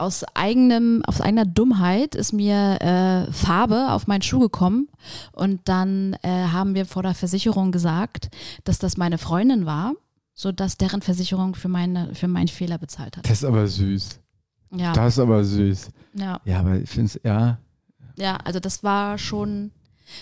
aus 0.00 0.24
eigenem, 0.34 1.02
aus 1.06 1.20
eigener 1.20 1.44
Dummheit 1.44 2.14
ist 2.14 2.32
mir 2.32 2.80
äh, 2.80 3.32
Farbe 3.32 3.92
auf 3.92 4.06
meinen 4.06 4.22
Schuh 4.22 4.40
gekommen 4.40 4.88
und 5.32 5.60
dann 5.66 6.16
äh, 6.22 6.28
haben 6.28 6.74
wir 6.74 6.86
vor 6.86 7.02
der 7.02 7.14
Versicherung 7.14 7.70
gesagt, 7.70 8.30
dass 8.64 8.78
das 8.78 8.96
meine 8.96 9.18
Freundin 9.18 9.66
war, 9.66 9.94
sodass 10.34 10.78
deren 10.78 11.02
Versicherung 11.02 11.54
für, 11.54 11.68
meine, 11.68 12.14
für 12.14 12.28
meinen 12.28 12.48
Fehler 12.48 12.78
bezahlt 12.78 13.16
hat. 13.16 13.24
Das 13.24 13.38
ist 13.38 13.44
aber 13.44 13.66
süß. 13.66 14.20
Ja, 14.72 14.92
Das 14.92 15.14
ist 15.14 15.18
aber 15.18 15.44
süß. 15.44 15.90
ja, 16.14 16.40
Ja, 16.44 16.60
aber 16.60 16.76
ich 16.76 16.88
finde 16.88 17.06
es, 17.06 17.20
ja. 17.22 17.58
ja, 18.16 18.36
also 18.44 18.60
das 18.60 18.82
war 18.82 19.18
schon 19.18 19.72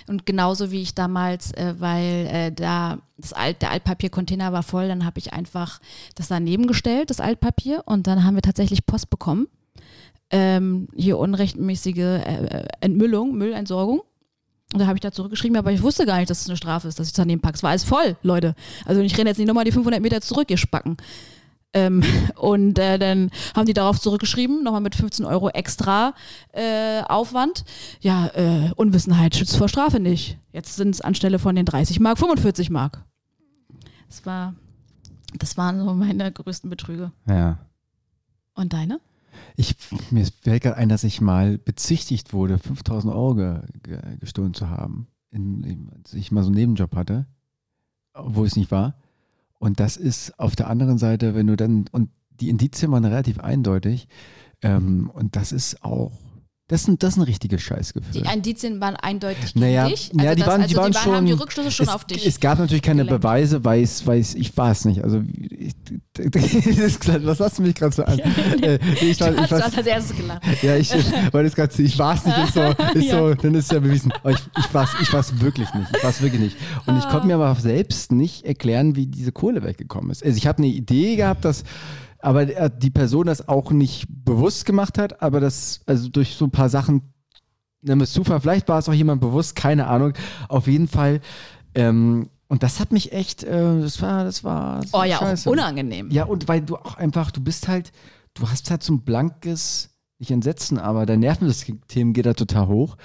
und 0.06 0.26
genauso 0.26 0.70
wie 0.70 0.82
ich 0.82 0.94
damals, 0.94 1.52
äh, 1.52 1.74
weil 1.78 2.26
äh, 2.26 2.52
da 2.52 2.98
das 3.16 3.32
Alt, 3.32 3.62
der 3.62 3.70
Altpapiercontainer 3.70 4.52
war 4.52 4.62
voll, 4.62 4.86
dann 4.88 5.04
habe 5.04 5.18
ich 5.18 5.32
einfach 5.32 5.80
das 6.14 6.28
daneben 6.28 6.66
gestellt, 6.66 7.10
das 7.10 7.20
Altpapier, 7.20 7.82
und 7.86 8.06
dann 8.06 8.22
haben 8.22 8.34
wir 8.34 8.42
tatsächlich 8.42 8.86
Post 8.86 9.10
bekommen. 9.10 9.48
Ähm, 10.30 10.88
hier 10.94 11.18
unrechtmäßige 11.18 11.96
äh, 11.96 12.20
äh, 12.20 12.68
Entmüllung, 12.80 13.34
Müllentsorgung. 13.34 14.02
Und 14.74 14.80
da 14.80 14.86
habe 14.86 14.96
ich 14.96 15.00
da 15.00 15.10
zurückgeschrieben, 15.10 15.56
aber 15.56 15.72
ich 15.72 15.82
wusste 15.82 16.04
gar 16.04 16.18
nicht, 16.18 16.28
dass 16.28 16.42
es 16.42 16.48
eine 16.48 16.58
Strafe 16.58 16.88
ist, 16.88 16.98
dass 16.98 17.06
ich 17.06 17.12
es 17.12 17.16
daneben 17.16 17.40
packe. 17.40 17.54
Es 17.56 17.62
war 17.62 17.70
alles 17.70 17.84
voll, 17.84 18.16
Leute. 18.22 18.54
Also 18.84 19.00
ich 19.00 19.16
renne 19.16 19.30
jetzt 19.30 19.38
nicht 19.38 19.46
nochmal 19.46 19.64
die 19.64 19.72
500 19.72 20.02
Meter 20.02 20.20
zurück, 20.20 20.50
ihr 20.50 20.58
Spacken. 20.58 20.98
Ähm, 21.72 22.02
und 22.36 22.78
äh, 22.78 22.98
dann 22.98 23.30
haben 23.54 23.66
die 23.66 23.72
darauf 23.72 24.00
zurückgeschrieben, 24.00 24.62
nochmal 24.62 24.82
mit 24.82 24.94
15 24.94 25.24
Euro 25.24 25.48
extra 25.48 26.14
äh, 26.52 27.00
Aufwand. 27.02 27.64
Ja, 28.00 28.26
äh, 28.34 28.70
Unwissenheit 28.76 29.36
schützt 29.36 29.56
vor 29.56 29.68
Strafe 29.68 30.00
nicht. 30.00 30.38
Jetzt 30.52 30.76
sind 30.76 30.94
es 30.94 31.00
anstelle 31.00 31.38
von 31.38 31.56
den 31.56 31.64
30 31.64 32.00
Mark 32.00 32.18
45 32.18 32.68
Mark. 32.68 33.04
Das 34.08 34.26
war, 34.26 34.54
das 35.38 35.56
waren 35.56 35.78
so 35.78 35.94
meine 35.94 36.30
größten 36.30 36.68
Betrüge. 36.68 37.12
Ja. 37.26 37.58
Und 38.54 38.72
deine? 38.72 39.00
Ich, 39.60 39.74
mir 40.12 40.24
fällt 40.24 40.62
gerade 40.62 40.76
ein, 40.76 40.88
dass 40.88 41.02
ich 41.02 41.20
mal 41.20 41.58
bezichtigt 41.58 42.32
wurde, 42.32 42.58
5000 42.58 43.12
Euro 43.12 43.34
ge, 43.34 43.58
ge, 43.82 43.98
gestohlen 44.20 44.54
zu 44.54 44.70
haben, 44.70 45.08
in, 45.32 45.90
als 45.96 46.14
ich 46.14 46.30
mal 46.30 46.44
so 46.44 46.48
einen 46.50 46.54
Nebenjob 46.54 46.94
hatte, 46.94 47.26
wo 48.14 48.44
es 48.44 48.54
nicht 48.54 48.70
war. 48.70 48.94
Und 49.58 49.80
das 49.80 49.96
ist 49.96 50.38
auf 50.38 50.54
der 50.54 50.70
anderen 50.70 50.96
Seite, 50.96 51.34
wenn 51.34 51.48
du 51.48 51.56
dann, 51.56 51.86
und 51.90 52.10
die 52.30 52.50
Indizien 52.50 52.92
waren 52.92 53.04
relativ 53.04 53.40
eindeutig, 53.40 54.06
ähm, 54.62 55.10
und 55.12 55.34
das 55.34 55.50
ist 55.50 55.82
auch, 55.82 56.12
das 56.68 56.82
ist 56.82 56.88
ein, 56.88 56.98
das 56.98 57.14
ist 57.14 57.16
ein 57.16 57.22
richtiges 57.22 57.62
Scheißgefühl. 57.62 58.12
Die 58.12 58.30
Indizien 58.30 58.78
waren 58.78 58.94
eindeutig 58.94 59.54
Naja, 59.54 59.88
dich. 59.88 60.12
ja, 60.12 60.34
die 60.34 60.40
das, 60.40 60.48
waren, 60.50 60.60
also 60.60 60.74
die 60.74 60.76
waren 60.76 60.92
die 60.92 60.98
schon. 60.98 61.14
haben 61.14 61.24
die 61.24 61.32
Rückschlüsse 61.32 61.70
schon 61.70 61.86
es, 61.86 61.92
auf 61.94 62.04
dich. 62.04 62.26
Es 62.26 62.40
gab 62.40 62.58
natürlich 62.58 62.82
keine 62.82 63.04
gelenkt. 63.04 63.22
Beweise, 63.22 63.64
weil 63.64 63.82
es, 63.82 64.06
weil 64.06 64.20
es, 64.20 64.34
ich 64.34 64.54
war 64.54 64.72
es 64.72 64.84
nicht. 64.84 65.02
Also, 65.02 65.22
ich, 65.48 65.72
das, 66.12 66.44
was 67.24 67.40
hast 67.40 67.58
du 67.58 67.62
mich 67.62 67.74
gerade 67.74 67.94
so 67.94 68.04
an? 68.04 68.20
Äh, 68.60 68.78
ich 69.00 69.20
war, 69.20 69.30
ich 69.30 69.50
war, 69.50 69.58
du 69.58 69.64
hast 69.64 69.78
als 69.78 69.86
erstes 69.86 70.16
gelacht. 70.16 70.42
ja, 70.62 70.76
ich, 70.76 70.92
weil 71.32 71.44
das 71.44 71.54
gerade, 71.54 71.82
ich 71.82 71.98
war 71.98 72.14
es 72.14 72.24
nicht, 72.24 72.38
ist 72.38 72.54
so, 72.54 72.60
ist 72.94 73.10
so, 73.10 73.34
dann 73.34 73.54
ist 73.54 73.64
es 73.66 73.70
ja 73.70 73.78
bewiesen. 73.78 74.12
Aber 74.12 74.32
ich, 74.32 74.40
ich 74.58 74.74
war 74.74 74.84
es 74.84 74.90
ich 75.00 75.12
war's 75.12 75.40
wirklich 75.40 75.72
nicht. 75.74 75.88
Ich 75.96 76.02
war 76.02 76.10
es 76.10 76.20
wirklich 76.20 76.40
nicht. 76.40 76.56
Und 76.86 76.98
ich 76.98 77.08
konnte 77.08 77.26
mir 77.26 77.34
aber 77.36 77.54
selbst 77.54 78.12
nicht 78.12 78.44
erklären, 78.44 78.96
wie 78.96 79.06
diese 79.06 79.32
Kohle 79.32 79.62
weggekommen 79.62 80.10
ist. 80.10 80.24
Also 80.24 80.36
ich 80.36 80.46
habe 80.46 80.58
eine 80.58 80.66
Idee 80.66 81.16
gehabt, 81.16 81.44
dass 81.44 81.64
aber 82.20 82.42
äh, 82.42 82.70
die 82.76 82.90
Person 82.90 83.26
das 83.26 83.48
auch 83.48 83.70
nicht 83.70 84.06
bewusst 84.08 84.64
gemacht 84.64 84.98
hat, 84.98 85.22
aber 85.22 85.40
das, 85.40 85.80
also 85.86 86.08
durch 86.08 86.34
so 86.34 86.46
ein 86.46 86.50
paar 86.50 86.68
Sachen, 86.68 87.12
nennen 87.82 88.00
wir 88.00 88.04
es 88.04 88.12
Zufall, 88.12 88.40
vielleicht 88.40 88.68
war 88.68 88.78
es 88.78 88.88
auch 88.88 88.94
jemand 88.94 89.20
bewusst, 89.20 89.54
keine 89.56 89.86
Ahnung. 89.86 90.12
Auf 90.48 90.66
jeden 90.66 90.88
Fall. 90.88 91.20
Ähm, 91.74 92.28
und 92.48 92.62
das 92.62 92.80
hat 92.80 92.92
mich 92.92 93.12
echt, 93.12 93.44
äh, 93.44 93.80
das 93.80 94.00
war, 94.02 94.24
das 94.24 94.42
war. 94.42 94.80
Das 94.80 94.94
Oh 94.94 94.98
war 94.98 95.06
ja, 95.06 95.18
scheiße. 95.18 95.48
auch 95.48 95.52
unangenehm. 95.52 96.10
Ja, 96.10 96.24
und 96.24 96.48
weil 96.48 96.62
du 96.62 96.76
auch 96.76 96.96
einfach, 96.96 97.30
du 97.30 97.40
bist 97.42 97.68
halt, 97.68 97.92
du 98.34 98.48
hast 98.48 98.70
halt 98.70 98.82
so 98.82 98.94
ein 98.94 99.02
blankes, 99.02 99.90
nicht 100.18 100.30
Entsetzen, 100.30 100.78
aber 100.78 101.06
dein 101.06 101.20
Nervensystem 101.20 102.12
geht 102.12 102.26
da 102.26 102.34
total 102.34 102.66
hoch, 102.68 102.96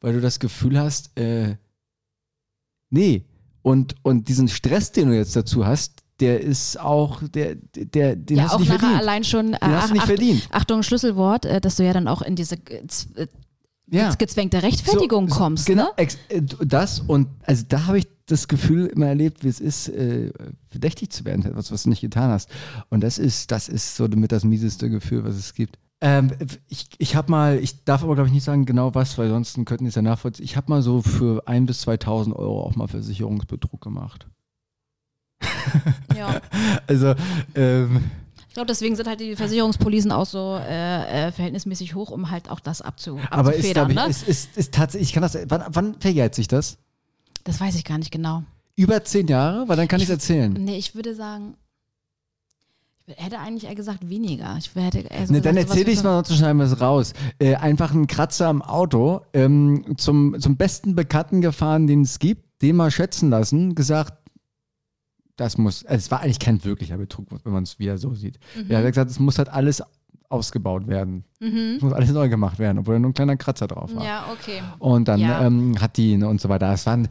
weil 0.00 0.14
du 0.14 0.20
das 0.20 0.38
Gefühl 0.38 0.78
hast, 0.78 1.18
äh, 1.18 1.56
nee. 2.90 3.26
Und, 3.60 3.94
und 4.02 4.28
diesen 4.28 4.48
Stress, 4.48 4.90
den 4.92 5.08
du 5.08 5.16
jetzt 5.16 5.36
dazu 5.36 5.66
hast, 5.66 6.01
der 6.22 6.40
ist 6.40 6.78
auch, 6.80 7.22
der, 7.28 7.56
der, 7.56 8.16
den 8.16 8.36
ja, 8.38 8.44
hast 8.44 8.54
du 8.54 8.58
nicht 8.60 8.68
verdient. 8.68 8.96
allein 8.98 9.24
schon. 9.24 9.52
Äh, 9.54 9.58
Den 9.60 9.70
hast 9.72 9.88
du 9.90 9.92
nicht 9.94 10.02
Ach- 10.02 10.06
verdient. 10.06 10.48
Achtung, 10.50 10.82
Schlüsselwort, 10.82 11.44
äh, 11.44 11.60
dass 11.60 11.76
du 11.76 11.84
ja 11.84 11.92
dann 11.92 12.08
auch 12.08 12.22
in 12.22 12.36
diese 12.36 12.54
äh, 12.56 12.82
äh, 13.16 13.26
Ja. 13.90 14.14
gezwängte 14.14 14.62
Rechtfertigung 14.62 15.28
So, 15.28 15.34
kommst. 15.36 15.66
Genau, 15.66 15.88
Ne? 15.98 16.06
äh, 16.28 16.40
das 16.64 17.00
und 17.00 17.28
also 17.44 17.64
da 17.68 17.86
habe 17.86 17.98
ich 17.98 18.06
das 18.26 18.48
Gefühl 18.48 18.86
immer 18.86 19.06
erlebt, 19.08 19.44
wie 19.44 19.48
es 19.48 19.60
ist, 19.60 19.88
äh, 19.88 20.32
verdächtig 20.70 21.10
zu 21.10 21.24
werden, 21.24 21.42
für 21.42 21.50
etwas, 21.50 21.70
was 21.72 21.82
du 21.82 21.88
nicht 21.90 22.00
getan 22.00 22.30
hast. 22.30 22.48
Und 22.88 23.02
das 23.02 23.18
ist, 23.18 23.50
das 23.50 23.68
ist 23.68 23.96
so 23.96 24.06
mit 24.08 24.32
das 24.32 24.44
mieseste 24.44 24.88
Gefühl, 24.88 25.24
was 25.24 25.34
es 25.34 25.52
gibt. 25.54 25.76
Ähm, 26.00 26.30
ich 26.68 26.86
ich 26.98 27.14
habe 27.14 27.30
mal, 27.30 27.58
ich 27.58 27.84
darf 27.84 28.02
aber 28.02 28.14
glaube 28.14 28.28
ich 28.28 28.34
nicht 28.34 28.44
sagen 28.44 28.64
genau 28.64 28.94
was, 28.94 29.18
weil 29.18 29.28
sonst 29.28 29.54
könnten 29.66 29.84
die 29.84 29.88
es 29.88 29.94
ja 29.96 30.02
nachvollziehen. 30.02 30.44
Ich 30.44 30.56
habe 30.56 30.70
mal 30.70 30.82
so 30.82 31.02
für 31.02 31.46
1.000 31.46 31.66
bis 31.66 31.86
2.000 31.86 32.32
Euro 32.34 32.62
auch 32.62 32.74
mal 32.76 32.88
Versicherungsbetrug 32.88 33.80
gemacht. 33.80 34.26
Ja. 36.16 36.40
Also, 36.86 37.14
ähm, 37.54 38.04
Ich 38.48 38.54
glaube, 38.54 38.66
deswegen 38.66 38.94
sind 38.96 39.06
halt 39.08 39.20
die 39.20 39.34
Versicherungspolisen 39.34 40.12
auch 40.12 40.26
so 40.26 40.56
äh, 40.56 41.28
äh, 41.28 41.32
verhältnismäßig 41.32 41.94
hoch, 41.94 42.10
um 42.10 42.30
halt 42.30 42.50
auch 42.50 42.60
das 42.60 42.82
abzu 42.82 43.18
aber 43.30 43.54
ist, 43.54 43.58
abzufedern. 43.76 43.90
ich, 43.90 43.96
ne? 43.96 44.06
ist, 44.08 44.28
ist, 44.28 44.56
ist 44.56 44.74
tatsächlich, 44.74 45.08
ich 45.08 45.14
kann 45.14 45.22
das, 45.22 45.36
wann, 45.48 45.64
wann 45.70 45.94
verjährt 46.00 46.34
sich 46.34 46.48
das? 46.48 46.76
das 47.44 47.60
weiß 47.60 47.74
ich 47.76 47.84
gar 47.84 47.98
nicht 47.98 48.10
genau. 48.12 48.42
Über 48.76 49.02
zehn 49.04 49.26
Jahre? 49.26 49.68
Weil 49.68 49.76
dann 49.76 49.88
kann 49.88 49.98
ich 50.00 50.04
es 50.04 50.10
erzählen. 50.10 50.52
Nee, 50.52 50.76
ich 50.76 50.94
würde 50.94 51.14
sagen, 51.14 51.54
ich 53.06 53.16
hätte 53.22 53.38
eigentlich 53.40 53.64
eher 53.64 53.74
gesagt 53.74 54.08
weniger. 54.08 54.56
Ich 54.58 54.70
hätte 54.74 55.00
eher 55.00 55.26
so 55.26 55.32
Ne, 55.32 55.40
dann 55.40 55.56
gesagt, 55.56 55.68
sowas 55.68 55.78
erzähl 55.78 55.86
wie 55.86 55.90
ich 55.92 55.98
so- 55.98 56.04
mal, 56.04 56.24
sonst 56.24 56.38
schneiden 56.38 56.58
wir 56.58 56.66
es 56.66 56.80
raus. 56.80 57.12
Äh, 57.38 57.56
einfach 57.56 57.92
ein 57.92 58.06
Kratzer 58.06 58.46
am 58.48 58.62
Auto, 58.62 59.22
ähm, 59.32 59.94
zum, 59.96 60.36
zum 60.40 60.56
besten 60.56 60.94
Bekannten 60.94 61.40
gefahren, 61.40 61.86
den 61.86 62.02
es 62.02 62.18
gibt, 62.20 62.62
den 62.62 62.76
mal 62.76 62.90
schätzen 62.92 63.28
lassen, 63.30 63.74
gesagt, 63.74 64.14
das 65.36 65.58
muss, 65.58 65.84
also 65.84 65.96
es 65.98 66.10
war 66.10 66.20
eigentlich 66.20 66.38
kein 66.38 66.62
wirklicher 66.64 66.98
Betrug, 66.98 67.26
wenn 67.44 67.52
man 67.52 67.62
es 67.64 67.78
wieder 67.78 67.98
so 67.98 68.14
sieht. 68.14 68.38
Mhm. 68.56 68.70
Er 68.70 68.78
hat 68.78 68.86
gesagt, 68.86 69.10
es 69.10 69.18
muss 69.18 69.38
halt 69.38 69.48
alles 69.48 69.82
ausgebaut 70.28 70.86
werden. 70.86 71.24
Es 71.40 71.82
muss 71.82 71.92
alles 71.92 72.10
neu 72.10 72.28
gemacht 72.30 72.58
werden, 72.58 72.78
obwohl 72.78 72.98
nur 72.98 73.10
ein 73.10 73.14
kleiner 73.14 73.36
Kratzer 73.36 73.66
drauf 73.68 73.94
war. 73.94 74.02
Ja, 74.04 74.24
okay. 74.32 74.62
Und 74.78 75.06
dann 75.08 75.20
Ja. 75.20 75.44
ähm, 75.46 75.78
hat 75.80 75.98
die 75.98 76.16
ne, 76.16 76.26
und 76.26 76.40
so 76.40 76.48
weiter. 76.48 76.72
Es 76.72 76.86
waren, 76.86 77.06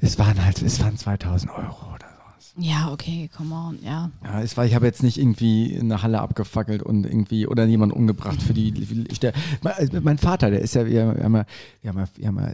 es 0.00 0.18
waren 0.18 0.42
halt, 0.42 0.62
es 0.62 0.80
waren 0.80 0.96
2000 0.96 1.52
Euro 1.52 1.94
oder 1.94 2.06
so. 2.38 2.60
Ja, 2.62 2.90
okay, 2.90 3.28
come 3.36 3.54
on, 3.54 3.78
ja. 3.82 4.10
Ja, 4.24 4.40
es 4.40 4.56
war, 4.56 4.64
ich 4.64 4.74
habe 4.74 4.86
jetzt 4.86 5.02
nicht 5.02 5.18
irgendwie 5.18 5.76
eine 5.78 6.02
Halle 6.02 6.20
abgefackelt 6.20 6.82
und 6.82 7.04
irgendwie 7.04 7.46
oder 7.46 7.64
jemanden 7.66 7.94
umgebracht 7.96 8.40
für 8.42 8.54
die. 8.54 8.72
Ich, 9.10 9.20
der, 9.20 9.34
mein, 9.62 9.74
mein 10.02 10.18
Vater, 10.18 10.50
der 10.50 10.60
ist 10.60 10.74
ja, 10.74 10.86
wir 10.86 11.06
haben 11.22 11.34
ja, 11.36 11.44
wir 11.82 11.90
haben 11.90 11.98
ja, 11.98 12.06
wir 12.16 12.28
haben 12.28 12.38
ja, 12.38 12.52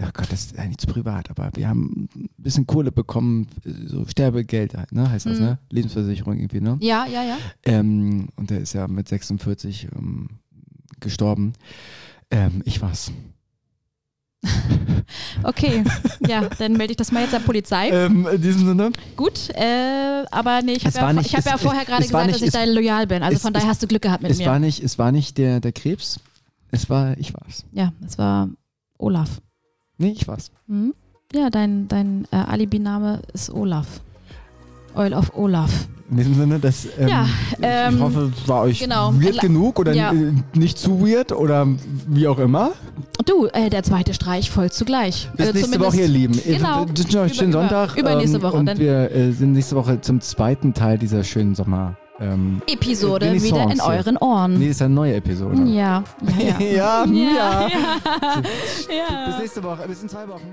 oh 0.00 0.08
Gott, 0.12 0.30
das 0.32 0.46
ist 0.46 0.58
eigentlich 0.58 0.78
zu 0.78 0.86
privat, 0.86 1.30
aber 1.30 1.50
wir 1.54 1.68
haben 1.68 2.08
ein 2.14 2.28
bisschen 2.38 2.66
Kohle 2.66 2.92
bekommen, 2.92 3.46
so 3.86 4.04
Sterbegeld 4.06 4.74
halt, 4.76 4.92
ne, 4.92 5.08
heißt 5.10 5.26
das, 5.26 5.38
ne? 5.38 5.58
Lebensversicherung 5.70 6.36
irgendwie, 6.38 6.60
ne? 6.60 6.76
Ja, 6.80 7.06
ja, 7.06 7.22
ja. 7.22 7.36
Ähm, 7.64 8.28
und 8.36 8.50
der 8.50 8.60
ist 8.60 8.72
ja 8.72 8.88
mit 8.88 9.08
46 9.08 9.88
ähm, 9.96 10.28
gestorben. 11.00 11.52
Ähm, 12.30 12.62
ich 12.64 12.80
war's. 12.82 13.12
Okay, 15.42 15.84
ja, 16.26 16.48
dann 16.58 16.72
melde 16.74 16.92
ich 16.92 16.96
das 16.96 17.12
mal 17.12 17.20
jetzt 17.20 17.32
der 17.32 17.40
Polizei. 17.40 17.90
Ähm, 17.90 18.26
in 18.32 18.40
diesem 18.40 18.66
Sinne. 18.66 18.90
Gut, 19.16 19.50
äh, 19.50 20.24
aber 20.30 20.62
nee, 20.62 20.72
ich 20.72 20.86
habe 20.86 20.96
ja, 20.96 21.12
nicht- 21.12 21.26
ich 21.26 21.32
hab 21.34 21.40
es- 21.40 21.46
ja 21.50 21.58
vorher 21.58 21.84
gerade 21.84 22.02
gesagt, 22.02 22.26
nicht- 22.26 22.34
dass 22.36 22.42
ich 22.42 22.48
es- 22.48 22.52
da 22.54 22.64
loyal 22.64 23.06
bin. 23.06 23.22
Also 23.22 23.36
es- 23.36 23.42
von 23.42 23.52
daher 23.52 23.68
hast 23.68 23.82
du 23.82 23.86
Glück 23.86 24.02
gehabt 24.02 24.22
mit 24.22 24.30
Es 24.32 24.38
mir. 24.38 24.46
war 24.46 24.58
nicht, 24.58 24.82
es 24.82 24.98
war 24.98 25.12
nicht 25.12 25.36
der, 25.38 25.60
der 25.60 25.72
Krebs. 25.72 26.20
Es 26.70 26.88
war, 26.88 27.16
ich 27.18 27.34
war's. 27.34 27.64
ja, 27.72 27.92
es 28.06 28.16
war 28.18 28.48
Olaf. 28.98 29.40
Nee, 30.02 30.14
ich 30.16 30.26
war's. 30.26 30.50
Mhm. 30.66 30.94
Ja, 31.32 31.48
dein, 31.48 31.86
dein 31.88 32.26
äh, 32.32 32.36
Alibi-Name 32.36 33.22
ist 33.32 33.50
Olaf. 33.54 33.86
Oil 34.96 35.14
of 35.14 35.32
Olaf. 35.34 35.70
In 36.10 36.16
diesem 36.18 36.34
Sinne, 36.34 36.58
das, 36.58 36.86
ähm, 36.98 37.08
Ja, 37.08 37.24
ich 37.52 37.58
ähm, 37.62 38.00
hoffe, 38.00 38.30
es 38.36 38.46
war 38.48 38.62
euch 38.62 38.80
genau. 38.80 39.14
weird 39.14 39.38
genug 39.40 39.78
oder 39.78 39.94
Ja. 39.94 40.12
äh, 40.12 40.32
nicht 40.54 40.76
zu 40.78 41.00
weird 41.00 41.32
oder 41.32 41.66
wie 42.08 42.26
auch 42.28 42.38
immer. 42.38 42.72
Du, 43.24 43.46
äh, 43.46 43.70
der 43.70 43.82
zweite 43.84 44.12
Streich 44.12 44.50
folgt 44.50 44.74
zugleich. 44.74 45.30
Bis 45.36 45.46
Also 45.46 45.58
nächste 45.60 45.80
Woche, 45.80 45.96
ihr 45.98 46.08
Lieben. 46.08 46.38
Genau. 46.44 46.86
wünschen 46.86 47.06
euch 47.06 47.16
einen 47.16 47.34
schönen 47.34 47.50
Über- 47.52 47.60
über- 47.60 47.68
Sonntag. 47.68 47.96
ähm, 47.96 48.00
übernächste 48.04 48.42
Woche, 48.42 48.56
Und 48.56 48.66
dann- 48.66 48.78
wir 48.78 49.10
äh, 49.12 49.32
sind 49.32 49.52
nächste 49.52 49.76
Woche 49.76 50.00
zum 50.02 50.20
zweiten 50.20 50.74
Teil 50.74 50.98
dieser 50.98 51.24
schönen 51.24 51.54
Sommer. 51.54 51.96
Ähm, 52.22 52.62
Episode 52.66 53.26
Renaissance 53.26 53.54
wieder 53.54 53.72
in 53.72 53.80
euren 53.80 54.16
Ohren. 54.18 54.58
Nee, 54.58 54.68
ist 54.68 54.82
eine 54.82 54.94
neue 54.94 55.14
Episode. 55.14 55.62
Ja, 55.64 56.04
ja, 56.38 56.60
ja. 56.60 57.04
ja, 57.06 57.06
ja. 57.06 57.68
ja. 57.68 59.26
Bis 59.26 59.38
nächste 59.38 59.62
Woche, 59.62 59.86
bis 59.88 60.02
in 60.02 60.08
zwei 60.08 60.28
Wochen. 60.28 60.52